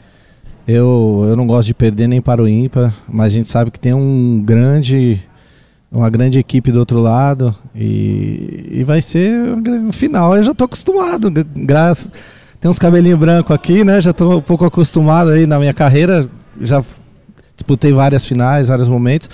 Eu, 0.66 1.24
eu 1.28 1.36
não 1.36 1.46
gosto 1.46 1.66
de 1.68 1.74
perder 1.74 2.06
nem 2.06 2.20
para 2.20 2.42
o 2.42 2.48
ímpar, 2.48 2.94
mas 3.08 3.32
a 3.32 3.36
gente 3.36 3.48
sabe 3.48 3.70
que 3.70 3.80
tem 3.80 3.94
um 3.94 4.42
grande 4.44 5.22
uma 5.90 6.08
grande 6.08 6.38
equipe 6.38 6.72
do 6.72 6.78
outro 6.78 6.98
lado 6.98 7.54
e, 7.74 8.66
e 8.70 8.82
vai 8.84 9.02
ser 9.02 9.34
o 9.88 9.92
final. 9.92 10.34
Eu 10.34 10.42
já 10.42 10.52
estou 10.52 10.64
acostumado, 10.64 11.30
graças 11.30 12.10
tem 12.62 12.70
uns 12.70 12.78
cabelinhos 12.78 13.18
brancos 13.18 13.52
aqui, 13.52 13.82
né? 13.82 14.00
Já 14.00 14.12
estou 14.12 14.38
um 14.38 14.40
pouco 14.40 14.64
acostumado 14.64 15.30
aí 15.30 15.46
na 15.46 15.58
minha 15.58 15.74
carreira, 15.74 16.30
já 16.60 16.80
disputei 17.56 17.92
várias 17.92 18.24
finais, 18.24 18.68
vários 18.68 18.86
momentos. 18.86 19.28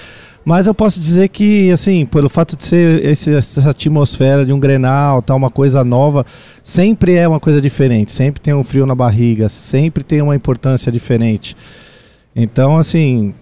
Mas 0.46 0.66
eu 0.66 0.72
posso 0.72 0.98
dizer 0.98 1.28
que, 1.28 1.70
assim, 1.70 2.06
pelo 2.06 2.30
fato 2.30 2.56
de 2.56 2.64
ser 2.64 3.04
esse, 3.04 3.34
essa 3.34 3.68
atmosfera 3.68 4.46
de 4.46 4.52
um 4.54 4.58
Grenal, 4.58 5.20
tal, 5.20 5.36
uma 5.36 5.50
coisa 5.50 5.84
nova, 5.84 6.24
sempre 6.62 7.16
é 7.16 7.28
uma 7.28 7.38
coisa 7.38 7.60
diferente, 7.60 8.12
sempre 8.12 8.40
tem 8.40 8.54
um 8.54 8.64
frio 8.64 8.86
na 8.86 8.94
barriga, 8.94 9.46
sempre 9.50 10.02
tem 10.02 10.22
uma 10.22 10.34
importância 10.34 10.90
diferente. 10.90 11.54
Então, 12.34 12.78
assim, 12.78 13.34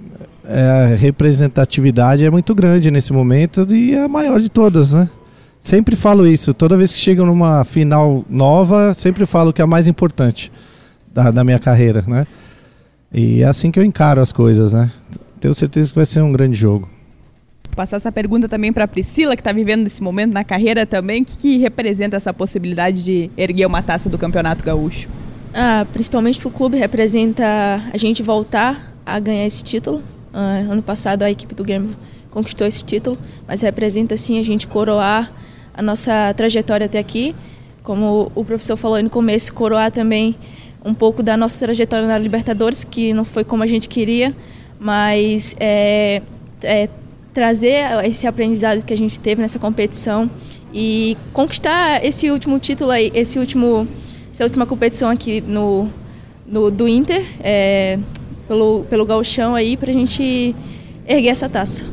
é, 0.44 0.94
a 0.94 0.96
representatividade 0.96 2.24
é 2.24 2.30
muito 2.30 2.56
grande 2.56 2.90
nesse 2.90 3.12
momento 3.12 3.64
e 3.72 3.94
é 3.94 4.02
a 4.02 4.08
maior 4.08 4.40
de 4.40 4.48
todas, 4.48 4.94
né? 4.94 5.08
Sempre 5.58 5.96
falo 5.96 6.26
isso, 6.26 6.54
toda 6.54 6.76
vez 6.76 6.92
que 6.92 6.98
chego 6.98 7.24
numa 7.24 7.64
final 7.64 8.24
nova, 8.28 8.94
sempre 8.94 9.26
falo 9.26 9.52
que 9.52 9.60
é 9.60 9.64
a 9.64 9.66
mais 9.66 9.88
importante 9.88 10.52
da, 11.12 11.30
da 11.30 11.42
minha 11.42 11.58
carreira, 11.58 12.04
né? 12.06 12.26
E 13.12 13.42
é 13.42 13.46
assim 13.46 13.70
que 13.70 13.78
eu 13.78 13.84
encaro 13.84 14.20
as 14.20 14.32
coisas, 14.32 14.72
né? 14.72 14.90
Tenho 15.40 15.54
certeza 15.54 15.88
que 15.88 15.96
vai 15.96 16.04
ser 16.04 16.20
um 16.20 16.32
grande 16.32 16.54
jogo. 16.54 16.88
Vou 17.68 17.76
passar 17.76 17.96
essa 17.96 18.12
pergunta 18.12 18.48
também 18.48 18.72
para 18.72 18.84
a 18.84 18.88
Priscila, 18.88 19.34
que 19.34 19.40
está 19.40 19.52
vivendo 19.52 19.86
esse 19.86 20.02
momento 20.02 20.32
na 20.32 20.44
carreira 20.44 20.84
também. 20.84 21.22
O 21.22 21.24
que, 21.24 21.38
que 21.38 21.58
representa 21.58 22.16
essa 22.16 22.32
possibilidade 22.32 23.02
de 23.02 23.30
erguer 23.36 23.66
uma 23.66 23.82
taça 23.82 24.08
do 24.08 24.18
Campeonato 24.18 24.64
Gaúcho? 24.64 25.08
Ah, 25.54 25.86
principalmente 25.92 26.38
para 26.38 26.48
o 26.48 26.50
clube, 26.50 26.76
representa 26.76 27.44
a 27.92 27.96
gente 27.96 28.22
voltar 28.22 28.94
a 29.04 29.18
ganhar 29.18 29.46
esse 29.46 29.64
título. 29.64 30.02
Uh, 30.32 30.70
ano 30.70 30.82
passado 30.82 31.22
a 31.22 31.30
equipe 31.30 31.54
do 31.54 31.64
Grêmio 31.64 31.96
conquistou 32.30 32.66
esse 32.66 32.84
título, 32.84 33.16
mas 33.48 33.62
representa 33.62 34.16
sim 34.18 34.38
a 34.38 34.42
gente 34.42 34.66
coroar 34.66 35.32
a 35.76 35.82
nossa 35.82 36.32
trajetória 36.34 36.86
até 36.86 36.98
aqui. 36.98 37.34
Como 37.82 38.32
o 38.34 38.44
professor 38.44 38.76
falou 38.76 39.00
no 39.02 39.10
começo, 39.10 39.52
coroar 39.52 39.92
também 39.92 40.34
um 40.84 40.94
pouco 40.94 41.22
da 41.22 41.36
nossa 41.36 41.58
trajetória 41.58 42.06
na 42.06 42.16
Libertadores, 42.16 42.84
que 42.84 43.12
não 43.12 43.24
foi 43.24 43.44
como 43.44 43.62
a 43.62 43.66
gente 43.66 43.88
queria, 43.88 44.34
mas 44.78 45.56
é, 45.58 46.22
é, 46.62 46.88
trazer 47.34 47.84
esse 48.04 48.26
aprendizado 48.26 48.84
que 48.84 48.94
a 48.94 48.96
gente 48.96 49.18
teve 49.20 49.42
nessa 49.42 49.58
competição 49.58 50.30
e 50.72 51.16
conquistar 51.32 52.04
esse 52.04 52.30
último 52.30 52.58
título 52.58 52.90
aí, 52.90 53.10
esse 53.14 53.38
último, 53.38 53.86
essa 54.32 54.44
última 54.44 54.64
competição 54.64 55.10
aqui 55.10 55.40
no, 55.40 55.88
no 56.46 56.70
do 56.70 56.86
Inter, 56.86 57.24
é, 57.40 57.98
pelo, 58.46 58.84
pelo 58.84 59.04
galchão 59.04 59.54
aí, 59.54 59.76
para 59.76 59.90
a 59.90 59.94
gente 59.94 60.54
erguer 61.06 61.28
essa 61.28 61.48
taça. 61.48 61.84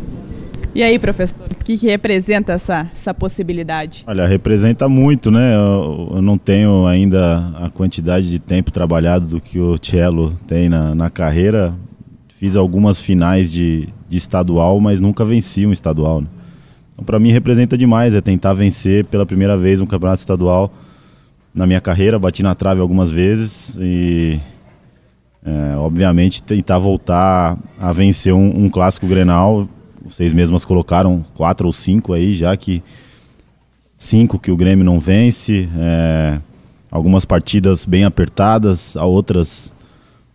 E 0.75 0.81
aí, 0.81 0.97
professor, 0.97 1.45
o 1.45 1.63
que, 1.63 1.77
que 1.77 1.85
representa 1.85 2.53
essa, 2.53 2.89
essa 2.91 3.13
possibilidade? 3.13 4.03
Olha, 4.07 4.25
representa 4.25 4.89
muito, 4.89 5.29
né? 5.29 5.55
Eu, 5.55 6.13
eu, 6.15 6.21
não 6.21 6.35
tenho 6.35 6.87
ainda 6.87 7.53
a 7.59 7.69
quantidade 7.69 8.27
de 8.27 8.39
tempo 8.39 8.71
trabalhado 8.71 9.27
do 9.27 9.39
que 9.39 9.59
o 9.59 9.77
Cello 9.79 10.33
tem 10.47 10.69
na, 10.69 10.95
na 10.95 11.11
carreira. 11.11 11.75
Fiz 12.39 12.55
algumas 12.55 12.99
finais 12.99 13.51
de, 13.51 13.87
de 14.09 14.17
estadual, 14.17 14.79
mas 14.79 14.99
nunca 14.99 15.23
venci 15.23 15.63
um 15.63 15.71
estadual. 15.71 16.21
Né? 16.21 16.27
Então, 16.93 17.05
para 17.05 17.19
mim, 17.19 17.31
representa 17.31 17.77
demais. 17.77 18.15
É 18.15 18.21
tentar 18.21 18.53
vencer 18.53 19.05
pela 19.05 19.27
primeira 19.27 19.55
vez 19.55 19.79
um 19.79 19.85
campeonato 19.85 20.21
estadual 20.21 20.73
na 21.53 21.67
minha 21.67 21.81
carreira. 21.81 22.17
Bati 22.17 22.41
na 22.41 22.55
trave 22.55 22.81
algumas 22.81 23.11
vezes 23.11 23.77
e, 23.79 24.39
é, 25.45 25.77
obviamente, 25.77 26.41
tentar 26.41 26.79
voltar 26.79 27.59
a 27.79 27.93
vencer 27.93 28.33
um, 28.33 28.65
um 28.65 28.69
clássico 28.69 29.05
Grenal 29.05 29.69
vocês 30.03 30.33
mesmas 30.33 30.65
colocaram 30.65 31.23
quatro 31.33 31.67
ou 31.67 31.73
cinco 31.73 32.13
aí, 32.13 32.35
já 32.35 32.55
que 32.57 32.83
cinco 34.03 34.37
que 34.37 34.51
o 34.51 34.57
Grêmio 34.57 34.83
não 34.83 34.99
vence, 34.99 35.69
é, 35.77 36.39
algumas 36.91 37.23
partidas 37.23 37.85
bem 37.85 38.03
apertadas, 38.03 38.97
a 38.97 39.05
outras, 39.05 39.73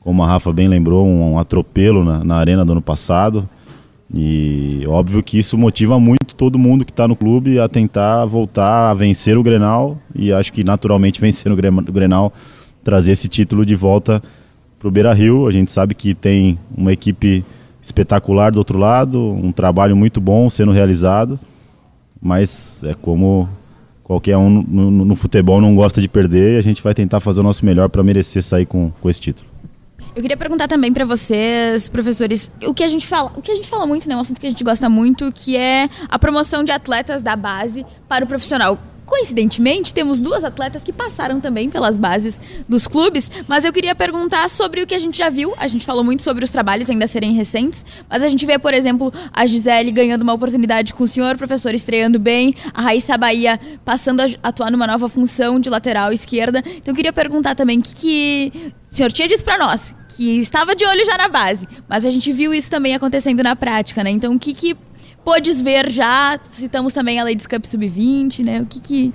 como 0.00 0.22
a 0.22 0.26
Rafa 0.26 0.52
bem 0.52 0.68
lembrou, 0.68 1.06
um, 1.06 1.34
um 1.34 1.38
atropelo 1.38 2.02
na, 2.02 2.24
na, 2.24 2.36
arena 2.36 2.64
do 2.64 2.72
ano 2.72 2.82
passado. 2.82 3.48
E 4.12 4.84
óbvio 4.88 5.22
que 5.22 5.38
isso 5.38 5.58
motiva 5.58 6.00
muito 6.00 6.34
todo 6.34 6.58
mundo 6.58 6.82
que 6.82 6.90
está 6.90 7.06
no 7.06 7.14
clube 7.14 7.58
a 7.58 7.68
tentar 7.68 8.24
voltar 8.24 8.90
a 8.90 8.94
vencer 8.94 9.36
o 9.36 9.42
Grenal 9.42 9.98
e 10.14 10.32
acho 10.32 10.50
que 10.50 10.64
naturalmente 10.64 11.20
vencer 11.22 11.52
o 11.52 11.56
Grenal 11.56 12.32
trazer 12.82 13.12
esse 13.12 13.28
título 13.28 13.66
de 13.66 13.76
volta 13.76 14.22
para 14.78 14.88
o 14.88 14.90
Beira 14.90 15.12
Rio. 15.12 15.46
A 15.46 15.50
gente 15.50 15.70
sabe 15.70 15.94
que 15.94 16.14
tem 16.14 16.58
uma 16.74 16.90
equipe 16.90 17.44
espetacular 17.88 18.52
do 18.52 18.58
outro 18.58 18.78
lado, 18.78 19.20
um 19.20 19.50
trabalho 19.50 19.96
muito 19.96 20.20
bom 20.20 20.48
sendo 20.48 20.72
realizado, 20.72 21.38
mas 22.20 22.82
é 22.84 22.94
como 22.94 23.48
qualquer 24.02 24.36
um 24.36 24.48
no, 24.48 24.90
no, 24.90 25.04
no 25.04 25.16
futebol 25.16 25.60
não 25.60 25.74
gosta 25.74 26.00
de 26.00 26.08
perder 26.08 26.54
e 26.54 26.58
a 26.58 26.62
gente 26.62 26.82
vai 26.82 26.94
tentar 26.94 27.20
fazer 27.20 27.40
o 27.40 27.42
nosso 27.42 27.64
melhor 27.64 27.88
para 27.88 28.02
merecer 28.02 28.42
sair 28.42 28.66
com, 28.66 28.90
com 29.00 29.10
esse 29.10 29.20
título. 29.20 29.48
Eu 30.14 30.22
queria 30.22 30.36
perguntar 30.36 30.66
também 30.66 30.92
para 30.92 31.04
vocês, 31.04 31.88
professores, 31.88 32.50
o 32.66 32.74
que 32.74 32.82
a 32.82 32.88
gente 32.88 33.06
fala, 33.06 33.30
o 33.36 33.42
que 33.42 33.52
a 33.52 33.54
gente 33.54 33.68
fala 33.68 33.86
muito, 33.86 34.08
né, 34.08 34.16
um 34.16 34.20
assunto 34.20 34.40
que 34.40 34.46
a 34.46 34.50
gente 34.50 34.64
gosta 34.64 34.88
muito, 34.88 35.30
que 35.30 35.56
é 35.56 35.88
a 36.08 36.18
promoção 36.18 36.64
de 36.64 36.72
atletas 36.72 37.22
da 37.22 37.36
base 37.36 37.86
para 38.08 38.24
o 38.24 38.28
profissional. 38.28 38.78
Coincidentemente, 39.08 39.94
temos 39.94 40.20
duas 40.20 40.44
atletas 40.44 40.84
que 40.84 40.92
passaram 40.92 41.40
também 41.40 41.70
pelas 41.70 41.96
bases 41.96 42.38
dos 42.68 42.86
clubes, 42.86 43.30
mas 43.48 43.64
eu 43.64 43.72
queria 43.72 43.94
perguntar 43.94 44.50
sobre 44.50 44.82
o 44.82 44.86
que 44.86 44.94
a 44.94 44.98
gente 44.98 45.16
já 45.16 45.30
viu. 45.30 45.54
A 45.56 45.66
gente 45.66 45.84
falou 45.84 46.04
muito 46.04 46.22
sobre 46.22 46.44
os 46.44 46.50
trabalhos 46.50 46.90
ainda 46.90 47.06
serem 47.06 47.32
recentes, 47.32 47.86
mas 48.08 48.22
a 48.22 48.28
gente 48.28 48.44
vê, 48.44 48.58
por 48.58 48.74
exemplo, 48.74 49.10
a 49.32 49.46
Gisele 49.46 49.90
ganhando 49.92 50.20
uma 50.20 50.34
oportunidade 50.34 50.92
com 50.92 51.04
o 51.04 51.08
senhor 51.08 51.38
professor 51.38 51.72
estreando 51.72 52.18
bem, 52.18 52.54
a 52.74 52.82
Raíssa 52.82 53.16
Bahia 53.16 53.58
passando 53.82 54.20
a 54.20 54.26
atuar 54.42 54.70
numa 54.70 54.86
nova 54.86 55.08
função 55.08 55.58
de 55.58 55.70
lateral 55.70 56.12
esquerda. 56.12 56.58
Então 56.58 56.92
eu 56.92 56.94
queria 56.94 57.12
perguntar 57.12 57.54
também 57.54 57.78
o 57.78 57.82
que, 57.82 57.94
que 57.94 58.72
o 58.82 58.94
senhor 58.94 59.10
tinha 59.10 59.26
dito 59.26 59.42
para 59.42 59.56
nós, 59.56 59.94
que 60.10 60.38
estava 60.38 60.76
de 60.76 60.84
olho 60.84 61.06
já 61.06 61.16
na 61.16 61.28
base, 61.28 61.66
mas 61.88 62.04
a 62.04 62.10
gente 62.10 62.30
viu 62.30 62.52
isso 62.52 62.70
também 62.70 62.94
acontecendo 62.94 63.42
na 63.42 63.56
prática, 63.56 64.04
né? 64.04 64.10
Então 64.10 64.34
o 64.34 64.38
que, 64.38 64.52
que 64.52 64.76
pôdes 65.28 65.60
ver 65.60 65.90
já? 65.90 66.40
Citamos 66.50 66.94
também 66.94 67.20
a 67.20 67.24
Ladies 67.24 67.46
Cup 67.46 67.62
Sub-20, 67.62 68.46
né? 68.46 68.62
O 68.62 68.66
que 68.66 68.80
que... 68.80 69.12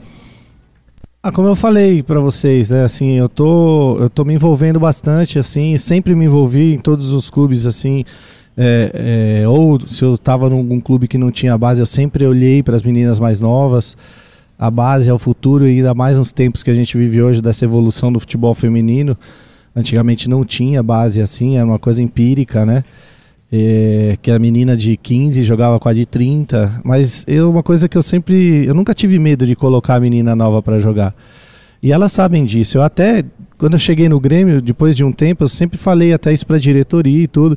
Ah, 1.24 1.32
como 1.32 1.48
eu 1.48 1.56
falei 1.56 2.04
para 2.04 2.20
vocês, 2.20 2.70
né, 2.70 2.84
assim, 2.84 3.14
eu 3.14 3.28
tô, 3.28 3.98
eu 3.98 4.10
tô 4.12 4.24
me 4.24 4.36
envolvendo 4.36 4.80
bastante, 4.80 5.40
assim, 5.40 5.76
sempre 5.76 6.14
me 6.14 6.26
envolvi 6.26 6.76
em 6.76 6.78
todos 6.78 7.10
os 7.10 7.32
clubes, 7.32 7.66
assim, 7.66 8.04
é, 8.56 9.42
é, 9.42 9.48
ou 9.48 9.80
se 9.88 10.04
eu 10.04 10.14
estava 10.14 10.50
num 10.50 10.82
clube 10.82 11.08
que 11.08 11.18
não 11.18 11.32
tinha 11.32 11.58
base, 11.58 11.82
eu 11.82 11.86
sempre 11.86 12.28
olhei 12.28 12.62
para 12.62 12.76
as 12.76 12.84
meninas 12.84 13.20
mais 13.20 13.40
novas, 13.40 13.98
a 14.60 14.70
base 14.70 15.10
é 15.10 15.14
o 15.14 15.18
futuro 15.18 15.66
e 15.66 15.78
ainda 15.78 15.96
mais 15.96 16.18
nos 16.18 16.32
tempos 16.32 16.62
que 16.62 16.70
a 16.70 16.76
gente 16.76 16.96
vive 16.96 17.24
hoje 17.24 17.42
dessa 17.42 17.66
evolução 17.66 18.12
do 18.12 18.20
futebol 18.20 18.54
feminino, 18.54 19.18
antigamente 19.76 20.30
não 20.30 20.44
tinha 20.44 20.84
base 20.84 21.22
assim, 21.22 21.58
era 21.58 21.66
uma 21.66 21.80
coisa 21.80 22.04
empírica, 22.04 22.66
né, 22.66 22.84
é, 23.56 24.18
que 24.20 24.32
a 24.32 24.40
menina 24.40 24.76
de 24.76 24.98
15 24.98 25.44
jogava 25.44 25.80
com 25.80 25.88
a 25.88 25.94
de 25.94 26.08
30, 26.08 26.82
mas 26.84 27.24
eu 27.28 27.52
uma 27.52 27.62
coisa 27.62 27.88
que 27.88 27.96
eu 27.96 28.02
sempre, 28.02 28.66
eu 28.66 28.74
nunca 28.74 28.96
tive 28.96 29.20
medo 29.20 29.46
de 29.46 29.56
colocar 29.56 29.94
a 29.94 30.00
menina 30.00 30.36
nova 30.36 30.60
para 30.60 30.80
jogar. 30.80 31.14
E 31.80 31.92
elas 31.92 32.12
sabem 32.12 32.44
disso. 32.46 32.80
Eu 32.80 32.82
até 32.82 33.24
quando 33.60 33.74
eu 33.74 33.80
cheguei 33.80 34.10
no 34.10 34.20
Grêmio, 34.20 34.60
depois 34.60 34.96
de 34.96 35.04
um 35.04 35.12
tempo, 35.12 35.44
eu 35.44 35.48
sempre 35.48 35.78
falei 35.78 36.14
até 36.14 36.34
isso 36.34 36.48
para 36.48 36.58
diretoria 36.58 37.26
e 37.26 37.28
tudo, 37.28 37.56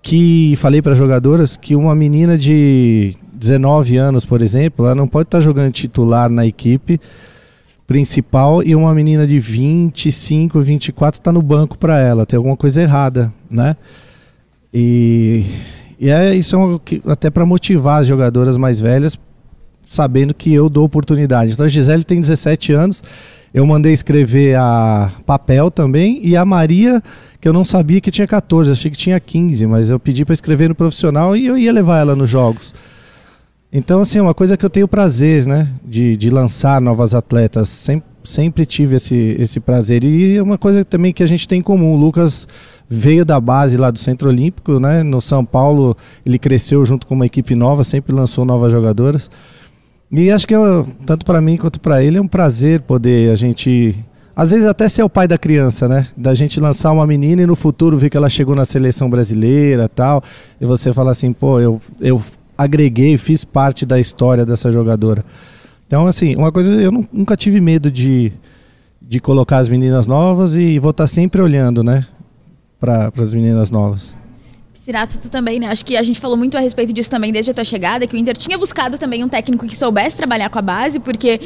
que 0.00 0.54
falei 0.56 0.80
para 0.80 0.94
jogadoras 0.94 1.56
que 1.56 1.74
uma 1.74 1.96
menina 1.96 2.38
de 2.38 3.16
19 3.32 3.96
anos, 3.96 4.24
por 4.24 4.40
exemplo, 4.40 4.86
ela 4.86 4.94
não 4.94 5.08
pode 5.08 5.26
estar 5.26 5.38
tá 5.38 5.44
jogando 5.44 5.72
titular 5.72 6.30
na 6.30 6.46
equipe 6.46 7.00
principal 7.88 8.62
e 8.62 8.76
uma 8.76 8.94
menina 8.94 9.26
de 9.26 9.40
25, 9.40 10.60
24 10.60 11.18
está 11.18 11.32
no 11.32 11.42
banco 11.42 11.76
para 11.76 11.98
ela, 11.98 12.24
tem 12.24 12.36
alguma 12.36 12.56
coisa 12.56 12.82
errada, 12.82 13.32
né? 13.50 13.74
E, 14.72 15.44
e 15.98 16.10
é 16.10 16.34
isso 16.34 16.54
é 16.54 16.58
um, 16.58 16.80
até 17.06 17.30
para 17.30 17.44
motivar 17.46 18.00
as 18.00 18.06
jogadoras 18.06 18.56
mais 18.56 18.78
velhas, 18.78 19.18
sabendo 19.82 20.34
que 20.34 20.52
eu 20.52 20.68
dou 20.68 20.84
oportunidade. 20.84 21.52
Então 21.52 21.66
a 21.66 21.68
Gisele 21.68 22.04
tem 22.04 22.20
17 22.20 22.72
anos, 22.72 23.02
eu 23.52 23.64
mandei 23.64 23.92
escrever 23.92 24.56
a 24.56 25.10
papel 25.24 25.70
também, 25.70 26.20
e 26.22 26.36
a 26.36 26.44
Maria, 26.44 27.02
que 27.40 27.48
eu 27.48 27.52
não 27.52 27.64
sabia 27.64 28.00
que 28.00 28.10
tinha 28.10 28.26
14, 28.26 28.70
achei 28.70 28.90
que 28.90 28.96
tinha 28.96 29.18
15, 29.18 29.66
mas 29.66 29.90
eu 29.90 29.98
pedi 29.98 30.24
para 30.24 30.34
escrever 30.34 30.68
no 30.68 30.74
profissional 30.74 31.34
e 31.34 31.46
eu 31.46 31.56
ia 31.56 31.72
levar 31.72 31.98
ela 31.98 32.14
nos 32.14 32.28
jogos. 32.28 32.74
Então, 33.72 34.00
assim, 34.00 34.18
é 34.18 34.22
uma 34.22 34.34
coisa 34.34 34.56
que 34.56 34.64
eu 34.64 34.70
tenho 34.70 34.88
prazer, 34.88 35.46
né? 35.46 35.68
De, 35.84 36.16
de 36.16 36.30
lançar 36.30 36.80
novas 36.80 37.14
atletas. 37.14 37.68
Sempre, 37.68 38.08
sempre 38.24 38.66
tive 38.66 38.96
esse, 38.96 39.36
esse 39.38 39.60
prazer. 39.60 40.04
E 40.04 40.36
é 40.36 40.42
uma 40.42 40.56
coisa 40.56 40.84
também 40.84 41.12
que 41.12 41.22
a 41.22 41.26
gente 41.26 41.46
tem 41.46 41.60
em 41.60 41.62
comum. 41.62 41.92
O 41.92 41.96
Lucas 41.96 42.48
veio 42.88 43.24
da 43.24 43.38
base 43.38 43.76
lá 43.76 43.90
do 43.90 43.98
Centro 43.98 44.28
Olímpico, 44.28 44.80
né? 44.80 45.02
No 45.02 45.20
São 45.20 45.44
Paulo 45.44 45.96
ele 46.24 46.38
cresceu 46.38 46.84
junto 46.84 47.06
com 47.06 47.14
uma 47.14 47.26
equipe 47.26 47.54
nova, 47.54 47.84
sempre 47.84 48.14
lançou 48.14 48.44
novas 48.44 48.72
jogadoras. 48.72 49.30
E 50.10 50.30
acho 50.30 50.46
que 50.46 50.54
eu, 50.54 50.88
tanto 51.04 51.26
para 51.26 51.40
mim 51.40 51.58
quanto 51.58 51.78
para 51.78 52.02
ele 52.02 52.16
é 52.16 52.20
um 52.20 52.26
prazer 52.26 52.80
poder 52.80 53.30
a 53.30 53.36
gente 53.36 53.94
às 54.34 54.52
vezes 54.52 54.64
até 54.64 54.88
ser 54.88 55.02
o 55.02 55.10
pai 55.10 55.26
da 55.28 55.36
criança, 55.36 55.88
né? 55.88 56.06
Da 56.16 56.32
gente 56.32 56.60
lançar 56.60 56.92
uma 56.92 57.04
menina 57.06 57.42
e 57.42 57.46
no 57.46 57.56
futuro 57.56 57.98
ver 57.98 58.08
que 58.08 58.16
ela 58.16 58.28
chegou 58.28 58.54
na 58.54 58.64
seleção 58.64 59.10
brasileira, 59.10 59.88
tal, 59.88 60.22
e 60.60 60.64
você 60.64 60.92
fala 60.92 61.10
assim, 61.10 61.32
pô, 61.32 61.60
eu 61.60 61.80
eu 62.00 62.22
agreguei, 62.58 63.16
fiz 63.16 63.44
parte 63.44 63.86
da 63.86 63.98
história 63.98 64.44
dessa 64.44 64.70
jogadora. 64.70 65.24
Então, 65.86 66.06
assim, 66.06 66.36
uma 66.36 66.52
coisa 66.52 66.70
eu 66.70 66.92
nunca 66.92 67.36
tive 67.36 67.60
medo 67.60 67.90
de 67.90 68.32
de 69.00 69.20
colocar 69.20 69.56
as 69.56 69.70
meninas 69.70 70.06
novas 70.06 70.54
e 70.54 70.78
vou 70.78 70.90
estar 70.90 71.06
sempre 71.06 71.40
olhando, 71.40 71.82
né? 71.82 72.06
para 72.78 73.12
as 73.16 73.34
meninas 73.34 73.70
novas. 73.70 74.16
Sirato, 74.72 75.18
tu 75.18 75.28
também, 75.28 75.58
né? 75.58 75.66
Acho 75.66 75.84
que 75.84 75.96
a 75.96 76.02
gente 76.02 76.18
falou 76.18 76.36
muito 76.36 76.56
a 76.56 76.60
respeito 76.60 76.92
disso 76.92 77.10
também 77.10 77.32
desde 77.32 77.50
a 77.50 77.54
tua 77.54 77.64
chegada, 77.64 78.06
que 78.06 78.16
o 78.16 78.18
Inter 78.18 78.36
tinha 78.36 78.56
buscado 78.56 78.96
também 78.96 79.22
um 79.22 79.28
técnico 79.28 79.66
que 79.66 79.76
soubesse 79.76 80.16
trabalhar 80.16 80.48
com 80.48 80.58
a 80.58 80.62
base, 80.62 80.98
porque 80.98 81.40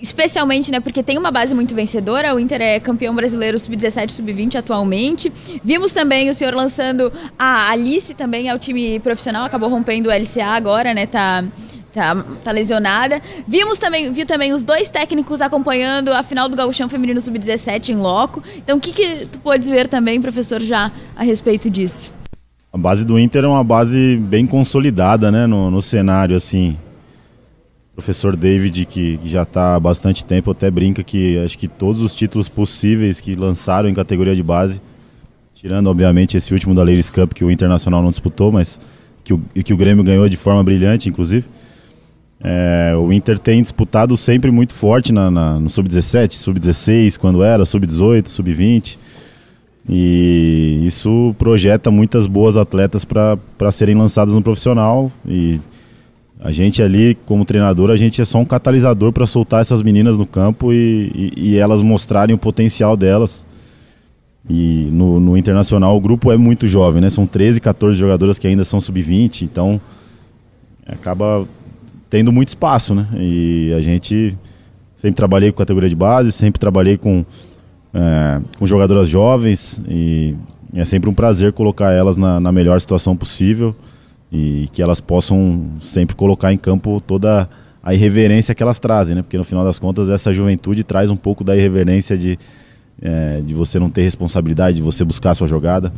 especialmente, 0.00 0.70
né, 0.70 0.80
porque 0.80 1.02
tem 1.02 1.18
uma 1.18 1.30
base 1.30 1.54
muito 1.54 1.74
vencedora. 1.74 2.34
O 2.34 2.40
Inter 2.40 2.60
é 2.60 2.80
campeão 2.80 3.14
brasileiro 3.14 3.58
sub-17, 3.58 4.10
sub-20 4.10 4.56
atualmente. 4.56 5.32
Vimos 5.64 5.92
também 5.92 6.30
o 6.30 6.34
senhor 6.34 6.54
lançando 6.54 7.12
a 7.38 7.70
Alice 7.70 8.14
também 8.14 8.48
ao 8.48 8.58
time 8.58 9.00
profissional, 9.00 9.44
acabou 9.44 9.68
rompendo 9.68 10.08
o 10.08 10.12
LCA 10.12 10.46
agora, 10.46 10.94
né? 10.94 11.06
Tá 11.06 11.44
tá, 11.92 12.24
tá 12.44 12.50
lesionada. 12.50 13.20
Vimos 13.46 13.78
também, 13.78 14.12
viu 14.12 14.26
também 14.26 14.52
os 14.52 14.62
dois 14.62 14.90
técnicos 14.90 15.40
acompanhando 15.40 16.12
a 16.12 16.22
final 16.22 16.48
do 16.48 16.56
Gauchão 16.56 16.88
Feminino 16.88 17.20
Sub-17 17.20 17.90
em 17.90 17.96
loco. 17.96 18.42
Então, 18.56 18.78
o 18.78 18.80
que, 18.80 18.92
que 18.92 19.26
tu 19.26 19.38
podes 19.38 19.68
ver 19.68 19.88
também, 19.88 20.20
professor, 20.20 20.60
já 20.60 20.92
a 21.16 21.24
respeito 21.24 21.68
disso? 21.68 22.12
A 22.72 22.78
base 22.78 23.04
do 23.04 23.18
Inter 23.18 23.44
é 23.44 23.48
uma 23.48 23.64
base 23.64 24.16
bem 24.16 24.46
consolidada, 24.46 25.32
né, 25.32 25.46
no, 25.46 25.70
no 25.70 25.80
cenário, 25.80 26.36
assim. 26.36 26.76
Professor 27.98 28.36
David, 28.36 28.86
que, 28.86 29.18
que 29.18 29.28
já 29.28 29.42
está 29.42 29.74
há 29.74 29.80
bastante 29.80 30.24
tempo, 30.24 30.52
até 30.52 30.70
brinca 30.70 31.02
que 31.02 31.36
acho 31.44 31.58
que 31.58 31.66
todos 31.66 32.00
os 32.00 32.14
títulos 32.14 32.48
possíveis 32.48 33.20
que 33.20 33.34
lançaram 33.34 33.88
em 33.88 33.92
categoria 33.92 34.36
de 34.36 34.42
base, 34.42 34.80
tirando, 35.52 35.88
obviamente, 35.88 36.36
esse 36.36 36.54
último 36.54 36.76
da 36.76 36.82
Ladies 36.84 37.10
Cup 37.10 37.32
que 37.32 37.44
o 37.44 37.50
Internacional 37.50 38.00
não 38.00 38.10
disputou, 38.10 38.52
mas 38.52 38.78
que 39.24 39.34
o, 39.34 39.42
que 39.64 39.74
o 39.74 39.76
Grêmio 39.76 40.04
ganhou 40.04 40.28
de 40.28 40.36
forma 40.36 40.62
brilhante, 40.62 41.08
inclusive. 41.08 41.48
É, 42.40 42.94
o 42.96 43.12
Inter 43.12 43.36
tem 43.36 43.60
disputado 43.60 44.16
sempre 44.16 44.52
muito 44.52 44.74
forte 44.74 45.12
na, 45.12 45.28
na 45.28 45.58
no 45.58 45.68
Sub-17, 45.68 46.34
Sub-16, 46.34 47.18
quando 47.18 47.42
era, 47.42 47.64
Sub-18, 47.64 48.28
Sub-20. 48.28 48.96
E 49.88 50.84
isso 50.86 51.34
projeta 51.36 51.90
muitas 51.90 52.28
boas 52.28 52.56
atletas 52.56 53.04
para 53.04 53.70
serem 53.72 53.96
lançadas 53.96 54.34
no 54.34 54.40
profissional. 54.40 55.10
E 55.26 55.58
a 56.40 56.52
gente 56.52 56.80
ali, 56.82 57.16
como 57.26 57.44
treinador, 57.44 57.90
a 57.90 57.96
gente 57.96 58.22
é 58.22 58.24
só 58.24 58.38
um 58.38 58.44
catalisador 58.44 59.12
para 59.12 59.26
soltar 59.26 59.60
essas 59.60 59.82
meninas 59.82 60.16
no 60.16 60.26
campo 60.26 60.72
e, 60.72 61.32
e, 61.36 61.50
e, 61.50 61.58
elas 61.58 61.82
mostrarem 61.82 62.34
o 62.34 62.38
potencial 62.38 62.96
delas. 62.96 63.44
E 64.48 64.88
no, 64.92 65.18
no, 65.18 65.36
internacional 65.36 65.96
o 65.96 66.00
grupo 66.00 66.30
é 66.30 66.36
muito 66.36 66.68
jovem, 66.68 67.02
né? 67.02 67.10
São 67.10 67.26
13, 67.26 67.60
14 67.60 67.98
jogadoras 67.98 68.38
que 68.38 68.46
ainda 68.46 68.64
são 68.64 68.80
sub-20, 68.80 69.42
então 69.42 69.80
acaba 70.86 71.46
tendo 72.08 72.32
muito 72.32 72.48
espaço, 72.48 72.94
né? 72.94 73.06
E 73.14 73.74
a 73.76 73.80
gente 73.80 74.38
sempre 74.94 75.16
trabalhei 75.16 75.50
com 75.50 75.58
categoria 75.58 75.88
de 75.88 75.96
base, 75.96 76.30
sempre 76.30 76.60
trabalhei 76.60 76.96
com, 76.96 77.26
é, 77.92 78.40
com 78.58 78.64
jogadoras 78.64 79.08
jovens 79.08 79.82
e 79.88 80.36
é 80.72 80.84
sempre 80.84 81.10
um 81.10 81.14
prazer 81.14 81.52
colocar 81.52 81.92
elas 81.92 82.16
na, 82.16 82.38
na 82.38 82.52
melhor 82.52 82.80
situação 82.80 83.16
possível 83.16 83.74
e 84.30 84.68
que 84.72 84.82
elas 84.82 85.00
possam 85.00 85.66
sempre 85.80 86.14
colocar 86.14 86.52
em 86.52 86.56
campo 86.56 87.00
toda 87.00 87.48
a 87.82 87.94
irreverência 87.94 88.54
que 88.54 88.62
elas 88.62 88.78
trazem, 88.78 89.16
né? 89.16 89.22
Porque 89.22 89.38
no 89.38 89.44
final 89.44 89.64
das 89.64 89.78
contas 89.78 90.10
essa 90.10 90.32
juventude 90.32 90.84
traz 90.84 91.10
um 91.10 91.16
pouco 91.16 91.42
da 91.42 91.56
irreverência 91.56 92.18
de, 92.18 92.38
é, 93.00 93.40
de 93.40 93.54
você 93.54 93.78
não 93.78 93.88
ter 93.88 94.02
responsabilidade, 94.02 94.76
de 94.76 94.82
você 94.82 95.04
buscar 95.04 95.30
a 95.30 95.34
sua 95.34 95.46
jogada. 95.46 95.92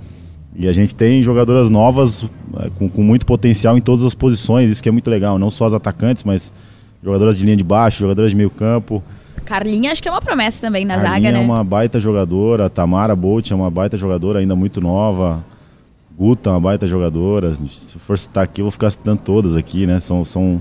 E 0.55 0.69
a 0.69 0.73
gente 0.73 0.95
tem 0.95 1.23
jogadoras 1.23 1.71
novas 1.71 2.25
é, 2.59 2.71
com, 2.77 2.89
com, 2.89 3.03
muito 3.03 3.25
potencial 3.25 3.77
em 3.77 3.81
todas 3.81 4.05
as 4.05 4.15
posições, 4.15 4.71
isso 4.71 4.83
que 4.83 4.89
é 4.89 4.93
muito 4.93 5.11
legal, 5.11 5.39
não 5.39 5.51
só 5.51 5.67
as 5.67 5.73
atacantes, 5.73 6.23
mas 6.23 6.53
jogadoras 7.03 7.39
de 7.39 7.45
linha 7.45 7.57
de 7.57 7.65
baixo, 7.65 8.01
jogadoras 8.01 8.31
de 8.31 8.37
meio 8.37 8.51
campo. 8.51 9.03
Carlinha 9.45 9.91
acho 9.91 10.03
que 10.03 10.09
é 10.09 10.13
uma 10.13 10.21
promessa 10.21 10.61
também 10.61 10.85
na 10.85 10.95
Carlinha 10.95 11.15
zaga, 11.15 11.33
né? 11.33 11.39
é 11.39 11.41
uma 11.45 11.65
baita 11.65 11.99
jogadora, 11.99 12.69
Tamara 12.71 13.17
Bolt 13.17 13.51
é 13.51 13.55
uma 13.55 13.71
baita 13.71 13.97
jogadora, 13.97 14.39
ainda 14.39 14.55
muito 14.55 14.81
nova. 14.81 15.45
Guta 16.21 16.51
é 16.51 16.53
uma 16.53 16.61
baita 16.61 16.87
jogadora. 16.87 17.55
Se 17.55 17.99
for 17.99 18.19
citar 18.19 18.45
aqui, 18.45 18.61
eu 18.61 18.67
vou 18.67 18.71
ficar 18.71 18.91
citando 18.91 19.23
todas 19.25 19.57
aqui, 19.57 19.87
né? 19.87 19.99
São, 19.99 20.23
são 20.23 20.61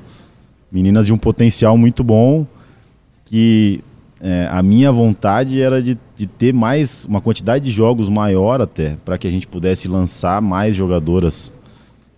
meninas 0.72 1.06
de 1.06 1.12
um 1.12 1.18
potencial 1.18 1.78
muito 1.78 2.02
bom 2.02 2.48
que 3.26 3.84
é, 4.22 4.48
a 4.50 4.64
minha 4.64 4.90
vontade 4.90 5.62
era 5.62 5.84
de, 5.84 5.98
de 6.16 6.26
ter 6.26 6.54
mais, 6.54 7.04
uma 7.04 7.20
quantidade 7.20 7.66
de 7.66 7.72
jogos 7.72 8.08
maior 8.08 8.62
até, 8.62 8.96
para 9.04 9.18
que 9.18 9.28
a 9.28 9.30
gente 9.30 9.46
pudesse 9.46 9.90
lançar 9.90 10.42
mais 10.42 10.76
jogadoras. 10.76 11.52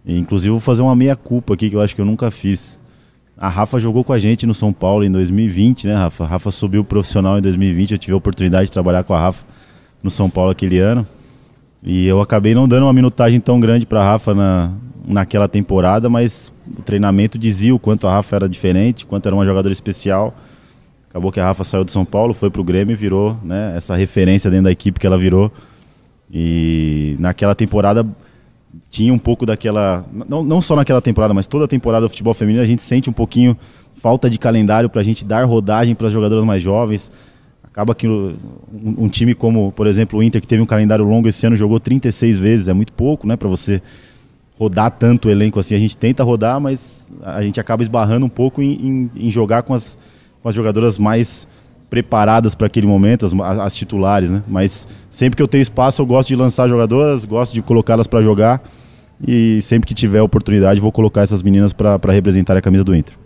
E, 0.06 0.20
inclusive, 0.20 0.52
vou 0.52 0.60
fazer 0.60 0.84
uma 0.84 0.96
meia-culpa 0.96 1.56
aqui 1.56 1.68
que 1.68 1.76
eu 1.76 1.82
acho 1.82 1.96
que 1.96 2.02
eu 2.02 2.06
nunca 2.06 2.30
fiz. 2.30 2.80
A 3.36 3.50
Rafa 3.50 3.80
jogou 3.80 4.04
com 4.04 4.14
a 4.14 4.20
gente 4.20 4.46
no 4.46 4.54
São 4.54 4.72
Paulo 4.72 5.04
em 5.04 5.10
2020, 5.10 5.88
né, 5.88 5.96
Rafa? 5.96 6.26
A 6.26 6.28
Rafa 6.28 6.52
subiu 6.52 6.84
profissional 6.84 7.40
em 7.40 7.42
2020. 7.42 7.94
Eu 7.94 7.98
tive 7.98 8.14
a 8.14 8.18
oportunidade 8.18 8.66
de 8.66 8.72
trabalhar 8.72 9.04
com 9.04 9.16
a 9.16 9.20
Rafa 9.20 9.44
no 10.04 10.12
São 10.12 10.30
Paulo 10.30 10.52
aquele 10.52 10.78
ano. 10.78 11.08
E 11.84 12.06
eu 12.06 12.22
acabei 12.22 12.54
não 12.54 12.68
dando 12.68 12.84
uma 12.84 12.94
minutagem 12.94 13.40
tão 13.40 13.60
grande 13.60 13.86
para 13.86 14.04
Rafa 14.04 14.34
na, 14.36 14.72
naquela 15.06 15.48
temporada, 15.48 16.10
mas 16.10 16.54
o 16.78 16.82
treinamento 16.82 17.38
dizia 17.38 17.74
o 17.74 17.80
quanto 17.80 18.08
a 18.08 18.12
Rafa 18.12 18.36
era 18.36 18.50
diferente, 18.50 19.06
quanto 19.06 19.26
era 19.26 19.36
uma 19.36 19.46
jogadora 19.46 19.74
especial. 19.74 20.34
Acabou 21.10 21.32
que 21.32 21.40
a 21.40 21.46
Rafa 21.46 21.64
saiu 21.64 21.84
do 21.84 21.92
São 21.92 22.06
Paulo, 22.06 22.34
foi 22.34 22.50
para 22.50 22.62
o 22.62 22.64
Grêmio 22.64 22.94
e 22.94 22.96
virou 22.96 23.38
né, 23.44 23.74
essa 23.76 23.96
referência 23.96 24.50
dentro 24.50 24.66
da 24.66 24.72
equipe 24.72 25.00
que 25.00 25.08
ela 25.08 25.18
virou. 25.18 25.52
E 26.32 27.18
naquela 27.20 27.54
temporada 27.54 28.08
tinha 28.90 29.14
um 29.14 29.18
pouco 29.18 29.46
daquela. 29.46 30.06
Não, 30.30 30.44
não 30.44 30.62
só 30.62 30.76
naquela 30.76 31.02
temporada, 31.02 31.34
mas 31.34 31.48
toda 31.48 31.66
a 31.66 31.68
temporada 31.68 32.06
do 32.06 32.10
futebol 32.10 32.34
feminino 32.34 32.64
a 32.64 32.66
gente 32.66 32.82
sente 32.82 33.10
um 33.10 33.14
pouquinho 33.14 33.58
falta 33.96 34.30
de 34.30 34.40
calendário 34.40 34.90
para 34.90 35.02
a 35.02 35.04
gente 35.04 35.26
dar 35.26 35.44
rodagem 35.44 35.94
para 35.94 36.08
as 36.08 36.14
jogadoras 36.14 36.46
mais 36.46 36.64
jovens. 36.64 37.12
Acaba 37.72 37.96
que 37.96 38.08
um, 38.08 38.36
um, 38.98 39.08
time 39.08 39.34
como, 39.34 39.72
por 39.72 39.88
exemplo, 39.88 40.20
o 40.20 40.24
Inter, 40.24 40.42
que 40.42 40.48
teve 40.48 40.62
um 40.62 40.66
calendário 40.66 41.06
longo 41.06 41.30
esse 41.30 41.46
ano, 41.48 41.56
jogou 41.56 41.80
36 41.80 42.38
vezes, 42.38 42.68
é 42.68 42.74
muito 42.74 42.92
pouco, 42.92 43.26
né, 43.26 43.38
para 43.38 43.48
você 43.48 43.82
rodar 44.60 44.92
tanto 44.92 45.30
o 45.30 45.32
elenco 45.32 45.60
assim. 45.60 45.74
A 45.74 45.80
gente 45.80 45.96
tenta 45.96 46.22
rodar, 46.22 46.60
mas 46.60 47.12
a 47.24 47.42
gente 47.42 47.60
acaba 47.60 47.82
esbarrando 47.82 48.26
um 48.26 48.30
pouco 48.30 48.62
em, 48.62 48.74
em, 49.16 49.28
em 49.28 49.32
jogar 49.32 49.64
com 49.64 49.74
as, 49.74 49.98
com 50.44 50.50
as 50.50 50.54
jogadoras 50.54 50.98
mais 50.98 51.48
preparadas 51.90 52.56
para 52.56 52.68
aquele 52.68 52.88
momento, 52.88 53.26
as, 53.26 53.34
as, 53.34 53.76
titulares, 53.76 54.30
né? 54.30 54.44
Mas 54.48 54.88
sempre 55.10 55.38
que 55.38 55.44
eu 55.44 55.48
tenho 55.48 55.62
espaço, 55.62 56.02
eu 56.02 56.06
gosto 56.06 56.28
de 56.28 56.36
lançar 56.36 56.68
jogadoras, 56.68 57.26
gosto 57.26 57.54
de 57.54 57.62
colocá-las 57.62 58.08
para 58.08 58.22
jogar 58.22 58.62
e 59.26 59.62
sempre 59.62 59.88
que 59.88 59.94
tiver 59.94 60.22
oportunidade, 60.22 60.80
vou 60.80 60.92
colocar 60.92 61.22
essas 61.22 61.44
meninas 61.44 61.74
para 61.74 62.12
representar 62.12 62.58
a 62.58 62.62
camisa 62.62 62.84
do 62.84 62.96
Inter. 62.96 63.21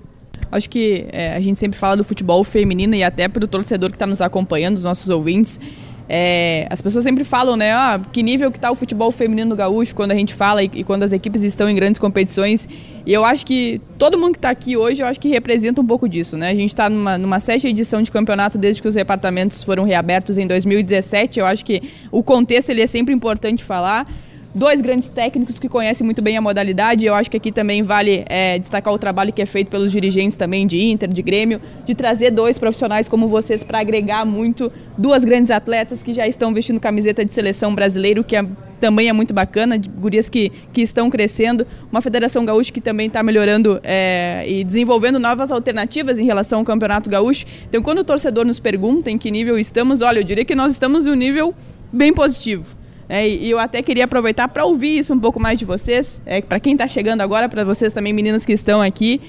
Acho 0.56 0.70
que 0.70 1.06
é, 1.12 1.36
a 1.36 1.40
gente 1.40 1.60
sempre 1.60 1.78
fala 1.78 1.98
do 1.98 2.04
futebol 2.04 2.44
feminino 2.44 2.96
e 2.96 3.04
até 3.04 3.28
para 3.28 3.44
o 3.44 3.48
torcedor 3.48 3.90
que 3.90 3.96
está 3.96 4.08
nos 4.08 4.22
acompanhando, 4.22 4.78
os 4.78 4.84
nossos 4.84 5.10
ouvintes. 5.10 5.60
É, 6.08 6.68
as 6.70 6.82
pessoas 6.82 7.04
sempre 7.04 7.24
falam, 7.24 7.56
né? 7.56 7.72
Ah, 7.72 8.00
que 8.12 8.22
nível 8.22 8.52
que 8.52 8.58
está 8.58 8.72
o 8.72 8.76
futebol 8.76 9.12
feminino 9.12 9.50
no 9.50 9.56
gaúcho 9.56 9.96
quando 9.96 10.12
a 10.12 10.16
gente 10.16 10.36
fala 10.36 10.64
e, 10.64 10.70
e, 10.72 10.84
quando 10.84 11.02
as 11.02 11.12
equipes 11.12 11.44
estão 11.44 11.68
em 11.68 11.76
grandes 11.76 12.00
competições. 12.00 12.70
E 13.06 13.12
eu 13.12 13.26
acho 13.26 13.46
que 13.46 13.82
todo 13.98 14.18
mundo 14.18 14.34
que 14.34 14.38
está 14.38 14.52
aqui 14.52 14.78
hoje, 14.78 15.02
eu 15.02 15.08
acho 15.08 15.20
que 15.20 15.28
representa 15.28 15.82
um 15.82 15.86
pouco 15.86 16.08
disso, 16.08 16.38
né? 16.38 16.52
A 16.52 16.56
gente 16.56 16.70
está 16.70 16.90
numa, 16.90 17.18
numa 17.18 17.40
sétima 17.40 17.72
edição 17.72 18.04
de 18.04 18.12
campeonato 18.12 18.58
desde 18.58 18.82
que 18.82 18.88
os 18.88 18.94
departamentos 18.94 19.64
foram 19.64 19.84
reabertos 19.84 20.38
em 20.38 20.46
2017. 20.46 21.40
Eu 21.40 21.46
acho 21.46 21.66
que 21.66 21.82
o 22.12 22.22
contexto 22.22 22.70
ele 22.70 22.82
é 22.82 22.88
sempre 22.88 23.14
importante 23.14 23.64
falar 23.64 24.08
dois 24.56 24.80
grandes 24.80 25.10
técnicos 25.10 25.60
que 25.60 25.68
conhecem 25.68 26.06
muito 26.06 26.22
bem 26.22 26.38
a 26.38 26.42
modalidade. 26.42 27.06
Eu 27.06 27.14
acho 27.14 27.30
que 27.30 27.36
aqui 27.36 27.52
também 27.52 27.84
vale 27.84 28.24
é, 28.28 28.58
destacar 28.58 28.94
o 28.94 28.98
trabalho 28.98 29.34
que 29.34 29.42
é 29.42 29.46
feito 29.46 29.68
pelos 29.68 29.92
dirigentes 29.92 30.38
também 30.38 30.66
de 30.66 30.82
Inter, 30.82 31.10
de 31.10 31.22
Grêmio, 31.22 31.62
de 31.86 31.94
trazer 31.94 32.32
dois 32.32 32.58
profissionais 32.58 33.10
como 33.10 33.28
vocês 33.28 33.64
para 33.64 33.80
agregar 33.80 34.26
muito 34.26 34.72
duas 34.98 35.26
grandes 35.26 35.52
atletas 35.52 36.02
que 36.02 36.14
já 36.14 36.26
estão 36.26 36.54
vestindo 36.54 36.80
camiseta 36.80 37.26
de 37.26 37.34
seleção 37.34 37.76
brasileiro, 37.76 38.24
que 38.24 38.38
é, 38.38 38.46
também 38.80 39.10
é 39.10 39.14
muito 39.14 39.34
bacana, 39.34 39.78
de 39.78 39.90
gurias 39.90 40.30
que, 40.30 40.50
que 40.72 40.82
estão 40.82 41.10
crescendo, 41.10 41.68
uma 41.92 42.00
federação 42.00 42.46
gaúcha 42.46 42.72
que 42.72 42.80
também 42.80 43.08
está 43.08 43.22
melhorando 43.22 43.82
é, 43.84 44.46
e 44.48 44.64
desenvolvendo 44.64 45.20
novas 45.20 45.52
alternativas 45.52 46.18
em 46.18 46.26
relação 46.26 46.60
ao 46.60 46.66
campeonato 46.66 47.10
gaúcho. 47.10 47.46
Então, 47.68 47.82
quando 47.82 48.00
o 48.00 48.04
torcedor 48.06 48.46
nos 48.46 48.60
pergunta 48.60 49.12
em 49.12 49.18
que 49.18 49.30
nível 49.30 49.60
estamos, 49.60 50.02
olha, 50.02 50.20
eu 50.20 50.24
diria 50.24 50.46
que 50.46 50.56
nós 50.56 50.72
estamos 50.72 51.06
em 51.06 51.10
um 51.10 51.16
nível 51.16 51.54
bem 51.92 52.14
positivo. 52.14 52.85
É, 53.08 53.28
e 53.28 53.50
eu 53.50 53.60
até 53.60 53.82
queria 53.82 54.06
aproveitar 54.06 54.48
para 54.48 54.66
ouvir 54.66 54.98
isso 54.98 55.14
um 55.14 55.20
pouco 55.20 55.40
mais 55.40 55.60
de 55.60 55.66
vocês, 55.66 56.22
é, 56.26 56.42
para 56.42 56.60
quem 56.60 56.74
está 56.74 56.88
chegando 56.88 57.22
agora, 57.22 57.48
para 57.48 57.64
vocês 57.64 57.94
também, 57.94 58.12
meninas 58.14 58.46
que 58.46 58.54
estão 58.54 58.82
aqui, 58.82 59.22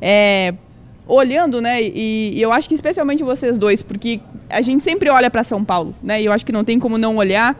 é, 0.00 0.54
olhando, 1.06 1.60
né? 1.60 1.82
E, 1.82 2.32
e, 2.34 2.42
eu 2.42 2.52
acho 2.52 2.68
que 2.68 2.74
especialmente 2.74 3.22
vocês 3.22 3.58
dois, 3.58 3.82
porque 3.82 4.20
a 4.48 4.60
gente 4.60 4.82
sempre 4.82 5.08
olha 5.08 5.30
para 5.30 5.42
São 5.42 5.64
Paulo, 5.64 5.94
né? 6.02 6.20
E 6.20 6.26
eu 6.26 6.32
acho 6.32 6.44
que 6.44 6.52
não 6.52 6.64
tem 6.64 6.78
como 6.78 6.98
não 6.98 7.16
olhar 7.16 7.56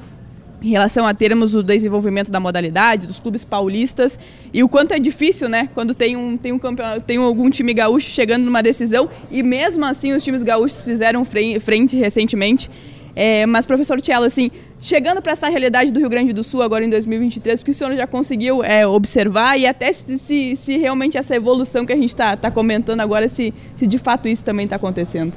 em 0.62 0.70
relação 0.70 1.06
a 1.06 1.12
termos 1.12 1.54
o 1.54 1.62
desenvolvimento 1.62 2.30
da 2.30 2.38
modalidade, 2.38 3.06
dos 3.06 3.18
clubes 3.18 3.44
paulistas, 3.44 4.18
e 4.52 4.62
o 4.62 4.68
quanto 4.68 4.92
é 4.92 4.98
difícil, 4.98 5.48
né? 5.48 5.68
Quando 5.74 5.92
tem 5.92 6.16
um, 6.16 6.36
tem 6.36 6.52
um 6.52 6.58
campeonato, 6.58 7.00
tem 7.00 7.16
algum 7.16 7.50
time 7.50 7.74
gaúcho 7.74 8.08
chegando 8.08 8.44
numa 8.44 8.62
decisão, 8.62 9.08
e 9.30 9.42
mesmo 9.42 9.84
assim 9.84 10.12
os 10.12 10.22
times 10.22 10.42
gaúchos 10.42 10.84
fizeram 10.84 11.24
frente 11.24 11.96
recentemente. 11.96 12.70
É, 13.14 13.44
mas, 13.46 13.66
professor 13.66 14.00
Tielo, 14.00 14.24
assim, 14.24 14.50
chegando 14.80 15.20
para 15.20 15.32
essa 15.32 15.48
realidade 15.48 15.92
do 15.92 16.00
Rio 16.00 16.08
Grande 16.08 16.32
do 16.32 16.42
Sul 16.42 16.62
agora 16.62 16.84
em 16.84 16.90
2023, 16.90 17.60
o 17.60 17.64
que 17.64 17.70
o 17.70 17.74
senhor 17.74 17.94
já 17.94 18.06
conseguiu 18.06 18.64
é, 18.64 18.86
observar 18.86 19.58
e 19.58 19.66
até 19.66 19.92
se, 19.92 20.18
se, 20.18 20.56
se, 20.56 20.78
realmente 20.78 21.18
essa 21.18 21.34
evolução 21.36 21.84
que 21.84 21.92
a 21.92 21.96
gente 21.96 22.08
está 22.08 22.36
tá 22.36 22.50
comentando 22.50 23.00
agora, 23.00 23.28
se, 23.28 23.52
se 23.76 23.86
de 23.86 23.98
fato 23.98 24.28
isso 24.28 24.42
também 24.42 24.64
está 24.64 24.76
acontecendo? 24.76 25.34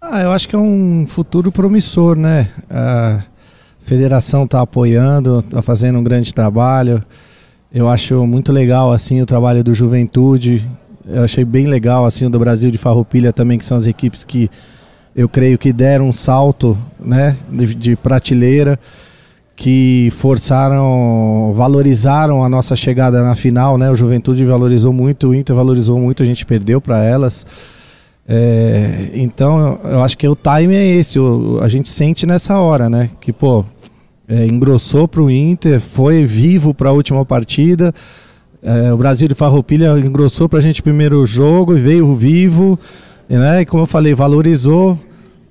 Ah, 0.00 0.22
eu 0.22 0.32
acho 0.32 0.48
que 0.48 0.54
é 0.54 0.58
um 0.58 1.04
futuro 1.06 1.52
promissor, 1.52 2.16
né? 2.16 2.48
A 2.70 3.22
federação 3.80 4.44
está 4.44 4.60
apoiando, 4.60 5.40
está 5.40 5.60
fazendo 5.60 5.98
um 5.98 6.04
grande 6.04 6.32
trabalho. 6.32 7.02
Eu 7.72 7.88
acho 7.88 8.26
muito 8.26 8.52
legal 8.52 8.92
assim 8.92 9.20
o 9.20 9.26
trabalho 9.26 9.62
do 9.62 9.74
Juventude. 9.74 10.66
Eu 11.06 11.24
achei 11.24 11.44
bem 11.44 11.66
legal 11.66 12.06
assim 12.06 12.26
o 12.26 12.30
do 12.30 12.38
Brasil 12.38 12.70
de 12.70 12.78
Farroupilha 12.78 13.32
também, 13.32 13.58
que 13.58 13.66
são 13.66 13.76
as 13.76 13.86
equipes 13.86 14.24
que 14.24 14.48
eu 15.18 15.28
creio 15.28 15.58
que 15.58 15.72
deram 15.72 16.10
um 16.10 16.12
salto 16.12 16.78
né, 16.96 17.36
de, 17.50 17.74
de 17.74 17.96
prateleira, 17.96 18.78
que 19.56 20.12
forçaram, 20.12 21.52
valorizaram 21.56 22.44
a 22.44 22.48
nossa 22.48 22.76
chegada 22.76 23.20
na 23.24 23.34
final. 23.34 23.76
Né? 23.76 23.90
O 23.90 23.96
Juventude 23.96 24.44
valorizou 24.44 24.92
muito, 24.92 25.30
o 25.30 25.34
Inter 25.34 25.56
valorizou 25.56 25.98
muito, 25.98 26.22
a 26.22 26.26
gente 26.26 26.46
perdeu 26.46 26.80
para 26.80 27.02
elas. 27.02 27.44
É, 28.28 29.10
então 29.12 29.80
eu 29.82 30.04
acho 30.04 30.16
que 30.16 30.28
o 30.28 30.36
time 30.36 30.76
é 30.76 30.86
esse, 30.86 31.18
o, 31.18 31.58
a 31.62 31.66
gente 31.66 31.88
sente 31.88 32.24
nessa 32.24 32.56
hora, 32.56 32.88
né? 32.88 33.10
Que 33.20 33.32
pô, 33.32 33.64
é, 34.28 34.46
engrossou 34.46 35.08
para 35.08 35.22
o 35.22 35.28
Inter, 35.28 35.80
foi 35.80 36.24
vivo 36.26 36.72
para 36.72 36.90
a 36.90 36.92
última 36.92 37.24
partida. 37.24 37.92
É, 38.62 38.92
o 38.92 38.96
Brasil 38.96 39.26
de 39.26 39.34
Farroupilha 39.34 39.98
engrossou 39.98 40.48
para 40.48 40.60
a 40.60 40.62
gente 40.62 40.80
primeiro 40.80 41.26
jogo 41.26 41.76
e 41.76 41.80
veio 41.80 42.14
vivo, 42.14 42.78
né? 43.28 43.62
E 43.62 43.66
como 43.66 43.82
eu 43.82 43.86
falei, 43.86 44.14
valorizou 44.14 44.96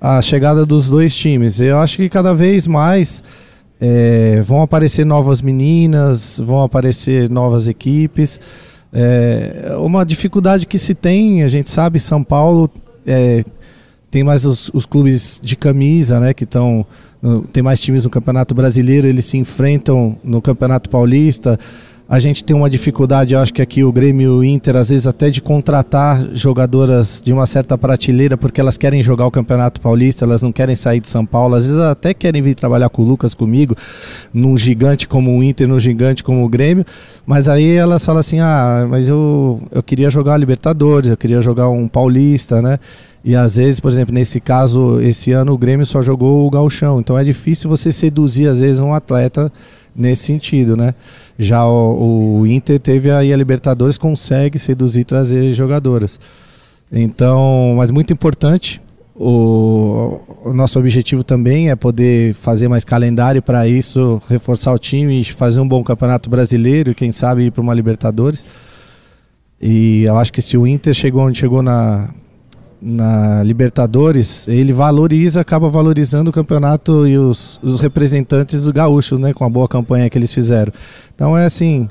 a 0.00 0.20
chegada 0.22 0.64
dos 0.64 0.88
dois 0.88 1.14
times. 1.14 1.60
Eu 1.60 1.78
acho 1.78 1.96
que 1.96 2.08
cada 2.08 2.32
vez 2.32 2.66
mais 2.66 3.22
é, 3.80 4.40
vão 4.44 4.62
aparecer 4.62 5.04
novas 5.04 5.40
meninas, 5.40 6.40
vão 6.44 6.62
aparecer 6.62 7.28
novas 7.30 7.66
equipes. 7.66 8.40
É, 8.92 9.74
uma 9.78 10.04
dificuldade 10.04 10.66
que 10.66 10.78
se 10.78 10.94
tem, 10.94 11.42
a 11.42 11.48
gente 11.48 11.70
sabe, 11.70 12.00
São 12.00 12.22
Paulo 12.24 12.70
é, 13.06 13.44
tem 14.10 14.24
mais 14.24 14.44
os, 14.44 14.70
os 14.72 14.86
clubes 14.86 15.40
de 15.42 15.56
camisa, 15.56 16.18
né, 16.18 16.32
que 16.32 16.44
estão 16.44 16.86
tem 17.52 17.64
mais 17.64 17.80
times 17.80 18.04
no 18.04 18.10
Campeonato 18.10 18.54
Brasileiro, 18.54 19.06
eles 19.06 19.24
se 19.24 19.36
enfrentam 19.36 20.16
no 20.22 20.40
Campeonato 20.40 20.88
Paulista. 20.88 21.58
A 22.10 22.18
gente 22.18 22.42
tem 22.42 22.56
uma 22.56 22.70
dificuldade, 22.70 23.36
acho 23.36 23.52
que 23.52 23.60
aqui 23.60 23.84
o 23.84 23.92
Grêmio 23.92 24.42
Inter, 24.42 24.76
às 24.76 24.88
vezes 24.88 25.06
até 25.06 25.28
de 25.28 25.42
contratar 25.42 26.26
jogadoras 26.32 27.20
de 27.22 27.34
uma 27.34 27.44
certa 27.44 27.76
prateleira, 27.76 28.34
porque 28.34 28.62
elas 28.62 28.78
querem 28.78 29.02
jogar 29.02 29.26
o 29.26 29.30
Campeonato 29.30 29.78
Paulista, 29.78 30.24
elas 30.24 30.40
não 30.40 30.50
querem 30.50 30.74
sair 30.74 31.00
de 31.00 31.08
São 31.08 31.26
Paulo, 31.26 31.54
às 31.54 31.66
vezes 31.66 31.78
até 31.78 32.14
querem 32.14 32.40
vir 32.40 32.54
trabalhar 32.54 32.88
com 32.88 33.02
o 33.02 33.04
Lucas, 33.04 33.34
comigo, 33.34 33.76
num 34.32 34.56
gigante 34.56 35.06
como 35.06 35.36
o 35.36 35.44
Inter, 35.44 35.68
num 35.68 35.78
gigante 35.78 36.24
como 36.24 36.42
o 36.42 36.48
Grêmio, 36.48 36.82
mas 37.26 37.46
aí 37.46 37.76
elas 37.76 38.06
falam 38.06 38.20
assim, 38.20 38.40
ah, 38.40 38.86
mas 38.88 39.06
eu, 39.06 39.60
eu 39.70 39.82
queria 39.82 40.08
jogar 40.08 40.32
a 40.32 40.38
Libertadores, 40.38 41.10
eu 41.10 41.16
queria 41.16 41.42
jogar 41.42 41.68
um 41.68 41.86
Paulista, 41.86 42.62
né? 42.62 42.78
E 43.22 43.36
às 43.36 43.56
vezes, 43.56 43.80
por 43.80 43.92
exemplo, 43.92 44.14
nesse 44.14 44.40
caso, 44.40 44.98
esse 45.02 45.32
ano 45.32 45.52
o 45.52 45.58
Grêmio 45.58 45.84
só 45.84 46.00
jogou 46.00 46.46
o 46.46 46.50
Galchão, 46.50 47.00
então 47.00 47.18
é 47.18 47.24
difícil 47.24 47.68
você 47.68 47.92
seduzir 47.92 48.48
às 48.48 48.60
vezes 48.60 48.80
um 48.80 48.94
atleta 48.94 49.52
nesse 49.94 50.22
sentido, 50.24 50.74
né? 50.74 50.94
Já 51.38 51.64
o, 51.64 52.40
o 52.40 52.46
Inter 52.46 52.80
teve 52.80 53.10
aí 53.12 53.32
a 53.32 53.36
Libertadores, 53.36 53.96
consegue 53.96 54.58
seduzir 54.58 55.00
e 55.00 55.04
trazer 55.04 55.52
jogadoras. 55.52 56.18
Então, 56.90 57.74
mas 57.76 57.90
muito 57.90 58.12
importante, 58.12 58.80
o, 59.14 60.20
o, 60.44 60.52
nosso 60.52 60.78
objetivo 60.78 61.22
também 61.22 61.70
é 61.70 61.76
poder 61.76 62.34
fazer 62.34 62.66
mais 62.66 62.84
calendário 62.84 63.42
para 63.42 63.68
isso, 63.68 64.20
reforçar 64.28 64.72
o 64.72 64.78
time, 64.78 65.22
fazer 65.24 65.60
um 65.60 65.68
bom 65.68 65.84
campeonato 65.84 66.28
brasileiro 66.30 66.94
quem 66.94 67.12
sabe 67.12 67.44
ir 67.44 67.50
para 67.52 67.60
uma 67.60 67.74
Libertadores. 67.74 68.46
E 69.60 70.04
eu 70.04 70.16
acho 70.16 70.32
que 70.32 70.40
se 70.40 70.56
o 70.56 70.66
Inter 70.66 70.94
chegou 70.94 71.22
onde 71.22 71.38
chegou 71.38 71.62
na, 71.62 72.10
na 72.80 73.42
Libertadores, 73.42 74.46
ele 74.46 74.72
valoriza, 74.72 75.40
acaba 75.40 75.68
valorizando 75.68 76.30
o 76.30 76.32
campeonato 76.32 77.06
e 77.06 77.18
os, 77.18 77.58
os 77.62 77.80
representantes 77.80 78.64
do 78.64 78.72
gaúchos, 78.72 79.18
né, 79.18 79.32
com 79.32 79.44
a 79.44 79.48
boa 79.48 79.68
campanha 79.68 80.08
que 80.08 80.16
eles 80.16 80.32
fizeram. 80.32 80.72
Então 81.14 81.36
é 81.36 81.44
assim, 81.44 81.88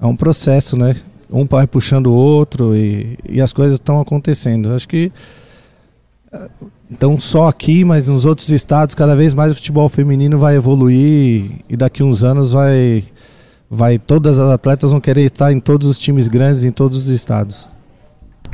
é 0.00 0.06
um 0.06 0.16
processo, 0.16 0.76
né? 0.76 0.96
Um 1.30 1.46
vai 1.46 1.66
puxando 1.66 2.08
o 2.08 2.14
outro 2.14 2.76
e, 2.76 3.18
e 3.28 3.40
as 3.40 3.52
coisas 3.52 3.74
estão 3.74 4.00
acontecendo. 4.00 4.72
Acho 4.72 4.88
que 4.88 5.10
então 6.90 7.18
só 7.18 7.48
aqui, 7.48 7.84
mas 7.84 8.08
nos 8.08 8.24
outros 8.24 8.50
estados 8.50 8.94
cada 8.94 9.16
vez 9.16 9.34
mais 9.34 9.52
o 9.52 9.54
futebol 9.54 9.88
feminino 9.88 10.38
vai 10.38 10.56
evoluir 10.56 11.52
e 11.68 11.76
daqui 11.76 12.02
uns 12.02 12.22
anos 12.22 12.52
vai 12.52 13.04
vai 13.70 13.98
todas 13.98 14.38
as 14.38 14.52
atletas 14.52 14.90
vão 14.90 15.00
querer 15.00 15.22
estar 15.22 15.52
em 15.52 15.58
todos 15.58 15.88
os 15.88 15.98
times 15.98 16.28
grandes 16.28 16.64
em 16.64 16.70
todos 16.70 16.98
os 16.98 17.08
estados. 17.08 17.68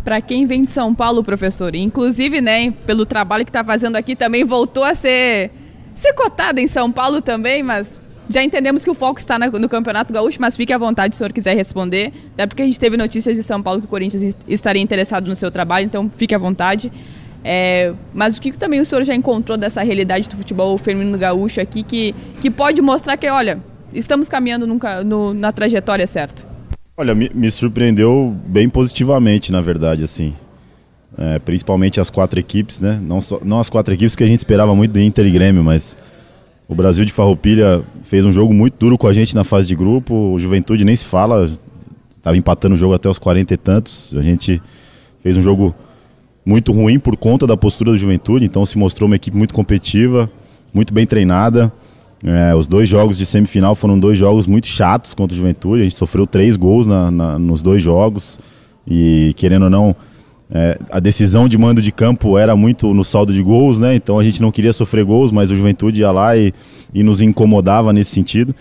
Para 0.04 0.20
quem 0.20 0.46
vem 0.46 0.64
de 0.64 0.70
São 0.70 0.94
Paulo, 0.94 1.22
professor, 1.22 1.74
inclusive, 1.74 2.40
né, 2.40 2.70
pelo 2.86 3.04
trabalho 3.04 3.44
que 3.44 3.50
está 3.50 3.62
fazendo 3.62 3.96
aqui, 3.96 4.16
também 4.16 4.44
voltou 4.44 4.82
a 4.82 4.94
ser, 4.94 5.50
ser 5.94 6.12
cotada 6.14 6.60
em 6.60 6.66
São 6.66 6.90
Paulo 6.90 7.20
também, 7.20 7.62
mas 7.62 8.00
já 8.28 8.42
entendemos 8.42 8.84
que 8.84 8.90
o 8.90 8.94
foco 8.94 9.18
está 9.18 9.38
no 9.38 9.68
Campeonato 9.68 10.14
Gaúcho, 10.14 10.38
mas 10.40 10.56
fique 10.56 10.72
à 10.72 10.78
vontade 10.78 11.14
se 11.14 11.18
o 11.18 11.20
senhor 11.20 11.32
quiser 11.32 11.54
responder, 11.56 12.12
até 12.32 12.46
porque 12.46 12.62
a 12.62 12.64
gente 12.64 12.78
teve 12.78 12.96
notícias 12.96 13.36
de 13.36 13.42
São 13.42 13.60
Paulo 13.60 13.80
que 13.80 13.86
o 13.86 13.90
Corinthians 13.90 14.36
estaria 14.46 14.80
interessado 14.80 15.26
no 15.26 15.34
seu 15.34 15.50
trabalho, 15.50 15.84
então 15.84 16.08
fique 16.16 16.34
à 16.34 16.38
vontade. 16.38 16.92
É, 17.42 17.92
mas 18.12 18.36
o 18.36 18.40
que 18.40 18.52
também 18.52 18.80
o 18.80 18.84
senhor 18.84 19.02
já 19.02 19.14
encontrou 19.14 19.56
dessa 19.56 19.82
realidade 19.82 20.28
do 20.28 20.36
futebol 20.36 20.76
feminino 20.76 21.16
gaúcho 21.16 21.60
aqui 21.60 21.82
que, 21.82 22.14
que 22.40 22.50
pode 22.50 22.82
mostrar 22.82 23.16
que, 23.16 23.28
olha, 23.28 23.58
estamos 23.92 24.28
caminhando 24.28 24.66
no, 24.66 25.34
na 25.34 25.50
trajetória 25.50 26.06
certa? 26.06 26.49
Olha, 27.00 27.14
me, 27.14 27.30
me, 27.34 27.50
surpreendeu 27.50 28.36
bem 28.46 28.68
positivamente, 28.68 29.50
na 29.50 29.62
verdade, 29.62 30.04
assim. 30.04 30.34
É, 31.16 31.38
principalmente 31.38 31.98
as 31.98 32.10
quatro 32.10 32.38
equipes, 32.38 32.78
né? 32.78 33.00
Não, 33.02 33.22
só, 33.22 33.40
não 33.42 33.58
as 33.58 33.70
quatro 33.70 33.94
equipes 33.94 34.14
que 34.14 34.22
a 34.22 34.26
gente 34.26 34.36
esperava 34.36 34.74
muito 34.74 34.92
do 34.92 35.00
Inter 35.00 35.26
e 35.26 35.30
Grêmio, 35.30 35.64
mas 35.64 35.96
o 36.68 36.74
Brasil 36.74 37.06
de 37.06 37.12
Farroupilha 37.14 37.82
fez 38.02 38.26
um 38.26 38.32
jogo 38.34 38.52
muito 38.52 38.74
duro 38.78 38.98
com 38.98 39.06
a 39.06 39.14
gente 39.14 39.34
na 39.34 39.44
fase 39.44 39.66
de 39.66 39.74
grupo. 39.74 40.14
O 40.14 40.38
Juventude 40.38 40.84
nem 40.84 40.94
se 40.94 41.06
fala, 41.06 41.50
estava 42.18 42.36
empatando 42.36 42.74
o 42.74 42.78
jogo 42.78 42.92
até 42.92 43.08
os 43.08 43.18
40 43.18 43.54
e 43.54 43.56
tantos. 43.56 44.14
A 44.14 44.20
gente 44.20 44.60
fez 45.22 45.38
um 45.38 45.42
jogo 45.42 45.74
muito 46.44 46.70
ruim 46.70 46.98
por 46.98 47.16
conta 47.16 47.46
da 47.46 47.56
postura 47.56 47.92
do 47.92 47.96
Juventude, 47.96 48.44
então 48.44 48.66
se 48.66 48.76
mostrou 48.76 49.06
uma 49.06 49.16
equipe 49.16 49.38
muito 49.38 49.54
competitiva, 49.54 50.30
muito 50.74 50.92
bem 50.92 51.06
treinada. 51.06 51.72
É, 52.22 52.54
os 52.54 52.68
dois 52.68 52.88
jogos 52.88 53.16
de 53.16 53.24
semifinal 53.24 53.74
foram 53.74 53.98
dois 53.98 54.18
jogos 54.18 54.46
muito 54.46 54.66
chatos 54.66 55.14
contra 55.14 55.34
o 55.34 55.36
Juventude. 55.36 55.80
A 55.80 55.84
gente 55.84 55.94
sofreu 55.96 56.26
três 56.26 56.56
gols 56.56 56.86
na, 56.86 57.10
na, 57.10 57.38
nos 57.38 57.62
dois 57.62 57.82
jogos. 57.82 58.38
E 58.86 59.32
querendo 59.36 59.64
ou 59.64 59.70
não, 59.70 59.96
é, 60.52 60.78
a 60.90 61.00
decisão 61.00 61.48
de 61.48 61.56
mando 61.56 61.80
de 61.80 61.92
campo 61.92 62.36
era 62.36 62.54
muito 62.56 62.92
no 62.92 63.04
saldo 63.04 63.32
de 63.32 63.42
gols, 63.42 63.78
né? 63.78 63.94
Então 63.94 64.18
a 64.18 64.24
gente 64.24 64.42
não 64.42 64.50
queria 64.50 64.72
sofrer 64.72 65.04
gols, 65.04 65.30
mas 65.30 65.50
o 65.50 65.56
Juventude 65.56 66.00
ia 66.00 66.10
lá 66.10 66.36
e, 66.36 66.52
e 66.92 67.02
nos 67.02 67.20
incomodava 67.20 67.92
nesse 67.92 68.10
sentido. 68.10 68.54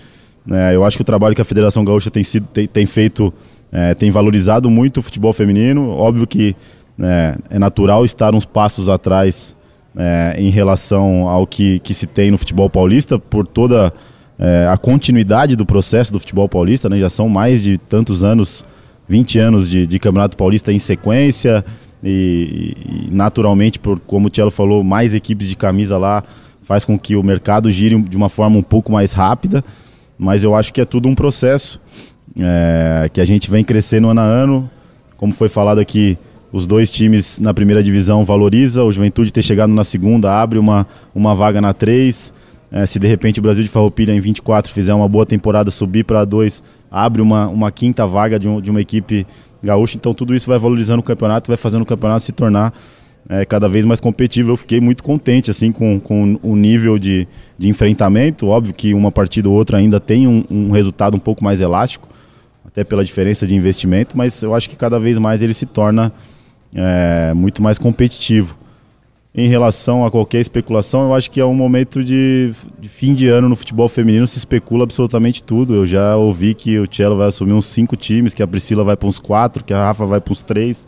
É, 0.50 0.76
eu 0.76 0.84
acho 0.84 0.98
que 0.98 1.02
o 1.02 1.06
trabalho 1.06 1.36
que 1.36 1.42
a 1.42 1.46
Federação 1.46 1.84
Gaúcha 1.84 2.10
tem, 2.10 2.24
sido, 2.24 2.48
tem, 2.48 2.68
tem 2.68 2.86
feito, 2.86 3.34
é, 3.72 3.94
tem 3.94 4.10
valorizado 4.10 4.70
muito 4.70 4.98
o 4.98 5.02
futebol 5.02 5.34
feminino. 5.34 5.90
Óbvio 5.90 6.26
que 6.26 6.56
é, 7.00 7.36
é 7.50 7.60
natural 7.60 8.06
estar 8.06 8.34
uns 8.34 8.46
passos 8.46 8.88
atrás 8.88 9.56
é, 9.96 10.36
em 10.38 10.50
relação 10.50 11.28
ao 11.28 11.46
que, 11.46 11.80
que 11.80 11.94
se 11.94 12.08
tem 12.08 12.32
no 12.32 12.38
futebol 12.38 12.70
paulista, 12.70 13.18
por 13.20 13.48
toda 13.48 13.92
é, 14.38 14.68
a 14.72 14.78
continuidade 14.78 15.56
do 15.56 15.66
processo 15.66 16.14
do 16.14 16.20
futebol 16.20 16.48
paulista, 16.48 16.90
né? 16.90 17.00
já 17.00 17.10
são 17.10 17.28
mais 17.28 17.62
de 17.62 17.78
tantos 17.78 18.24
anos, 18.24 18.64
20 19.08 19.40
anos 19.40 19.70
de, 19.70 19.86
de 19.86 20.00
Campeonato 20.00 20.38
Paulista 20.38 20.72
em 20.72 20.80
sequência, 20.80 21.64
e, 22.04 22.76
e, 22.86 23.10
naturalmente, 23.12 23.78
por 23.78 24.00
como 24.00 24.28
o 24.28 24.30
Tielo 24.30 24.52
falou, 24.52 24.84
mais 24.84 25.14
equipes 25.14 25.50
de 25.50 25.58
camisa 25.58 25.98
lá 25.98 26.24
faz 26.62 26.86
com 26.86 26.98
que 26.98 27.16
o 27.16 27.24
mercado 27.24 27.70
gire 27.72 28.00
de 28.04 28.16
uma 28.16 28.30
forma 28.30 28.58
um 28.58 28.64
pouco 28.64 28.92
mais 28.92 29.12
rápida, 29.12 29.64
mas 30.18 30.44
eu 30.44 30.56
acho 30.56 30.72
que 30.72 30.80
é 30.80 30.86
tudo 30.86 31.10
um 31.10 31.16
processo 31.16 31.82
é, 32.40 33.10
que 33.12 33.20
a 33.20 33.26
gente 33.26 33.50
vem 33.50 33.64
crescendo 33.64 34.08
ano 34.10 34.22
a 34.22 34.24
ano, 34.24 34.70
como 35.18 35.34
foi 35.34 35.50
falado 35.50 35.80
aqui, 35.80 36.18
os 36.52 36.66
dois 36.66 36.90
times 36.90 37.40
na 37.40 37.54
primeira 37.54 37.82
divisão 37.84 38.26
valoriza, 38.26 38.84
o 38.84 38.92
Juventude 38.92 39.32
ter 39.32 39.44
chegado 39.44 39.72
na 39.72 39.84
segunda 39.84 40.42
abre 40.42 40.58
uma, 40.58 40.88
uma 41.14 41.36
vaga 41.36 41.62
na 41.62 41.74
3. 41.74 42.34
É, 42.72 42.86
se 42.86 43.00
de 43.00 43.08
repente 43.08 43.40
o 43.40 43.42
Brasil 43.42 43.64
de 43.64 43.70
Farroupilha 43.70 44.14
em 44.14 44.20
24 44.20 44.72
fizer 44.72 44.94
uma 44.94 45.08
boa 45.08 45.26
temporada, 45.26 45.72
subir 45.72 46.04
para 46.04 46.24
2, 46.24 46.62
abre 46.92 47.22
uma, 47.22 47.48
uma 47.48 47.72
quinta 47.72 48.06
vaga 48.06 48.38
de, 48.38 48.48
um, 48.48 48.62
de 48.62 48.70
uma 48.70 48.82
equipe 48.82 49.26
gaúcha. 49.62 49.98
Então 49.98 50.14
tudo 50.14 50.36
isso 50.36 50.48
vai 50.48 50.60
valorizando 50.60 51.00
o 51.00 51.04
campeonato, 51.04 51.48
vai 51.48 51.58
fazendo 51.58 51.82
o 51.82 51.86
campeonato 51.86 52.24
se 52.24 52.32
tornar 52.32 52.74
é, 53.28 53.46
cada 53.46 53.68
vez 53.68 53.86
mais 53.86 54.00
competitivo. 54.00 54.52
Eu 54.52 54.58
fiquei 54.58 54.80
muito 54.80 55.04
contente 55.04 55.52
assim 55.52 55.72
com, 55.72 56.00
com 56.00 56.40
o 56.42 56.56
nível 56.56 56.98
de, 56.98 57.28
de 57.58 57.68
enfrentamento. 57.68 58.48
Óbvio 58.48 58.74
que 58.74 58.94
uma 58.94 59.12
partida 59.12 59.50
ou 59.50 59.56
outra 59.56 59.78
ainda 59.78 60.00
tem 60.00 60.28
um, 60.28 60.44
um 60.50 60.72
resultado 60.72 61.16
um 61.16 61.20
pouco 61.20 61.44
mais 61.44 61.62
elástico, 61.62 62.08
até 62.66 62.84
pela 62.84 63.04
diferença 63.04 63.48
de 63.48 63.56
investimento, 63.56 64.18
mas 64.18 64.44
eu 64.44 64.54
acho 64.54 64.70
que 64.70 64.76
cada 64.76 65.00
vez 65.00 65.18
mais 65.18 65.42
ele 65.42 65.54
se 65.54 65.66
torna 65.66 66.12
é, 66.74 67.34
muito 67.34 67.62
mais 67.62 67.78
competitivo. 67.78 68.58
Em 69.34 69.48
relação 69.48 70.04
a 70.04 70.10
qualquer 70.10 70.40
especulação, 70.40 71.04
eu 71.04 71.14
acho 71.14 71.30
que 71.30 71.40
é 71.40 71.46
um 71.46 71.54
momento 71.54 72.04
de, 72.04 72.52
de, 72.80 72.90
fim 72.90 73.14
de 73.14 73.28
ano 73.28 73.48
no 73.48 73.56
futebol 73.56 73.88
feminino, 73.88 74.26
se 74.26 74.40
especula 74.40 74.84
absolutamente 74.84 75.44
tudo. 75.44 75.76
Eu 75.76 75.86
já 75.86 76.16
ouvi 76.16 76.56
que 76.56 76.80
o 76.80 76.88
Cello 76.92 77.16
vai 77.16 77.28
assumir 77.28 77.54
uns 77.54 77.68
cinco 77.68 77.96
times, 77.96 78.34
que 78.34 78.42
a 78.42 78.48
Priscila 78.48 78.84
vai 78.84 78.98
para 78.98 79.08
uns 79.08 79.20
quatro, 79.20 79.64
que 79.64 79.74
a 79.74 79.86
Rafa 79.86 80.06
vai 80.06 80.20
para 80.20 80.32
uns 80.32 80.42
três. 80.42 80.88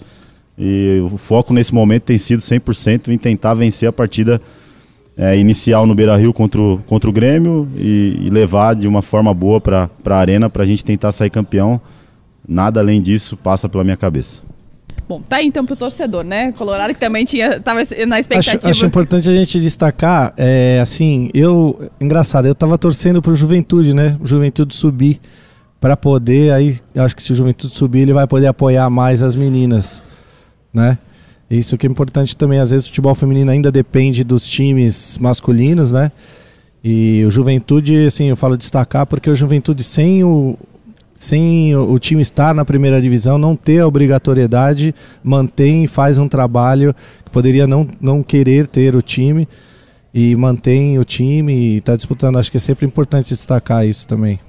E 0.57 1.01
o 1.05 1.17
foco 1.17 1.53
nesse 1.53 1.73
momento 1.73 2.03
tem 2.03 2.17
sido 2.17 2.39
100% 2.39 3.09
em 3.09 3.17
tentar 3.17 3.53
vencer 3.53 3.87
a 3.87 3.93
partida 3.93 4.41
é, 5.15 5.37
inicial 5.37 5.85
no 5.85 5.93
Beira 5.93 6.15
Rio 6.17 6.33
contra 6.33 6.59
o, 6.59 6.81
contra 6.83 7.09
o 7.09 7.13
Grêmio 7.13 7.69
e, 7.75 8.23
e 8.25 8.29
levar 8.29 8.75
de 8.75 8.87
uma 8.87 9.01
forma 9.01 9.33
boa 9.33 9.61
para 9.61 9.89
a 10.05 10.15
arena 10.15 10.49
para 10.49 10.63
a 10.63 10.65
gente 10.65 10.83
tentar 10.83 11.11
sair 11.11 11.29
campeão. 11.29 11.79
Nada 12.47 12.79
além 12.79 13.01
disso 13.01 13.37
passa 13.37 13.69
pela 13.69 13.83
minha 13.83 13.97
cabeça. 13.97 14.50
Bom, 15.11 15.21
tá 15.27 15.35
aí 15.35 15.45
então 15.45 15.65
pro 15.65 15.75
torcedor, 15.75 16.23
né? 16.23 16.53
Colorado 16.53 16.93
que 16.93 16.99
também 17.01 17.25
tinha, 17.25 17.59
tava 17.59 17.81
na 18.07 18.17
expectativa. 18.17 18.57
Acho, 18.59 18.69
acho 18.69 18.85
importante 18.85 19.29
a 19.29 19.33
gente 19.33 19.59
destacar, 19.59 20.33
é, 20.37 20.79
assim, 20.81 21.29
eu, 21.33 21.91
engraçado, 21.99 22.47
eu 22.47 22.55
tava 22.55 22.77
torcendo 22.77 23.21
pro 23.21 23.35
Juventude, 23.35 23.93
né? 23.93 24.17
O 24.21 24.25
Juventude 24.25 24.73
subir 24.73 25.19
para 25.81 25.97
poder, 25.97 26.53
aí, 26.53 26.79
acho 26.95 27.13
que 27.13 27.21
se 27.21 27.33
o 27.33 27.35
Juventude 27.35 27.75
subir, 27.75 28.03
ele 28.03 28.13
vai 28.13 28.25
poder 28.25 28.47
apoiar 28.47 28.89
mais 28.89 29.21
as 29.21 29.35
meninas, 29.35 30.01
né? 30.73 30.97
Isso 31.49 31.77
que 31.77 31.85
é 31.85 31.89
importante 31.89 32.37
também, 32.37 32.59
às 32.59 32.71
vezes 32.71 32.85
o 32.85 32.89
futebol 32.91 33.13
feminino 33.13 33.51
ainda 33.51 33.69
depende 33.69 34.23
dos 34.23 34.47
times 34.47 35.17
masculinos, 35.17 35.91
né? 35.91 36.09
E 36.81 37.21
o 37.27 37.29
Juventude, 37.29 38.05
assim, 38.05 38.27
eu 38.27 38.37
falo 38.37 38.55
destacar 38.55 39.05
porque 39.05 39.29
o 39.29 39.35
Juventude 39.35 39.83
sem 39.83 40.23
o, 40.23 40.57
sem 41.21 41.75
o 41.75 41.99
time 41.99 42.23
estar 42.23 42.55
na 42.55 42.65
primeira 42.65 42.99
divisão, 42.99 43.37
não 43.37 43.55
ter 43.55 43.77
a 43.77 43.87
obrigatoriedade, 43.87 44.95
mantém 45.23 45.83
e 45.83 45.87
faz 45.87 46.17
um 46.17 46.27
trabalho 46.27 46.95
que 47.23 47.29
poderia 47.29 47.67
não, 47.67 47.87
não 48.01 48.23
querer 48.23 48.65
ter 48.65 48.95
o 48.95 49.03
time 49.03 49.47
e 50.11 50.35
mantém 50.35 50.97
o 50.97 51.05
time 51.05 51.53
e 51.53 51.77
está 51.77 51.95
disputando. 51.95 52.39
Acho 52.39 52.49
que 52.49 52.57
é 52.57 52.59
sempre 52.59 52.87
importante 52.87 53.29
destacar 53.29 53.85
isso 53.85 54.07
também. 54.07 54.39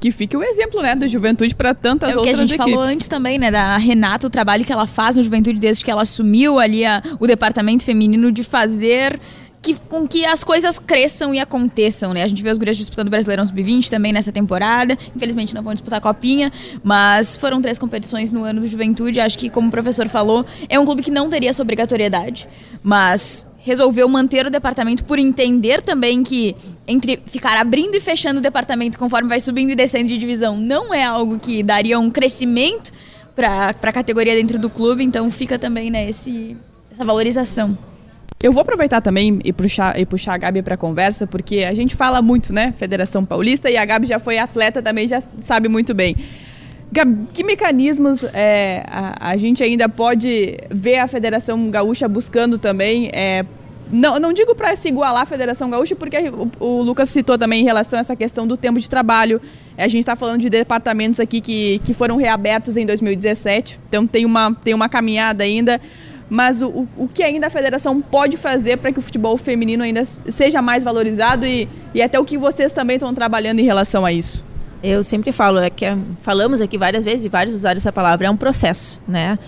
que 0.00 0.10
fique 0.10 0.34
o 0.34 0.42
exemplo, 0.42 0.80
né, 0.80 0.96
da 0.96 1.06
juventude 1.06 1.54
para 1.54 1.74
tantas 1.74 2.08
é 2.08 2.12
o 2.12 2.22
que 2.22 2.30
outras 2.30 2.38
a 2.38 2.46
gente 2.46 2.54
equipes. 2.54 2.72
falou 2.72 2.90
antes 2.90 3.08
também, 3.08 3.38
né, 3.38 3.50
da 3.50 3.76
Renata, 3.76 4.26
o 4.26 4.30
trabalho 4.30 4.64
que 4.64 4.72
ela 4.72 4.86
faz 4.86 5.16
no 5.16 5.22
Juventude 5.22 5.60
desde 5.60 5.84
que 5.84 5.90
ela 5.90 6.00
assumiu 6.00 6.58
ali 6.58 6.82
a, 6.86 7.02
o 7.20 7.26
departamento 7.26 7.84
feminino 7.84 8.32
de 8.32 8.42
fazer 8.42 9.20
que, 9.62 9.74
com 9.88 10.08
que 10.08 10.26
as 10.26 10.42
coisas 10.42 10.78
cresçam 10.78 11.32
e 11.32 11.38
aconteçam, 11.38 12.12
né? 12.12 12.24
A 12.24 12.26
gente 12.26 12.42
vê 12.42 12.50
os 12.50 12.58
gurias 12.58 12.76
disputando 12.76 13.06
o 13.06 13.10
Brasileirão 13.10 13.46
Sub-20 13.46 13.88
também 13.88 14.12
nessa 14.12 14.32
temporada. 14.32 14.98
Infelizmente 15.14 15.54
não 15.54 15.62
vão 15.62 15.72
disputar 15.72 15.98
a 15.98 16.02
Copinha, 16.02 16.52
mas 16.82 17.36
foram 17.36 17.62
três 17.62 17.78
competições 17.78 18.32
no 18.32 18.42
ano 18.42 18.60
do 18.60 18.66
Juventude. 18.66 19.20
Acho 19.20 19.38
que, 19.38 19.48
como 19.48 19.68
o 19.68 19.70
professor 19.70 20.08
falou, 20.08 20.44
é 20.68 20.78
um 20.80 20.84
clube 20.84 21.00
que 21.00 21.12
não 21.12 21.30
teria 21.30 21.50
essa 21.50 21.62
obrigatoriedade, 21.62 22.48
mas 22.82 23.46
resolveu 23.58 24.08
manter 24.08 24.44
o 24.44 24.50
departamento 24.50 25.04
por 25.04 25.20
entender 25.20 25.80
também 25.80 26.24
que 26.24 26.56
entre 26.88 27.22
ficar 27.26 27.56
abrindo 27.56 27.94
e 27.94 28.00
fechando 28.00 28.40
o 28.40 28.42
departamento 28.42 28.98
conforme 28.98 29.28
vai 29.28 29.38
subindo 29.38 29.70
e 29.70 29.76
descendo 29.76 30.08
de 30.08 30.18
divisão 30.18 30.56
não 30.56 30.92
é 30.92 31.04
algo 31.04 31.38
que 31.38 31.62
daria 31.62 31.96
um 32.00 32.10
crescimento 32.10 32.90
para 33.36 33.68
a 33.80 33.92
categoria 33.92 34.34
dentro 34.34 34.58
do 34.58 34.68
clube, 34.68 35.04
então 35.04 35.30
fica 35.30 35.60
também 35.60 35.92
né, 35.92 36.08
esse, 36.08 36.56
essa 36.92 37.04
valorização. 37.04 37.78
Eu 38.42 38.52
vou 38.52 38.62
aproveitar 38.62 39.00
também 39.00 39.38
e 39.44 39.52
puxar, 39.52 39.98
e 39.98 40.04
puxar 40.04 40.34
a 40.34 40.38
Gabi 40.38 40.62
para 40.62 40.76
conversa, 40.76 41.28
porque 41.28 41.58
a 41.58 41.72
gente 41.74 41.94
fala 41.94 42.20
muito, 42.20 42.52
né? 42.52 42.74
Federação 42.76 43.24
Paulista, 43.24 43.70
e 43.70 43.76
a 43.76 43.84
Gabi 43.84 44.08
já 44.08 44.18
foi 44.18 44.36
atleta 44.36 44.82
também, 44.82 45.06
já 45.06 45.20
sabe 45.38 45.68
muito 45.68 45.94
bem. 45.94 46.16
Gabi, 46.90 47.28
que 47.32 47.44
mecanismos 47.44 48.24
é, 48.34 48.84
a, 48.88 49.30
a, 49.30 49.36
gente 49.36 49.62
ainda 49.62 49.88
pode 49.88 50.58
ver 50.68 50.98
a 50.98 51.06
Federação 51.06 51.70
Gaúcha 51.70 52.08
buscando 52.08 52.58
também? 52.58 53.10
É, 53.12 53.44
não, 53.92 54.18
não 54.18 54.32
digo 54.32 54.56
para 54.56 54.74
se 54.74 54.88
igualar 54.88 55.22
à 55.22 55.26
Federação 55.26 55.70
Gaúcha, 55.70 55.94
porque 55.94 56.18
o, 56.28 56.50
o, 56.58 56.82
Lucas 56.82 57.10
citou 57.10 57.38
também 57.38 57.60
em 57.60 57.64
relação 57.64 57.96
a 57.96 58.00
essa 58.00 58.16
questão 58.16 58.44
do 58.44 58.56
tempo 58.56 58.80
de 58.80 58.90
trabalho. 58.90 59.40
A 59.78 59.86
gente 59.86 60.00
está 60.00 60.16
falando 60.16 60.40
de 60.40 60.50
departamentos 60.50 61.20
aqui 61.20 61.40
que, 61.40 61.78
que 61.84 61.94
foram 61.94 62.16
reabertos 62.16 62.76
em 62.76 62.84
2017, 62.84 63.78
então 63.88 64.04
tem 64.04 64.26
uma, 64.26 64.52
tem 64.52 64.74
uma 64.74 64.88
caminhada 64.88 65.44
ainda 65.44 65.80
mas 66.32 66.62
o, 66.62 66.88
o 66.96 67.06
que 67.12 67.22
ainda 67.22 67.48
a 67.48 67.50
federação 67.50 68.00
pode 68.00 68.38
fazer 68.38 68.78
para 68.78 68.90
que 68.90 68.98
o 68.98 69.02
futebol 69.02 69.36
feminino 69.36 69.84
ainda 69.84 70.02
seja 70.02 70.62
mais 70.62 70.82
valorizado 70.82 71.44
e, 71.44 71.68
e 71.94 72.00
até 72.00 72.18
o 72.18 72.24
que 72.24 72.38
vocês 72.38 72.72
também 72.72 72.96
estão 72.96 73.12
trabalhando 73.12 73.58
em 73.58 73.64
relação 73.64 74.02
a 74.02 74.10
isso? 74.10 74.42
Eu 74.82 75.02
sempre 75.02 75.30
falo, 75.30 75.58
é 75.58 75.68
que 75.68 75.84
falamos 76.22 76.62
aqui 76.62 76.78
várias 76.78 77.04
vezes 77.04 77.26
e 77.26 77.28
vários 77.28 77.54
usaram 77.54 77.76
essa 77.76 77.92
palavra, 77.92 78.28
é 78.28 78.30
um 78.30 78.36
processo, 78.36 78.98
né? 79.06 79.38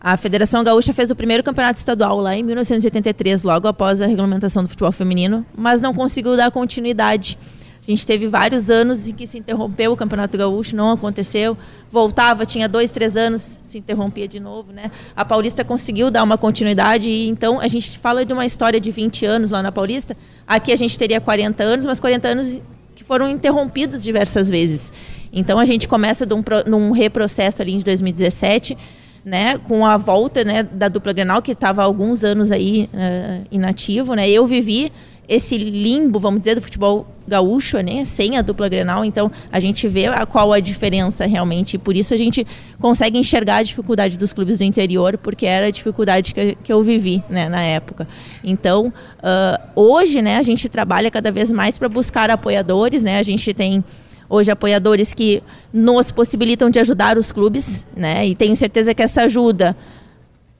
A 0.00 0.16
Federação 0.16 0.64
Gaúcha 0.64 0.94
fez 0.94 1.10
o 1.10 1.14
primeiro 1.14 1.42
campeonato 1.42 1.78
estadual 1.78 2.18
lá 2.18 2.34
em 2.34 2.42
1983, 2.42 3.42
logo 3.42 3.68
após 3.68 4.00
a 4.00 4.06
regulamentação 4.06 4.62
do 4.62 4.68
futebol 4.70 4.92
feminino, 4.92 5.44
mas 5.54 5.82
não 5.82 5.92
conseguiu 5.92 6.38
dar 6.38 6.50
continuidade 6.50 7.36
a 7.82 7.90
gente 7.90 8.06
teve 8.06 8.28
vários 8.28 8.70
anos 8.70 9.08
em 9.08 9.14
que 9.14 9.26
se 9.26 9.38
interrompeu 9.38 9.92
o 9.92 9.96
Campeonato 9.96 10.36
Gaúcho, 10.36 10.76
não 10.76 10.92
aconteceu. 10.92 11.56
Voltava, 11.90 12.44
tinha 12.44 12.68
dois, 12.68 12.90
três 12.90 13.16
anos, 13.16 13.60
se 13.64 13.78
interrompia 13.78 14.28
de 14.28 14.38
novo. 14.38 14.70
Né? 14.70 14.90
A 15.16 15.24
Paulista 15.24 15.64
conseguiu 15.64 16.10
dar 16.10 16.22
uma 16.22 16.36
continuidade, 16.36 17.08
e 17.08 17.28
então 17.28 17.58
a 17.58 17.66
gente 17.66 17.98
fala 17.98 18.24
de 18.24 18.32
uma 18.32 18.44
história 18.44 18.78
de 18.78 18.90
20 18.90 19.24
anos 19.24 19.50
lá 19.50 19.62
na 19.62 19.72
Paulista. 19.72 20.14
Aqui 20.46 20.72
a 20.72 20.76
gente 20.76 20.98
teria 20.98 21.20
40 21.20 21.62
anos, 21.62 21.86
mas 21.86 21.98
40 21.98 22.28
anos 22.28 22.60
que 22.94 23.02
foram 23.02 23.30
interrompidos 23.30 24.02
diversas 24.02 24.50
vezes. 24.50 24.92
Então 25.32 25.58
a 25.58 25.64
gente 25.64 25.88
começa 25.88 26.26
num, 26.66 26.90
reprocesso 26.90 27.62
ali 27.62 27.72
em 27.72 27.78
2017. 27.78 28.76
Né, 29.22 29.58
com 29.58 29.84
a 29.84 29.98
volta 29.98 30.42
né, 30.44 30.62
da 30.62 30.88
dupla 30.88 31.12
Grenal, 31.12 31.42
que 31.42 31.52
estava 31.52 31.82
alguns 31.82 32.24
anos 32.24 32.50
aí 32.50 32.88
uh, 32.94 33.46
inativo. 33.50 34.14
Né, 34.14 34.30
eu 34.30 34.46
vivi 34.46 34.90
esse 35.30 35.56
limbo, 35.56 36.18
vamos 36.18 36.40
dizer, 36.40 36.56
do 36.56 36.60
futebol 36.60 37.06
gaúcho, 37.26 37.78
né, 37.78 38.04
sem 38.04 38.36
a 38.36 38.42
dupla 38.42 38.68
Grenal, 38.68 39.04
então 39.04 39.30
a 39.52 39.60
gente 39.60 39.86
vê 39.86 40.06
a, 40.06 40.26
qual 40.26 40.52
a 40.52 40.58
diferença 40.58 41.24
realmente, 41.24 41.74
e 41.74 41.78
por 41.78 41.96
isso 41.96 42.12
a 42.12 42.16
gente 42.16 42.44
consegue 42.80 43.16
enxergar 43.16 43.58
a 43.58 43.62
dificuldade 43.62 44.18
dos 44.18 44.32
clubes 44.32 44.58
do 44.58 44.64
interior, 44.64 45.16
porque 45.16 45.46
era 45.46 45.68
a 45.68 45.70
dificuldade 45.70 46.34
que, 46.34 46.56
que 46.56 46.72
eu 46.72 46.82
vivi, 46.82 47.22
né, 47.30 47.48
na 47.48 47.62
época. 47.62 48.08
Então, 48.42 48.92
uh, 49.18 49.80
hoje, 49.80 50.20
né, 50.20 50.36
a 50.36 50.42
gente 50.42 50.68
trabalha 50.68 51.08
cada 51.12 51.30
vez 51.30 51.52
mais 51.52 51.78
para 51.78 51.88
buscar 51.88 52.28
apoiadores, 52.28 53.04
né, 53.04 53.20
a 53.20 53.22
gente 53.22 53.54
tem 53.54 53.84
hoje 54.28 54.50
apoiadores 54.50 55.14
que 55.14 55.40
nos 55.72 56.10
possibilitam 56.10 56.68
de 56.70 56.80
ajudar 56.80 57.16
os 57.16 57.30
clubes, 57.30 57.86
né, 57.96 58.26
e 58.26 58.34
tenho 58.34 58.56
certeza 58.56 58.92
que 58.92 59.02
essa 59.02 59.22
ajuda 59.22 59.76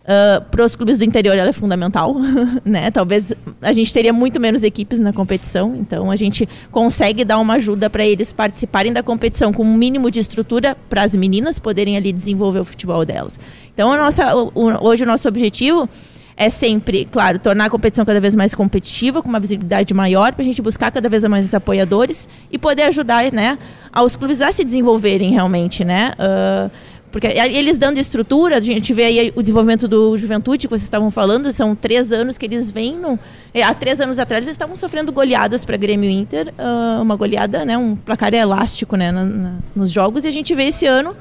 Uh, 0.00 0.42
para 0.50 0.64
os 0.64 0.74
clubes 0.74 0.98
do 0.98 1.04
interior 1.04 1.36
ela 1.36 1.50
é 1.50 1.52
fundamental, 1.52 2.16
né? 2.64 2.90
Talvez 2.90 3.34
a 3.60 3.72
gente 3.72 3.92
teria 3.92 4.14
muito 4.14 4.40
menos 4.40 4.62
equipes 4.62 4.98
na 4.98 5.12
competição, 5.12 5.76
então 5.76 6.10
a 6.10 6.16
gente 6.16 6.48
consegue 6.70 7.22
dar 7.22 7.38
uma 7.38 7.54
ajuda 7.54 7.90
para 7.90 8.04
eles 8.04 8.32
participarem 8.32 8.94
da 8.94 9.02
competição 9.02 9.52
com 9.52 9.62
um 9.62 9.74
mínimo 9.74 10.10
de 10.10 10.18
estrutura 10.18 10.74
para 10.88 11.02
as 11.02 11.14
meninas 11.14 11.58
poderem 11.58 11.98
ali 11.98 12.12
desenvolver 12.12 12.60
o 12.60 12.64
futebol 12.64 13.04
delas. 13.04 13.38
Então 13.74 13.92
a 13.92 13.98
nossa, 13.98 14.34
o, 14.34 14.50
hoje 14.82 15.04
o 15.04 15.06
nosso 15.06 15.28
objetivo 15.28 15.86
é 16.34 16.48
sempre, 16.48 17.04
claro, 17.04 17.38
tornar 17.38 17.66
a 17.66 17.70
competição 17.70 18.02
cada 18.02 18.18
vez 18.18 18.34
mais 18.34 18.54
competitiva, 18.54 19.20
com 19.20 19.28
uma 19.28 19.38
visibilidade 19.38 19.92
maior, 19.92 20.32
para 20.32 20.40
a 20.40 20.44
gente 20.46 20.62
buscar 20.62 20.90
cada 20.90 21.06
vez 21.06 21.22
mais 21.26 21.52
apoiadores 21.52 22.26
e 22.50 22.56
poder 22.56 22.84
ajudar, 22.84 23.30
né, 23.30 23.58
aos 23.92 24.16
clubes 24.16 24.40
a 24.40 24.50
se 24.50 24.64
desenvolverem 24.64 25.32
realmente, 25.32 25.84
né? 25.84 26.12
Uh, 26.18 26.70
porque 27.10 27.26
eles 27.26 27.76
dando 27.78 27.98
estrutura, 27.98 28.56
a 28.56 28.60
gente 28.60 28.92
vê 28.92 29.04
aí 29.04 29.32
o 29.34 29.40
desenvolvimento 29.40 29.88
do 29.88 30.16
Juventude, 30.16 30.66
que 30.66 30.70
vocês 30.70 30.82
estavam 30.82 31.10
falando, 31.10 31.50
são 31.50 31.74
três 31.74 32.12
anos 32.12 32.38
que 32.38 32.46
eles 32.46 32.70
vêm. 32.70 32.96
No, 32.96 33.18
é, 33.52 33.62
há 33.62 33.74
três 33.74 34.00
anos 34.00 34.18
atrás 34.18 34.44
eles 34.44 34.54
estavam 34.54 34.76
sofrendo 34.76 35.10
goleadas 35.10 35.64
para 35.64 35.76
Grêmio 35.76 36.08
Inter, 36.08 36.52
uh, 36.58 37.02
uma 37.02 37.16
goleada, 37.16 37.64
né, 37.64 37.76
um 37.76 37.96
placar 37.96 38.32
elástico 38.32 38.96
né, 38.96 39.10
na, 39.10 39.24
na, 39.24 39.54
nos 39.74 39.90
jogos, 39.90 40.24
e 40.24 40.28
a 40.28 40.30
gente 40.30 40.54
vê 40.54 40.64
esse 40.64 40.86
ano 40.86 41.16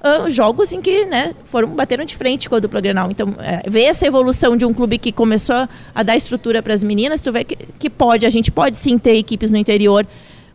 uh, 0.00 0.28
jogos 0.28 0.72
em 0.72 0.80
que 0.80 1.06
né, 1.06 1.34
foram 1.44 1.68
bateram 1.68 2.04
de 2.04 2.16
frente 2.16 2.48
com 2.48 2.56
a 2.56 2.58
dupla 2.58 2.80
Grenal. 2.80 3.10
Então, 3.10 3.34
é, 3.38 3.68
ver 3.68 3.84
essa 3.84 4.06
evolução 4.06 4.56
de 4.56 4.64
um 4.64 4.74
clube 4.74 4.98
que 4.98 5.12
começou 5.12 5.68
a 5.94 6.02
dar 6.02 6.16
estrutura 6.16 6.62
para 6.62 6.74
as 6.74 6.82
meninas, 6.82 7.20
tu 7.22 7.32
vê 7.32 7.44
que, 7.44 7.56
que 7.78 7.88
pode, 7.88 8.26
a 8.26 8.30
gente 8.30 8.50
pode 8.50 8.76
sim 8.76 8.98
ter 8.98 9.16
equipes 9.16 9.50
no 9.50 9.56
interior 9.56 10.06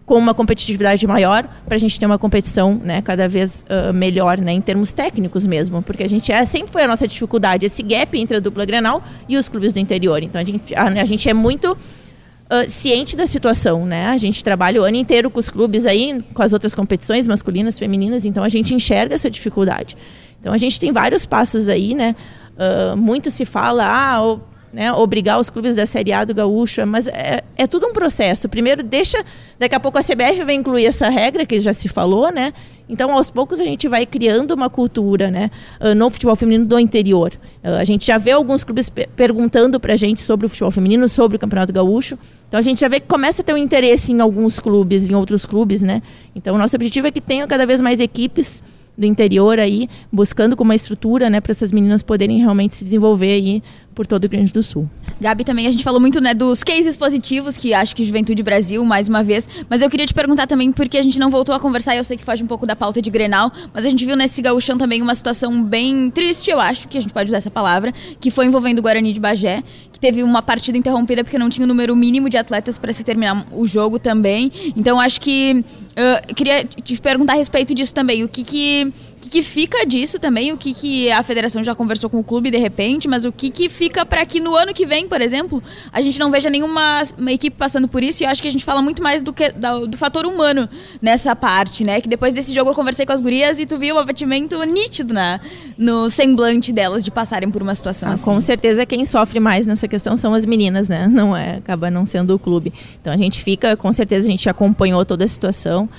com 0.06 0.18
uma 0.18 0.34
competitividade 0.34 1.06
maior 1.08 1.47
para 1.66 1.76
a 1.76 1.78
gente 1.78 1.99
ter 1.99 2.06
uma 2.06 2.20
competição 2.20 2.80
né, 2.84 3.01
cada 3.01 3.28
vez 3.28 3.66
uh, 3.68 3.91
melhor 3.91 4.38
né, 4.38 4.53
em 4.53 4.62
termos 4.62 4.93
técnicos 4.93 5.47
mesmo, 5.47 5.82
porque 5.82 6.03
a 6.03 6.08
gente 6.08 6.32
é, 6.32 6.45
sempre 6.45 6.72
foi 6.72 6.84
a 6.84 6.88
nossa 6.88 7.08
dificuldade 7.08 7.66
esse 7.66 7.82
gap 7.82 8.18
entre 8.18 8.38
a 8.38 8.39
dupla 8.39 8.66
Grenal 8.66 9.03
e 9.28 9.36
os 9.36 9.49
clubes 9.49 9.74
do 9.74 9.80
interior. 9.80 10.22
Então 10.22 10.39
a 10.39 10.43
gente, 10.43 10.76
a, 10.76 10.84
a 10.84 11.06
gente 11.06 11.28
é 11.28 11.34
muito 11.34 11.72
uh, 11.72 12.70
ciente 12.70 13.18
da 13.18 13.26
situação, 13.26 13.86
né? 13.86 14.08
A 14.08 14.18
gente 14.18 14.43
trabalha 14.43 14.80
o 14.80 14.84
ano 14.84 14.97
inteiro 14.97 15.32
com 15.32 15.39
os 15.39 15.49
clubes 15.49 15.88
aí, 15.88 16.22
com 16.34 16.43
as 16.43 16.53
outras 16.53 16.76
competições 16.76 17.28
masculinas, 17.28 17.80
femininas, 17.80 18.26
então 18.26 18.43
a 18.43 18.49
gente 18.49 18.76
enxerga 18.76 19.16
essa 19.16 19.30
dificuldade. 19.30 19.97
Então 20.39 20.53
a 20.53 20.58
gente 20.58 20.80
tem 20.80 20.91
vários 20.91 21.26
passos 21.26 21.68
aí, 21.68 21.95
né? 21.95 22.16
Uh, 22.56 22.95
muito 22.95 23.32
se 23.32 23.43
fala, 23.43 23.86
ah, 23.86 24.38
né, 24.76 24.91
obrigar 24.91 25.39
os 25.39 25.49
clubes 25.49 25.78
da 25.78 25.86
Série 25.86 26.11
A 26.11 26.26
do 26.26 26.34
Gaúcho, 26.34 26.86
mas 26.86 27.07
é, 27.07 27.41
é 27.55 27.65
tudo 27.65 27.88
um 27.88 27.93
processo. 27.93 28.49
Primeiro, 28.49 28.84
deixa, 28.84 29.23
daqui 29.57 29.73
a 29.73 29.80
pouco 29.80 29.97
a 29.97 30.01
CBF 30.01 30.43
vai 30.43 30.53
incluir 30.53 30.86
essa 30.86 31.07
regra 31.07 31.45
que 31.45 31.61
já 31.61 31.71
se 31.71 31.88
falou, 31.88 32.30
né? 32.30 32.51
Então, 32.89 33.13
aos 33.13 33.32
poucos, 33.32 33.61
a 33.61 33.63
gente 33.63 33.88
vai 33.88 34.05
criando 34.05 34.51
uma 34.51 34.69
cultura 34.69 35.32
né, 35.32 35.49
ah, 35.80 35.95
no 35.95 36.09
futebol 36.09 36.36
feminino 36.36 36.65
do 36.65 36.78
interior. 36.78 37.32
Ah, 37.63 37.78
a 37.78 37.86
gente 37.86 38.05
já 38.05 38.17
vê 38.17 38.32
alguns 38.32 38.65
clubes 38.65 38.91
perguntando 39.15 39.80
para 39.80 39.93
a 39.93 39.95
gente 39.95 40.21
sobre 40.21 40.45
o 40.45 40.49
futebol 40.49 40.71
feminino, 40.71 41.07
sobre 41.07 41.38
o 41.38 41.39
Campeonato 41.39 41.71
Gaúcho. 41.71 42.19
Então, 42.49 42.59
a 42.59 42.61
gente 42.61 42.82
já 42.82 42.89
vê 42.89 42.99
que 42.99 43.07
começa 43.07 43.41
a 43.41 43.45
ter 43.45 43.53
um 43.53 43.57
interesse 43.57 44.11
em 44.11 44.19
alguns 44.19 44.59
clubes, 44.59 45.09
em 45.09 45.15
outros 45.15 45.45
clubes, 45.45 45.84
né? 45.84 46.01
Então, 46.36 46.53
o 46.53 46.57
nosso 46.57 46.76
objetivo 46.76 47.07
é 47.07 47.11
que 47.11 47.21
tenham 47.21 47.47
cada 47.47 47.65
vez 47.65 47.80
mais 47.80 48.01
equipes 48.01 48.61
do 48.98 49.06
interior 49.06 49.60
aí, 49.60 49.89
buscando 50.12 50.56
com 50.56 50.64
uma 50.64 50.76
estrutura, 50.76 51.30
né, 51.30 51.41
para 51.41 51.52
essas 51.52 51.72
meninas 51.72 52.04
poderem 52.04 52.38
realmente 52.38 52.76
se 52.76 52.84
desenvolver 52.84 53.32
aí 53.32 53.64
por 53.96 54.06
todo 54.06 54.26
o 54.26 54.30
Grande 54.30 54.52
do 54.52 54.62
Sul. 54.62 54.89
Gabi, 55.22 55.46
também 55.46 55.68
a 55.68 55.72
gente 55.72 55.84
falou 55.84 56.02
muito 56.02 56.20
né, 56.20 56.34
dos 56.34 56.64
cases 56.64 56.98
positivos, 56.98 57.56
que 57.56 57.74
acho 57.74 57.96
que 57.96 58.04
Juventude 58.04 58.43
Brasil, 58.43 58.84
mais 58.84 59.08
uma 59.08 59.24
vez, 59.24 59.48
mas 59.70 59.82
eu 59.82 59.89
queria 59.89 60.06
te 60.06 60.14
perguntar 60.14 60.46
também, 60.46 60.72
porque 60.72 60.98
a 60.98 61.02
gente 61.02 61.18
não 61.18 61.30
voltou 61.30 61.56
a 61.56 61.60
conversar, 61.60 61.96
eu 61.96 62.04
sei 62.04 62.18
que 62.18 62.24
foge 62.24 62.43
um 62.43 62.48
pouco 62.48 62.68
da 62.68 62.76
pauta 62.76 63.02
de 63.02 63.10
Grenal, 63.10 63.52
mas 63.74 63.86
a 63.86 63.89
gente 63.89 64.06
viu 64.06 64.18
nesse 64.18 64.41
gauchão 64.41 64.78
também 64.78 65.02
uma 65.02 65.16
situação 65.16 65.64
bem 65.64 66.12
triste, 66.12 66.52
eu 66.52 66.60
acho, 66.60 66.89
que 66.89 66.98
a 66.98 67.02
gente 67.02 67.14
pode 67.14 67.30
usar 67.30 67.38
essa 67.38 67.50
palavra, 67.50 67.93
que 68.20 68.30
foi 68.30 68.46
envolvendo 68.46 68.80
o 68.80 68.82
Guarani 68.82 69.14
de 69.14 69.20
Bagé, 69.20 69.64
teve 70.06 70.22
uma 70.22 70.39
partida 70.39 70.78
interrompida 70.78 71.24
porque 71.24 71.36
não 71.36 71.49
tinha 71.49 71.66
o 71.66 71.68
número 71.68 71.95
mínimo 71.95 72.30
de 72.30 72.38
atletas 72.38 72.78
para 72.78 72.93
se 72.93 73.03
terminar 73.03 73.43
o 73.51 73.66
jogo 73.66 73.97
também. 73.97 74.51
Então 74.76 74.99
acho 74.99 75.20
que 75.20 75.64
uh, 75.64 76.36
queria 76.36 76.64
te 76.64 77.01
perguntar 77.01 77.34
a 77.34 77.36
respeito 77.38 77.74
disso 77.74 77.91
também, 77.91 78.24
o 78.24 78.30
que 78.30 78.43
que 78.43 78.93
que, 79.26 79.30
que 79.30 79.43
fica 79.43 79.86
disso 79.86 80.19
também? 80.19 80.51
O 80.51 80.57
que, 80.57 80.73
que 80.73 81.11
a 81.11 81.23
federação 81.23 81.63
já 81.63 81.73
conversou 81.73 82.09
com 82.09 82.19
o 82.19 82.23
clube 82.23 82.51
de 82.51 82.57
repente, 82.57 83.07
mas 83.07 83.26
o 83.26 83.32
que, 83.32 83.49
que 83.49 83.69
fica 83.69 84.05
para 84.05 84.26
que 84.26 84.39
no 84.39 84.55
ano 84.55 84.73
que 84.73 84.86
vem, 84.86 85.07
por 85.07 85.21
exemplo, 85.21 85.61
a 85.91 86.01
gente 86.01 86.19
não 86.19 86.32
veja 86.32 86.49
nenhuma 86.49 87.03
equipe 87.30 87.55
passando 87.57 87.88
por 87.88 88.03
isso? 88.03 88.23
E 88.23 88.26
eu 88.26 88.30
acho 88.30 88.41
que 88.41 88.47
a 88.47 88.51
gente 88.51 88.63
fala 88.63 88.82
muito 88.82 89.01
mais 89.01 89.23
do 89.23 89.34
que 89.34 89.49
do, 89.51 89.88
do 89.88 89.97
fator 89.97 90.26
humano 90.26 90.69
nessa 91.01 91.36
parte, 91.36 91.84
né? 91.84 91.99
Que 92.01 92.07
depois 92.07 92.34
desse 92.34 92.53
jogo 92.53 92.69
eu 92.69 92.76
conversei 92.76 93.05
com 93.05 93.13
as 93.13 93.21
gurias 93.21 93.59
e 93.59 93.65
tu 93.65 93.78
viu 93.78 93.95
o 93.95 93.99
abatimento 93.99 94.61
nítido 94.63 95.13
na, 95.13 95.39
no 95.78 96.09
semblante 96.09 96.71
delas 96.71 97.03
de 97.03 97.11
passarem 97.11 97.49
por 97.49 97.61
uma 97.61 97.76
situação 97.76 98.09
ah, 98.09 98.13
assim. 98.13 98.26
Com 98.26 98.39
certeza 98.39 98.86
quem 98.86 99.05
sofre 99.05 99.39
mais 99.39 99.65
nessa 99.65 99.88
questão 99.88 100.15
são 100.15 100.34
as 100.34 100.45
meninas, 100.45 100.89
né? 100.89 101.07
Não 101.07 101.36
é, 101.36 101.57
acaba 101.57 101.89
não 101.89 102.05
sendo 102.05 102.36
o 102.36 102.39
clube. 102.39 102.73
Então 103.01 103.11
a 103.11 103.17
gente 103.17 103.43
fica, 103.43 103.76
com 103.76 103.91
certeza 103.91 104.28
a 104.28 104.32
gente 104.32 104.49
acompanhou 104.49 105.05
toda 105.05 105.23
a 105.23 105.28
situação. 105.28 105.89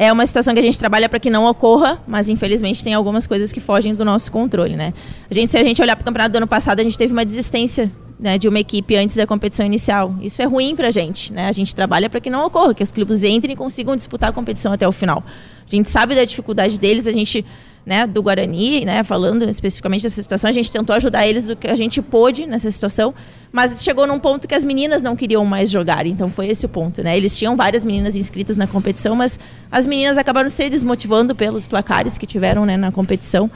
É 0.00 0.10
uma 0.10 0.24
situação 0.24 0.54
que 0.54 0.60
a 0.60 0.62
gente 0.62 0.78
trabalha 0.78 1.10
para 1.10 1.20
que 1.20 1.28
não 1.28 1.44
ocorra, 1.44 2.02
mas 2.08 2.30
infelizmente 2.30 2.82
tem 2.82 2.94
algumas 2.94 3.26
coisas 3.26 3.52
que 3.52 3.60
fogem 3.60 3.94
do 3.94 4.02
nosso 4.02 4.32
controle, 4.32 4.74
né? 4.74 4.94
A 5.30 5.34
gente, 5.34 5.50
se 5.50 5.58
a 5.58 5.62
gente 5.62 5.82
olhar 5.82 5.94
para 5.94 6.00
o 6.00 6.04
campeonato 6.06 6.32
do 6.32 6.36
ano 6.36 6.46
passado, 6.46 6.80
a 6.80 6.82
gente 6.82 6.96
teve 6.96 7.12
uma 7.12 7.22
desistência 7.22 7.92
né, 8.18 8.38
de 8.38 8.48
uma 8.48 8.58
equipe 8.58 8.96
antes 8.96 9.14
da 9.14 9.26
competição 9.26 9.66
inicial. 9.66 10.14
Isso 10.22 10.40
é 10.40 10.46
ruim 10.46 10.74
para 10.74 10.88
a 10.88 10.90
gente, 10.90 11.34
né? 11.34 11.48
A 11.48 11.52
gente 11.52 11.74
trabalha 11.74 12.08
para 12.08 12.18
que 12.18 12.30
não 12.30 12.46
ocorra, 12.46 12.72
que 12.72 12.82
os 12.82 12.90
clubes 12.90 13.22
entrem 13.24 13.52
e 13.52 13.56
consigam 13.56 13.94
disputar 13.94 14.30
a 14.30 14.32
competição 14.32 14.72
até 14.72 14.88
o 14.88 14.92
final. 14.92 15.22
A 15.70 15.76
gente 15.76 15.90
sabe 15.90 16.14
da 16.14 16.24
dificuldade 16.24 16.78
deles, 16.78 17.06
a 17.06 17.12
gente 17.12 17.44
né, 17.90 18.06
do 18.06 18.22
Guarani, 18.22 18.84
né, 18.84 19.02
falando 19.02 19.42
especificamente 19.42 20.04
dessa 20.04 20.22
situação, 20.22 20.48
a 20.48 20.52
gente 20.52 20.70
tentou 20.70 20.94
ajudar 20.94 21.26
eles 21.26 21.50
o 21.50 21.56
que 21.56 21.66
a 21.66 21.74
gente 21.74 22.00
pôde 22.00 22.46
nessa 22.46 22.70
situação, 22.70 23.12
mas 23.50 23.82
chegou 23.82 24.06
num 24.06 24.20
ponto 24.20 24.46
que 24.46 24.54
as 24.54 24.62
meninas 24.62 25.02
não 25.02 25.16
queriam 25.16 25.44
mais 25.44 25.68
jogar, 25.68 26.06
então 26.06 26.30
foi 26.30 26.46
esse 26.46 26.64
o 26.64 26.68
ponto, 26.68 27.02
né? 27.02 27.16
Eles 27.16 27.36
tinham 27.36 27.56
várias 27.56 27.84
meninas 27.84 28.16
inscritas 28.16 28.56
na 28.56 28.68
competição, 28.68 29.16
mas 29.16 29.40
as 29.72 29.88
meninas 29.88 30.18
acabaram 30.18 30.48
se 30.48 30.70
desmotivando 30.70 31.34
pelos 31.34 31.66
placares 31.66 32.16
que 32.16 32.26
tiveram, 32.26 32.64
né, 32.64 32.76
na 32.76 32.92
competição. 32.92 33.50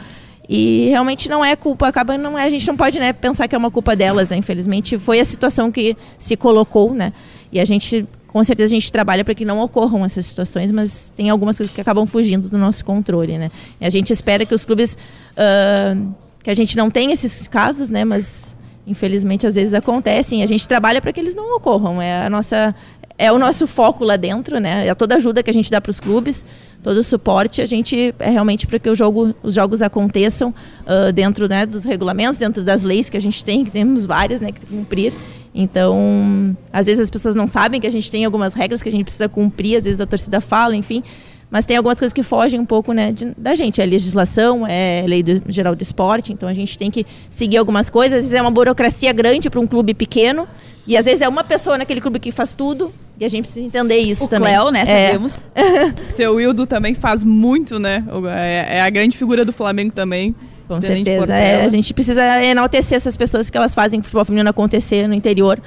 E 0.48 0.88
realmente 0.88 1.28
não 1.28 1.44
é 1.44 1.54
culpa, 1.54 1.86
acaba 1.86 2.18
não 2.18 2.36
é, 2.36 2.42
a 2.42 2.50
gente 2.50 2.66
não 2.66 2.76
pode, 2.76 2.98
né, 2.98 3.12
pensar 3.12 3.46
que 3.46 3.54
é 3.54 3.58
uma 3.58 3.70
culpa 3.70 3.94
delas, 3.94 4.30
né? 4.30 4.36
infelizmente 4.36 4.98
foi 4.98 5.20
a 5.20 5.24
situação 5.24 5.70
que 5.70 5.96
se 6.18 6.36
colocou, 6.36 6.92
né? 6.92 7.12
E 7.52 7.60
a 7.60 7.64
gente 7.64 8.04
com 8.34 8.42
certeza 8.42 8.72
a 8.72 8.74
gente 8.74 8.90
trabalha 8.90 9.24
para 9.24 9.32
que 9.32 9.44
não 9.44 9.60
ocorram 9.60 10.04
essas 10.04 10.26
situações, 10.26 10.72
mas 10.72 11.12
tem 11.14 11.30
algumas 11.30 11.56
coisas 11.56 11.72
que 11.72 11.80
acabam 11.80 12.04
fugindo 12.04 12.48
do 12.48 12.58
nosso 12.58 12.84
controle, 12.84 13.38
né? 13.38 13.48
E 13.80 13.86
a 13.86 13.90
gente 13.90 14.12
espera 14.12 14.44
que 14.44 14.52
os 14.52 14.64
clubes 14.64 14.98
uh, 15.34 16.12
que 16.42 16.50
a 16.50 16.54
gente 16.54 16.76
não 16.76 16.90
tenha 16.90 17.12
esses 17.14 17.46
casos, 17.46 17.88
né? 17.88 18.04
Mas 18.04 18.56
infelizmente 18.84 19.46
às 19.46 19.54
vezes 19.54 19.72
acontecem. 19.72 20.42
A 20.42 20.46
gente 20.46 20.66
trabalha 20.66 21.00
para 21.00 21.12
que 21.12 21.20
eles 21.20 21.36
não 21.36 21.56
ocorram. 21.56 22.02
É 22.02 22.26
a 22.26 22.28
nossa 22.28 22.74
é 23.16 23.30
o 23.30 23.38
nosso 23.38 23.68
foco 23.68 24.04
lá 24.04 24.16
dentro, 24.16 24.58
né? 24.58 24.88
É 24.88 24.94
toda 24.94 25.14
ajuda 25.14 25.40
que 25.40 25.50
a 25.50 25.54
gente 25.54 25.70
dá 25.70 25.80
para 25.80 25.90
os 25.90 26.00
clubes, 26.00 26.44
todo 26.82 26.96
o 26.96 27.04
suporte, 27.04 27.62
a 27.62 27.66
gente 27.66 28.12
é 28.18 28.30
realmente 28.30 28.66
para 28.66 28.80
que 28.80 28.92
jogo, 28.96 29.32
os 29.44 29.54
jogos 29.54 29.80
aconteçam 29.80 30.52
uh, 30.80 31.12
dentro 31.12 31.48
né, 31.48 31.64
dos 31.64 31.84
regulamentos, 31.84 32.36
dentro 32.36 32.64
das 32.64 32.82
leis 32.82 33.08
que 33.08 33.16
a 33.16 33.20
gente 33.20 33.44
tem, 33.44 33.64
que 33.64 33.70
temos 33.70 34.04
várias, 34.04 34.40
né, 34.40 34.50
que 34.50 34.66
cumprir. 34.66 35.14
Então, 35.54 36.56
às 36.72 36.86
vezes 36.86 37.00
as 37.00 37.10
pessoas 37.10 37.36
não 37.36 37.46
sabem 37.46 37.80
que 37.80 37.86
a 37.86 37.90
gente 37.90 38.10
tem 38.10 38.24
algumas 38.24 38.54
regras 38.54 38.82
que 38.82 38.88
a 38.88 38.92
gente 38.92 39.04
precisa 39.04 39.28
cumprir, 39.28 39.76
às 39.76 39.84
vezes 39.84 40.00
a 40.00 40.06
torcida 40.06 40.40
fala, 40.40 40.74
enfim. 40.74 41.02
Mas 41.50 41.64
tem 41.64 41.76
algumas 41.76 41.96
coisas 41.96 42.12
que 42.12 42.24
fogem 42.24 42.58
um 42.58 42.64
pouco 42.64 42.92
né, 42.92 43.12
de, 43.12 43.26
da 43.38 43.54
gente. 43.54 43.80
É 43.80 43.86
legislação, 43.86 44.66
é 44.66 45.04
lei 45.06 45.22
do, 45.22 45.40
geral 45.46 45.76
do 45.76 45.82
esporte, 45.82 46.32
então 46.32 46.48
a 46.48 46.52
gente 46.52 46.76
tem 46.76 46.90
que 46.90 47.06
seguir 47.30 47.58
algumas 47.58 47.88
coisas. 47.88 48.18
Às 48.18 48.24
vezes 48.24 48.34
é 48.34 48.42
uma 48.42 48.50
burocracia 48.50 49.12
grande 49.12 49.48
para 49.48 49.60
um 49.60 49.66
clube 49.66 49.94
pequeno, 49.94 50.48
e 50.84 50.96
às 50.96 51.04
vezes 51.04 51.22
é 51.22 51.28
uma 51.28 51.44
pessoa 51.44 51.78
naquele 51.78 52.00
clube 52.00 52.18
que 52.18 52.32
faz 52.32 52.56
tudo, 52.56 52.90
e 53.20 53.24
a 53.24 53.28
gente 53.28 53.44
precisa 53.44 53.64
entender 53.64 53.98
isso 53.98 54.24
o 54.24 54.28
também. 54.28 54.52
Cléo, 54.52 54.70
né? 54.72 54.80
É. 54.80 55.06
Sabemos. 55.12 55.38
Seu 56.08 56.34
Wildo 56.34 56.66
também 56.66 56.96
faz 56.96 57.22
muito, 57.22 57.78
né? 57.78 58.04
É, 58.36 58.78
é 58.78 58.80
a 58.80 58.90
grande 58.90 59.16
figura 59.16 59.44
do 59.44 59.52
Flamengo 59.52 59.92
também. 59.92 60.34
Com 60.66 60.80
certeza. 60.80 61.34
É, 61.34 61.64
a 61.64 61.68
gente 61.68 61.92
precisa 61.92 62.42
enaltecer 62.42 62.96
essas 62.96 63.16
pessoas 63.16 63.50
que 63.50 63.56
elas 63.56 63.74
fazem 63.74 64.00
o 64.00 64.02
futebol 64.02 64.24
feminino 64.24 64.48
acontecer 64.48 65.06
no 65.06 65.14
interior 65.14 65.60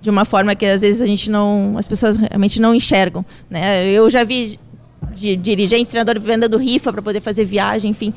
de 0.00 0.10
uma 0.10 0.24
forma 0.24 0.54
que 0.54 0.66
às 0.66 0.82
vezes 0.82 1.00
a 1.00 1.06
gente 1.06 1.30
não, 1.30 1.76
as 1.78 1.88
pessoas 1.88 2.16
realmente 2.16 2.60
não 2.60 2.74
enxergam, 2.74 3.24
né? 3.50 3.88
Eu 3.88 4.08
já 4.10 4.22
vi 4.22 4.58
dirigente, 5.14 5.90
treinador 5.90 6.20
vendendo 6.20 6.56
rifa 6.58 6.92
para 6.92 7.00
poder 7.00 7.20
fazer 7.20 7.44
viagem, 7.44 7.90
enfim. 7.90 8.12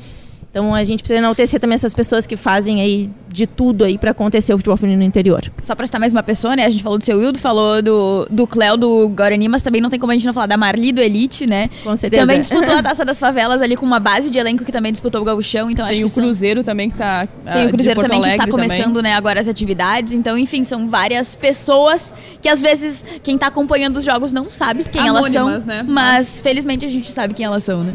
Então 0.58 0.74
a 0.74 0.82
gente 0.82 1.00
precisa 1.02 1.18
enaltecer 1.18 1.60
também 1.60 1.76
essas 1.76 1.94
pessoas 1.94 2.26
que 2.26 2.36
fazem 2.36 2.80
aí 2.80 3.08
de 3.30 3.46
tudo 3.46 3.84
aí 3.84 3.96
para 3.96 4.10
acontecer 4.10 4.52
o 4.52 4.58
futebol 4.58 4.76
feminino 4.76 5.00
no 5.02 5.06
interior. 5.06 5.42
Só 5.62 5.74
pra 5.76 5.86
citar 5.86 6.00
mais 6.00 6.12
uma 6.12 6.22
pessoa, 6.22 6.56
né? 6.56 6.64
A 6.64 6.70
gente 6.70 6.82
falou 6.82 6.98
do 6.98 7.04
seu 7.04 7.16
Wildo, 7.18 7.38
falou 7.38 7.80
do, 7.80 8.26
do 8.28 8.44
Cléo 8.46 8.76
do 8.76 9.08
Guarani, 9.10 9.46
mas 9.48 9.62
também 9.62 9.80
não 9.80 9.88
tem 9.88 10.00
como 10.00 10.10
a 10.10 10.14
gente 10.16 10.26
não 10.26 10.32
falar 10.34 10.46
da 10.46 10.56
Marli 10.56 10.90
do 10.90 11.00
Elite, 11.00 11.46
né? 11.46 11.70
Com 11.84 11.94
certeza. 11.94 12.22
Também 12.22 12.40
disputou 12.40 12.74
a 12.74 12.82
Taça 12.82 13.04
das 13.04 13.20
Favelas 13.20 13.62
ali 13.62 13.76
com 13.76 13.86
uma 13.86 14.00
base 14.00 14.30
de 14.30 14.38
elenco 14.38 14.64
que 14.64 14.72
também 14.72 14.90
disputou 14.90 15.20
o 15.20 15.24
Gauchão, 15.24 15.70
então 15.70 15.84
acho 15.84 15.92
Tem 15.94 16.00
que 16.00 16.06
o 16.06 16.08
são- 16.08 16.24
Cruzeiro 16.24 16.64
também 16.64 16.90
que 16.90 16.96
tá. 16.96 17.28
Tem 17.52 17.66
o 17.66 17.70
Cruzeiro 17.70 18.00
também 18.00 18.20
que 18.20 18.28
está 18.28 18.46
começando, 18.48 18.96
também. 18.96 19.02
né, 19.02 19.14
agora 19.14 19.38
as 19.38 19.46
atividades. 19.46 20.12
Então, 20.12 20.36
enfim, 20.36 20.64
são 20.64 20.88
várias 20.88 21.36
pessoas 21.36 22.12
que 22.42 22.48
às 22.48 22.60
vezes 22.60 23.04
quem 23.22 23.38
tá 23.38 23.46
acompanhando 23.46 23.96
os 23.98 24.04
jogos 24.04 24.32
não 24.32 24.50
sabe 24.50 24.82
quem 24.84 25.06
elas 25.06 25.26
Anônimas, 25.26 25.62
são. 25.62 25.66
né? 25.68 25.84
Mas 25.86 26.40
felizmente 26.40 26.84
a 26.84 26.88
gente 26.88 27.12
sabe 27.12 27.34
quem 27.34 27.44
elas 27.46 27.62
são, 27.62 27.84
né? 27.84 27.92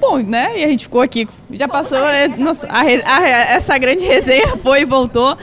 Bom, 0.00 0.18
né? 0.18 0.58
E 0.58 0.64
a 0.64 0.68
gente 0.68 0.84
ficou 0.84 1.00
aqui. 1.02 1.28
Já 1.52 1.68
passou. 1.68 1.98
é, 2.06 2.26
nossa, 2.28 2.66
a 2.68 2.80
a 2.80 2.82
re- 2.82 3.02
essa 3.54 3.76
grande 3.78 4.04
resenha 4.06 4.56
foi 4.62 4.82
e 4.82 4.84
voltou. 4.84 5.36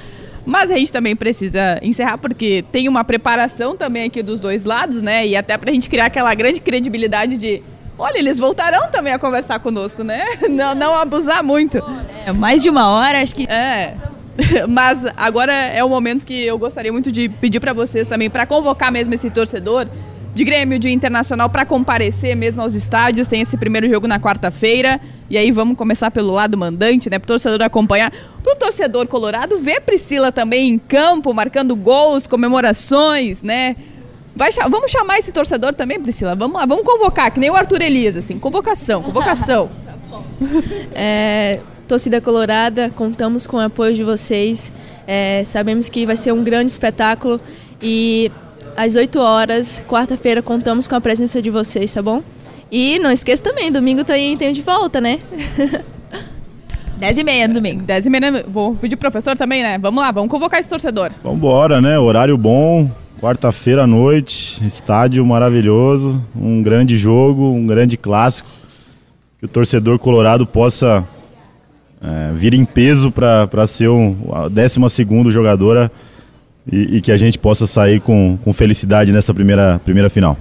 Mas 0.45 0.71
a 0.71 0.77
gente 0.77 0.91
também 0.93 1.13
precisa 1.15 1.77
encerrar, 1.81 2.17
porque 2.17 2.63
tem 2.71 2.87
uma 2.87 3.03
preparação 3.03 3.75
também 3.75 4.05
aqui 4.05 4.23
dos 4.23 4.39
dois 4.39 4.63
lados, 4.63 5.01
né? 5.01 5.27
E 5.27 5.35
até 5.35 5.57
pra 5.57 5.71
gente 5.71 5.89
criar 5.89 6.05
aquela 6.05 6.33
grande 6.33 6.61
credibilidade 6.61 7.37
de. 7.37 7.61
Olha, 7.99 8.17
eles 8.17 8.37
voltarão 8.39 8.89
também 8.89 9.11
a 9.11 9.19
conversar 9.19 9.59
conosco, 9.59 10.03
né? 10.03 10.23
Não, 10.49 10.73
não 10.75 10.95
abusar 10.95 11.43
muito. 11.43 11.83
É, 12.25 12.31
mais 12.31 12.61
de 12.63 12.69
uma 12.69 12.89
hora, 12.89 13.21
acho 13.21 13.35
que. 13.35 13.43
É. 13.43 13.95
Mas 14.69 15.03
agora 15.17 15.51
é 15.51 15.83
o 15.83 15.89
momento 15.89 16.25
que 16.25 16.45
eu 16.45 16.57
gostaria 16.59 16.93
muito 16.93 17.11
de 17.11 17.27
pedir 17.27 17.59
para 17.59 17.73
vocês 17.73 18.07
também 18.07 18.29
para 18.29 18.45
convocar 18.45 18.91
mesmo 18.91 19.13
esse 19.15 19.29
torcedor 19.31 19.87
de 20.37 20.43
Grêmio, 20.43 20.77
de 20.77 20.89
Internacional 20.89 21.49
para 21.49 21.65
comparecer 21.65 22.35
mesmo 22.35 22.61
aos 22.61 22.75
estádios. 22.75 23.27
Tem 23.27 23.41
esse 23.41 23.57
primeiro 23.57 23.89
jogo 23.89 24.07
na 24.07 24.19
quarta-feira. 24.19 25.01
E 25.31 25.35
aí 25.35 25.49
vamos 25.49 25.75
começar 25.75 26.11
pelo 26.11 26.31
lado 26.31 26.55
mandante, 26.55 27.09
né? 27.09 27.17
Pro 27.17 27.27
torcedor 27.27 27.63
acompanhar. 27.63 28.13
Pro 28.43 28.55
torcedor 28.55 29.07
colorado 29.07 29.57
ver 29.57 29.81
Priscila 29.81 30.31
também 30.31 30.69
em 30.69 30.77
campo, 30.77 31.33
marcando 31.33 31.75
gols, 31.75 32.27
comemorações, 32.27 33.41
né? 33.41 33.75
Vai, 34.35 34.51
vamos 34.69 34.91
chamar 34.91 35.17
esse 35.17 35.31
torcedor 35.31 35.73
também, 35.73 35.99
Priscila? 35.99 36.35
Vamos 36.35 36.59
lá, 36.59 36.67
vamos 36.67 36.85
convocar, 36.85 37.31
que 37.31 37.39
nem 37.39 37.49
o 37.49 37.55
Arthur 37.55 37.81
Elias, 37.81 38.15
assim. 38.15 38.37
Convocação, 38.37 39.01
convocação. 39.01 39.69
É, 40.93 41.59
torcida 41.87 42.21
colorada, 42.21 42.91
contamos 42.95 43.47
com 43.47 43.57
o 43.57 43.59
apoio 43.59 43.93
de 43.93 44.03
vocês. 44.03 44.71
É, 45.07 45.43
sabemos 45.45 45.89
que 45.89 46.05
vai 46.05 46.15
ser 46.15 46.31
um 46.31 46.43
grande 46.43 46.71
espetáculo 46.71 47.41
e 47.81 48.31
às 48.77 48.95
8 48.95 49.19
horas, 49.19 49.81
quarta-feira, 49.89 50.43
contamos 50.43 50.87
com 50.87 50.93
a 50.93 51.01
presença 51.01 51.41
de 51.41 51.49
vocês, 51.49 51.91
tá 51.91 52.01
bom? 52.01 52.21
E 52.71 52.99
não 52.99 53.11
esqueça 53.11 53.41
também, 53.41 53.71
domingo 53.71 54.03
tem, 54.03 54.37
tem 54.37 54.53
de 54.53 54.61
volta, 54.61 55.01
né? 55.01 55.19
10 56.99 57.17
e 57.17 57.23
meia 57.23 57.47
no 57.47 57.55
domingo. 57.55 57.81
10 57.81 58.05
e 58.05 58.09
meia, 58.09 58.45
vou 58.47 58.75
pedir 58.75 58.95
pro 58.95 59.09
professor 59.09 59.35
também, 59.35 59.63
né? 59.63 59.79
Vamos 59.79 60.03
lá, 60.03 60.11
vamos 60.11 60.29
convocar 60.29 60.59
esse 60.59 60.69
torcedor. 60.69 61.11
Vambora, 61.23 61.81
né? 61.81 61.97
Horário 61.97 62.37
bom, 62.37 62.89
quarta-feira 63.19 63.83
à 63.83 63.87
noite, 63.87 64.63
estádio 64.63 65.25
maravilhoso, 65.25 66.21
um 66.35 66.61
grande 66.61 66.97
jogo, 66.97 67.49
um 67.49 67.65
grande 67.65 67.97
clássico. 67.97 68.47
Que 69.39 69.45
o 69.45 69.47
torcedor 69.47 69.97
colorado 69.97 70.45
possa 70.45 71.03
é, 71.99 72.31
vir 72.33 72.53
em 72.53 72.65
peso 72.65 73.11
para 73.11 73.65
ser 73.65 73.89
um, 73.89 74.15
a 74.31 74.47
12 74.47 74.79
jogadora 75.31 75.91
e, 76.71 76.97
e 76.97 77.01
que 77.01 77.11
a 77.11 77.17
gente 77.17 77.37
possa 77.37 77.65
sair 77.65 77.99
com, 77.99 78.37
com 78.43 78.53
felicidade 78.53 79.11
nessa 79.11 79.33
primeira, 79.33 79.79
primeira 79.83 80.09
final. 80.09 80.37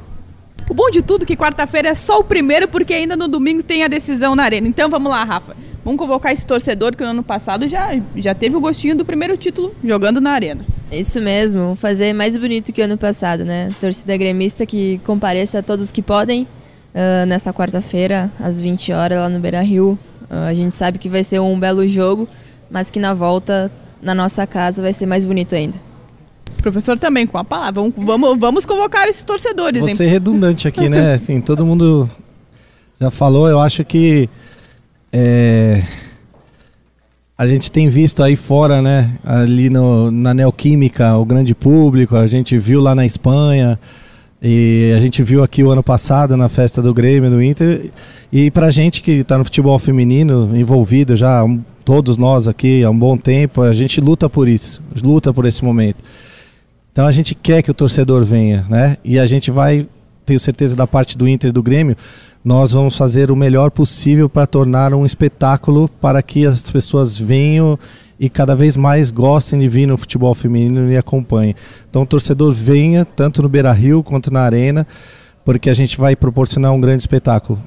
O 0.69 0.75
bom 0.75 0.91
de 0.91 1.01
tudo 1.01 1.23
é 1.23 1.27
que 1.27 1.37
quarta-feira 1.37 1.89
é 1.89 1.95
só 1.95 2.19
o 2.19 2.25
primeiro, 2.25 2.67
porque 2.67 2.93
ainda 2.93 3.17
no 3.17 3.29
domingo 3.29 3.63
tem 3.63 3.85
a 3.85 3.89
decisão 3.89 4.35
na 4.35 4.43
arena. 4.43 4.67
Então 4.67 4.91
vamos 4.91 5.11
lá, 5.11 5.23
Rafa. 5.23 5.55
Vamos 5.85 5.99
convocar 5.99 6.33
esse 6.33 6.45
torcedor 6.45 6.97
que 6.97 7.05
no 7.05 7.11
ano 7.11 7.23
passado 7.23 7.69
já, 7.69 7.97
já 8.17 8.35
teve 8.35 8.57
o 8.57 8.61
gostinho 8.61 8.97
do 8.97 9.05
primeiro 9.05 9.37
título 9.37 9.73
jogando 9.85 10.21
na 10.21 10.33
arena. 10.33 10.65
Isso 10.91 11.21
mesmo, 11.21 11.61
vamos 11.61 11.81
fazer 11.81 12.13
mais 12.13 12.37
bonito 12.37 12.73
que 12.73 12.81
o 12.81 12.85
ano 12.85 12.99
passado, 12.99 13.45
né? 13.45 13.71
Torcida 13.81 14.17
gremista 14.17 14.67
que 14.67 15.01
compareça 15.05 15.61
a 15.61 15.63
todos 15.63 15.93
que 15.93 16.03
podem 16.03 16.49
nesta 17.27 17.53
quarta-feira, 17.53 18.31
às 18.41 18.59
20 18.59 18.93
horas, 18.93 19.19
lá 19.19 19.29
no 19.29 19.39
Beira 19.39 19.61
Rio. 19.61 19.99
a 20.31 20.55
gente 20.55 20.75
sabe 20.75 20.99
que 20.99 21.09
vai 21.09 21.23
ser 21.23 21.41
um 21.41 21.59
belo 21.59 21.87
jogo, 21.87 22.27
mas 22.71 22.91
que 22.91 22.99
na 22.99 23.13
volta, 23.13 23.71
na 24.01 24.15
nossa 24.15 24.47
casa, 24.47 24.81
vai 24.81 24.93
ser 24.93 25.07
mais 25.07 25.25
bonito 25.25 25.55
ainda. 25.55 25.77
Professor 26.67 26.99
também 26.99 27.29
com 27.29 27.39
a 27.39 27.45
palavra. 27.45 27.81
Vamos, 27.81 27.95
vamos, 27.97 28.41
vamos 28.41 28.67
convocar 28.67 29.07
esses 29.07 29.25
torcedores, 29.25 29.83
Vou 29.83 29.89
hein? 29.89 29.95
ser 29.95 30.07
redundante 30.07 30.67
aqui, 30.67 30.89
né? 30.89 31.15
Assim, 31.15 31.41
todo 31.41 31.65
mundo 31.65 32.11
já 33.01 33.09
falou, 33.09 33.49
eu 33.49 33.61
acho 33.61 33.85
que 33.85 34.29
é, 35.13 35.81
a 37.39 37.47
gente 37.47 37.71
tem 37.71 37.89
visto 37.89 38.21
aí 38.21 38.35
fora, 38.35 38.83
né? 38.83 39.13
Ali 39.25 39.71
no, 39.71 40.11
na 40.11 40.35
Neoquímica, 40.35 41.17
o 41.17 41.25
grande 41.25 41.55
público, 41.55 42.17
a 42.17 42.27
gente 42.27 42.59
viu 42.59 42.81
lá 42.81 42.97
na 42.97 43.07
Espanha, 43.07 43.79
e 44.43 44.93
a 44.97 44.99
gente 44.99 45.23
viu 45.23 45.45
aqui 45.45 45.63
o 45.63 45.71
ano 45.71 45.85
passado 45.85 46.37
na 46.37 46.49
festa 46.49 46.83
do 46.83 46.93
Grêmio, 46.93 47.31
do 47.31 47.41
Inter. 47.41 47.93
E 48.33 48.51
pra 48.51 48.73
gente 48.73 49.03
que 49.03 49.23
tá 49.23 49.39
no 49.39 49.45
futebol 49.45 49.79
feminino, 49.79 50.51
envolvido 50.57 51.15
já, 51.15 51.45
todos 51.85 52.19
nós 52.19 52.49
aqui 52.49 52.83
há 52.83 52.91
um 52.91 52.99
bom 52.99 53.17
tempo, 53.17 53.63
a 53.63 53.73
gente 53.73 54.01
luta 54.01 54.29
por 54.29 54.49
isso, 54.49 54.83
luta 55.01 55.33
por 55.33 55.47
esse 55.47 55.65
momento. 55.65 55.99
Então 56.97 57.07
a 57.07 57.13
gente 57.13 57.35
quer 57.35 57.63
que 57.63 57.71
o 57.71 57.75
torcedor 57.75 58.25
venha, 58.25 58.65
né? 58.71 58.97
E 59.05 59.21
a 59.21 59.27
gente 59.27 59.51
vai, 59.51 59.87
tenho 60.25 60.41
certeza 60.41 60.75
da 60.75 60.87
parte 60.87 61.19
do 61.19 61.29
Inter 61.29 61.51
e 61.51 61.53
do 61.53 61.63
Grêmio, 61.63 61.95
nós 62.43 62.73
vamos 62.73 62.97
fazer 62.97 63.31
o 63.31 63.37
melhor 63.37 63.71
possível 63.71 64.31
para 64.31 64.47
tornar 64.47 64.95
um 64.95 65.05
espetáculo 65.05 65.91
para 66.01 66.23
que 66.23 66.47
as 66.47 66.71
pessoas 66.71 67.15
venham 67.15 67.79
e 68.19 68.31
cada 68.31 68.57
vez 68.57 68.79
mais 68.79 69.11
gostem 69.11 69.61
de 69.61 69.69
vir 69.69 69.87
no 69.87 69.99
futebol 69.99 70.33
feminino 70.33 70.91
e 70.91 70.97
acompanhem. 70.97 71.55
Então 71.87 72.01
o 72.01 72.07
torcedor 72.07 72.51
venha, 72.51 73.05
tanto 73.05 73.43
no 73.43 73.49
Beira 73.51 73.73
Rio 73.73 74.03
quanto 74.03 74.33
na 74.33 74.41
Arena, 74.41 74.87
porque 75.45 75.69
a 75.69 75.75
gente 75.75 75.99
vai 75.99 76.17
proporcionar 76.17 76.73
um 76.73 76.81
grande 76.81 77.03
espetáculo. 77.03 77.63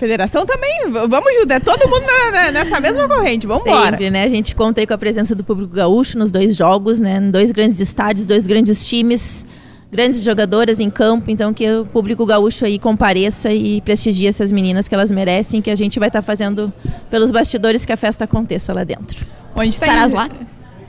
Federação 0.00 0.46
também, 0.46 0.90
vamos 0.90 1.34
junto, 1.38 1.52
é 1.52 1.60
todo 1.60 1.86
mundo 1.86 2.02
na- 2.06 2.30
na- 2.30 2.50
nessa 2.52 2.80
mesma 2.80 3.06
corrente, 3.06 3.46
vamos 3.46 3.66
embora. 3.66 3.90
Sempre, 3.90 4.08
né? 4.10 4.24
A 4.24 4.28
gente 4.28 4.54
conta 4.54 4.80
aí 4.80 4.86
com 4.86 4.94
a 4.94 4.98
presença 4.98 5.34
do 5.34 5.44
público 5.44 5.74
gaúcho 5.74 6.16
nos 6.18 6.30
dois 6.30 6.56
jogos, 6.56 7.00
né? 7.00 7.18
Em 7.18 7.30
dois 7.30 7.52
grandes 7.52 7.78
estádios, 7.80 8.24
dois 8.26 8.46
grandes 8.46 8.86
times, 8.88 9.44
grandes 9.92 10.22
jogadoras 10.24 10.80
em 10.80 10.88
campo. 10.88 11.30
Então 11.30 11.52
que 11.52 11.70
o 11.70 11.84
público 11.84 12.24
gaúcho 12.24 12.64
aí 12.64 12.78
compareça 12.78 13.52
e 13.52 13.82
prestigie 13.82 14.26
essas 14.26 14.50
meninas 14.50 14.88
que 14.88 14.94
elas 14.94 15.12
merecem, 15.12 15.60
que 15.60 15.70
a 15.70 15.74
gente 15.76 15.98
vai 15.98 16.08
estar 16.08 16.22
fazendo 16.22 16.72
pelos 17.10 17.30
bastidores 17.30 17.84
que 17.84 17.92
a 17.92 17.96
festa 17.96 18.24
aconteça 18.24 18.72
lá 18.72 18.84
dentro. 18.84 19.26
Onde 19.54 19.78
tá 19.78 19.86
Estarás 19.86 20.12
indo? 20.12 20.16
lá? 20.16 20.30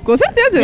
Com 0.05 0.15
certeza. 0.17 0.57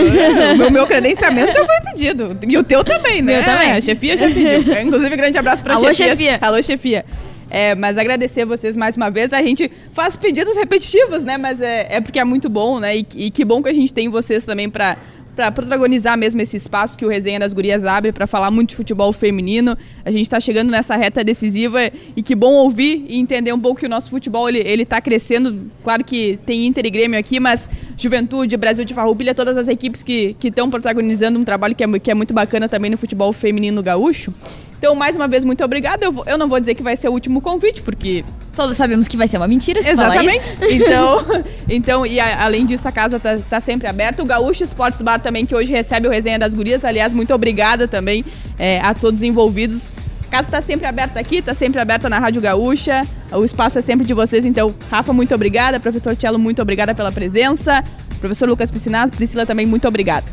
o 0.53 0.57
meu, 0.57 0.71
meu 0.71 0.87
credenciamento 0.87 1.51
já 1.53 1.65
foi 1.65 1.81
pedido. 1.91 2.35
E 2.47 2.57
o 2.57 2.63
teu 2.63 2.81
também, 2.83 3.21
né? 3.21 3.35
Meu 3.35 3.43
também. 3.43 3.71
A 3.73 3.81
chefia 3.81 4.15
já 4.15 4.27
pediu. 4.27 4.81
Inclusive, 4.83 5.15
grande 5.17 5.37
abraço 5.37 5.61
pra 5.63 5.75
Alô, 5.75 5.87
chefia. 5.93 6.07
chefia. 6.11 6.39
Alô, 6.41 6.61
chefia. 6.63 7.05
É, 7.49 7.75
mas 7.75 7.97
agradecer 7.97 8.41
a 8.41 8.45
vocês 8.45 8.75
mais 8.75 8.97
uma 8.97 9.09
vez. 9.09 9.33
A 9.33 9.41
gente 9.41 9.71
faz 9.93 10.15
pedidos 10.15 10.55
repetitivos, 10.55 11.23
né? 11.23 11.37
Mas 11.37 11.61
é, 11.61 11.87
é 11.97 12.01
porque 12.01 12.19
é 12.19 12.23
muito 12.23 12.49
bom, 12.49 12.79
né? 12.79 12.97
E, 12.97 13.07
e 13.15 13.31
que 13.31 13.45
bom 13.45 13.61
que 13.61 13.69
a 13.69 13.73
gente 13.73 13.93
tem 13.93 14.09
vocês 14.09 14.45
também 14.45 14.69
pra, 14.69 14.97
pra 15.37 15.51
protagonizar 15.51 16.17
mesmo 16.17 16.41
esse 16.41 16.57
espaço 16.57 16.97
que 16.97 17.05
o 17.05 17.09
Resenha 17.09 17.39
das 17.39 17.53
Gurias 17.53 17.85
abre 17.85 18.11
pra 18.11 18.25
falar 18.25 18.51
muito 18.51 18.69
de 18.69 18.75
futebol 18.75 19.13
feminino. 19.13 19.77
A 20.03 20.11
gente 20.11 20.29
tá 20.29 20.39
chegando 20.39 20.71
nessa 20.71 20.95
reta 20.95 21.23
decisiva 21.23 21.79
e 22.15 22.23
que 22.23 22.35
bom 22.35 22.53
ouvir 22.53 23.05
e 23.07 23.17
entender 23.17 23.53
um 23.53 23.59
pouco 23.59 23.79
que 23.79 23.85
o 23.85 23.89
nosso 23.89 24.09
futebol 24.09 24.49
ele, 24.49 24.59
ele 24.59 24.83
tá 24.83 24.99
crescendo. 24.99 25.71
Claro 25.83 26.03
que 26.03 26.39
tem 26.45 26.65
Inter 26.65 26.85
e 26.85 26.89
Grêmio 26.89 27.19
aqui, 27.19 27.39
mas 27.39 27.69
Juventude, 27.95 28.57
Brasil 28.57 28.83
de 28.83 28.93
Farroupilha, 28.93 29.35
todas 29.35 29.55
as 29.55 29.67
equipes 29.67 30.03
que 30.03 30.35
estão 30.43 30.69
protagonizando 30.69 31.39
um 31.39 31.43
trabalho 31.43 31.75
que 31.75 31.83
é, 31.83 31.99
que 31.99 32.11
é 32.11 32.13
muito 32.13 32.33
bacana 32.33 32.67
também 32.67 32.91
no 32.91 32.97
futebol 32.97 33.31
feminino 33.31 33.81
gaúcho. 33.83 34.33
Então, 34.77 34.93
mais 34.95 35.15
uma 35.15 35.27
vez, 35.27 35.43
muito 35.43 35.63
obrigada. 35.63 36.05
Eu, 36.05 36.11
vou- 36.11 36.23
eu 36.27 36.37
não 36.37 36.47
vou 36.47 36.59
dizer 36.59 36.75
que 36.75 36.83
vai 36.83 36.95
ser 36.95 37.09
o 37.09 37.11
último 37.11 37.41
convite, 37.41 37.81
porque 37.81 38.23
Todos 38.55 38.75
sabemos 38.75 39.07
que 39.07 39.15
vai 39.15 39.27
ser 39.27 39.37
uma 39.37 39.47
mentira 39.47 39.81
se. 39.81 39.87
Exatamente. 39.89 40.57
Então, 40.71 41.25
então 41.69 42.05
e 42.05 42.19
a- 42.19 42.43
além 42.43 42.65
disso, 42.65 42.87
a 42.87 42.91
casa 42.91 43.19
tá, 43.19 43.37
tá 43.49 43.59
sempre 43.59 43.87
aberta. 43.87 44.23
O 44.23 44.25
Gaúcho 44.25 44.63
Sports 44.63 45.01
Bar 45.03 45.19
também, 45.19 45.45
que 45.45 45.53
hoje 45.55 45.71
recebe 45.71 46.07
o 46.07 46.11
Resenha 46.11 46.39
das 46.39 46.53
Gurias. 46.55 46.83
Aliás, 46.83 47.13
muito 47.13 47.33
obrigada 47.33 47.87
também 47.87 48.25
é, 48.57 48.79
a 48.81 48.93
todos 48.95 49.21
envolvidos. 49.21 49.91
A 50.27 50.31
casa 50.31 50.49
tá 50.49 50.61
sempre 50.61 50.87
aberta 50.87 51.19
aqui, 51.19 51.39
tá 51.41 51.53
sempre 51.53 51.79
aberta 51.79 52.09
na 52.09 52.17
Rádio 52.19 52.41
Gaúcha. 52.41 53.05
O 53.31 53.45
espaço 53.45 53.77
é 53.77 53.81
sempre 53.81 54.05
de 54.07 54.13
vocês. 54.13 54.43
Então, 54.43 54.73
Rafa, 54.89 55.13
muito 55.13 55.33
obrigada. 55.35 55.79
Professor 55.79 56.15
Tchelo, 56.15 56.39
muito 56.39 56.59
obrigada 56.61 56.93
pela 56.95 57.11
presença. 57.11 57.83
Professor 58.19 58.49
Lucas 58.49 58.71
Piscinato, 58.71 59.15
Priscila 59.15 59.45
também, 59.45 59.65
muito 59.67 59.87
obrigada. 59.87 60.25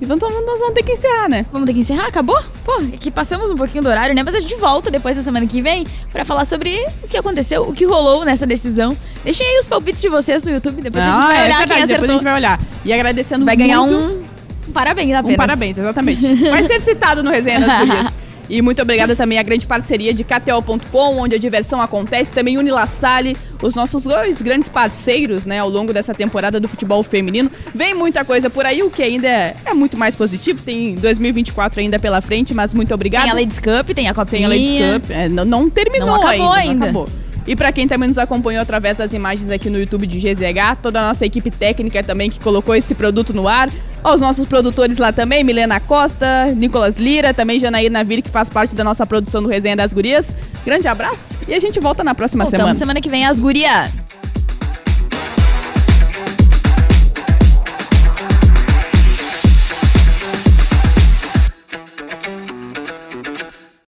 Então, 0.00 0.16
nós 0.16 0.60
vamos 0.60 0.74
ter 0.74 0.82
que 0.82 0.92
encerrar, 0.92 1.28
né? 1.28 1.44
Vamos 1.52 1.66
ter 1.66 1.74
que 1.74 1.80
encerrar? 1.80 2.06
Acabou? 2.06 2.40
Pô, 2.64 2.80
é 2.92 2.96
que 2.96 3.10
passamos 3.10 3.50
um 3.50 3.56
pouquinho 3.56 3.82
do 3.82 3.88
horário, 3.90 4.14
né? 4.14 4.22
Mas 4.22 4.34
a 4.34 4.40
gente 4.40 4.54
volta 4.54 4.90
depois 4.90 5.16
da 5.16 5.22
semana 5.22 5.46
que 5.46 5.60
vem 5.60 5.86
pra 6.10 6.24
falar 6.24 6.44
sobre 6.46 6.84
o 7.02 7.08
que 7.08 7.16
aconteceu, 7.16 7.62
o 7.62 7.72
que 7.72 7.84
rolou 7.84 8.24
nessa 8.24 8.46
decisão. 8.46 8.96
Deixem 9.22 9.46
aí 9.46 9.58
os 9.58 9.68
palpites 9.68 10.00
de 10.00 10.08
vocês 10.08 10.42
no 10.42 10.50
YouTube, 10.50 10.80
depois 10.80 11.04
a 11.04 11.10
gente 11.10 11.26
vai 11.26 11.36
é 11.36 11.44
olhar 11.44 11.58
verdade, 11.58 11.58
quem 11.58 11.66
depois 11.66 11.90
acertou. 11.90 12.08
a 12.08 12.12
gente 12.14 12.24
vai 12.24 12.34
olhar. 12.34 12.60
E 12.84 12.92
agradecendo 12.92 13.44
Vai 13.44 13.56
ganhar 13.56 13.80
muito... 13.80 13.94
um, 13.94 14.24
um 14.68 14.72
parabéns 14.72 15.14
apenas. 15.14 15.34
Um 15.34 15.36
parabéns, 15.36 15.78
exatamente. 15.78 16.34
Vai 16.50 16.62
ser 16.66 16.80
citado 16.80 17.22
no 17.22 17.30
Resenha 17.30 17.60
das 17.60 17.78
Gurias. 17.78 18.06
E 18.50 18.60
muito 18.60 18.82
obrigada 18.82 19.14
também 19.14 19.38
à 19.38 19.42
grande 19.44 19.64
parceria 19.64 20.12
de 20.12 20.24
KTO.com, 20.24 21.18
onde 21.18 21.36
a 21.36 21.38
diversão 21.38 21.80
acontece. 21.80 22.32
Também 22.32 22.58
Unila 22.58 22.84
Salle, 22.84 23.36
os 23.62 23.76
nossos 23.76 24.02
dois 24.02 24.42
grandes 24.42 24.68
parceiros, 24.68 25.46
né, 25.46 25.60
ao 25.60 25.70
longo 25.70 25.92
dessa 25.92 26.12
temporada 26.12 26.58
do 26.58 26.66
futebol 26.66 27.00
feminino. 27.04 27.48
Vem 27.72 27.94
muita 27.94 28.24
coisa 28.24 28.50
por 28.50 28.66
aí, 28.66 28.82
o 28.82 28.90
que 28.90 29.04
ainda 29.04 29.28
é, 29.28 29.54
é 29.66 29.72
muito 29.72 29.96
mais 29.96 30.16
positivo. 30.16 30.62
Tem 30.64 30.96
2024 30.96 31.78
ainda 31.78 31.98
pela 32.00 32.20
frente, 32.20 32.52
mas 32.52 32.74
muito 32.74 32.92
obrigada. 32.92 33.26
Tem 33.26 33.32
a 33.32 33.34
Ladies 33.34 33.60
Cup, 33.60 33.94
tem 33.94 34.08
a 34.08 34.14
Copinha. 34.14 34.38
Tem 34.38 34.44
a 34.44 34.48
Ladies 34.48 34.72
Cup. 34.72 35.10
É, 35.10 35.28
não, 35.28 35.44
não 35.44 35.70
terminou 35.70 36.08
Não 36.08 36.14
acabou 36.16 36.50
ainda. 36.50 36.56
ainda. 36.56 36.74
Não 36.74 37.02
acabou. 37.02 37.08
E 37.46 37.56
para 37.56 37.72
quem 37.72 37.88
também 37.88 38.08
nos 38.08 38.18
acompanhou 38.18 38.62
através 38.62 38.96
das 38.96 39.12
imagens 39.12 39.50
aqui 39.50 39.68
no 39.70 39.78
YouTube 39.78 40.06
de 40.06 40.18
GZH, 40.18 40.76
toda 40.82 41.00
a 41.00 41.08
nossa 41.08 41.24
equipe 41.26 41.50
técnica 41.50 42.02
também 42.02 42.30
que 42.30 42.38
colocou 42.38 42.74
esse 42.74 42.94
produto 42.94 43.32
no 43.32 43.48
ar. 43.48 43.68
Aos 44.02 44.20
nossos 44.20 44.46
produtores 44.46 44.98
lá 44.98 45.12
também, 45.12 45.44
Milena 45.44 45.78
Costa, 45.78 46.46
Nicolas 46.56 46.96
Lira, 46.96 47.34
também 47.34 47.58
Janaína 47.60 47.98
Navir, 47.98 48.22
que 48.22 48.30
faz 48.30 48.48
parte 48.48 48.74
da 48.74 48.82
nossa 48.82 49.06
produção 49.06 49.42
do 49.42 49.48
Resenha 49.48 49.76
das 49.76 49.92
Gurias. 49.92 50.34
Grande 50.64 50.88
abraço 50.88 51.36
e 51.46 51.54
a 51.54 51.58
gente 51.58 51.78
volta 51.80 52.02
na 52.02 52.14
próxima 52.14 52.44
Voltamos 52.44 52.62
semana. 52.62 52.78
semana 52.78 53.00
que 53.00 53.10
vem 53.10 53.26
as 53.26 53.38
guria. 53.38 53.90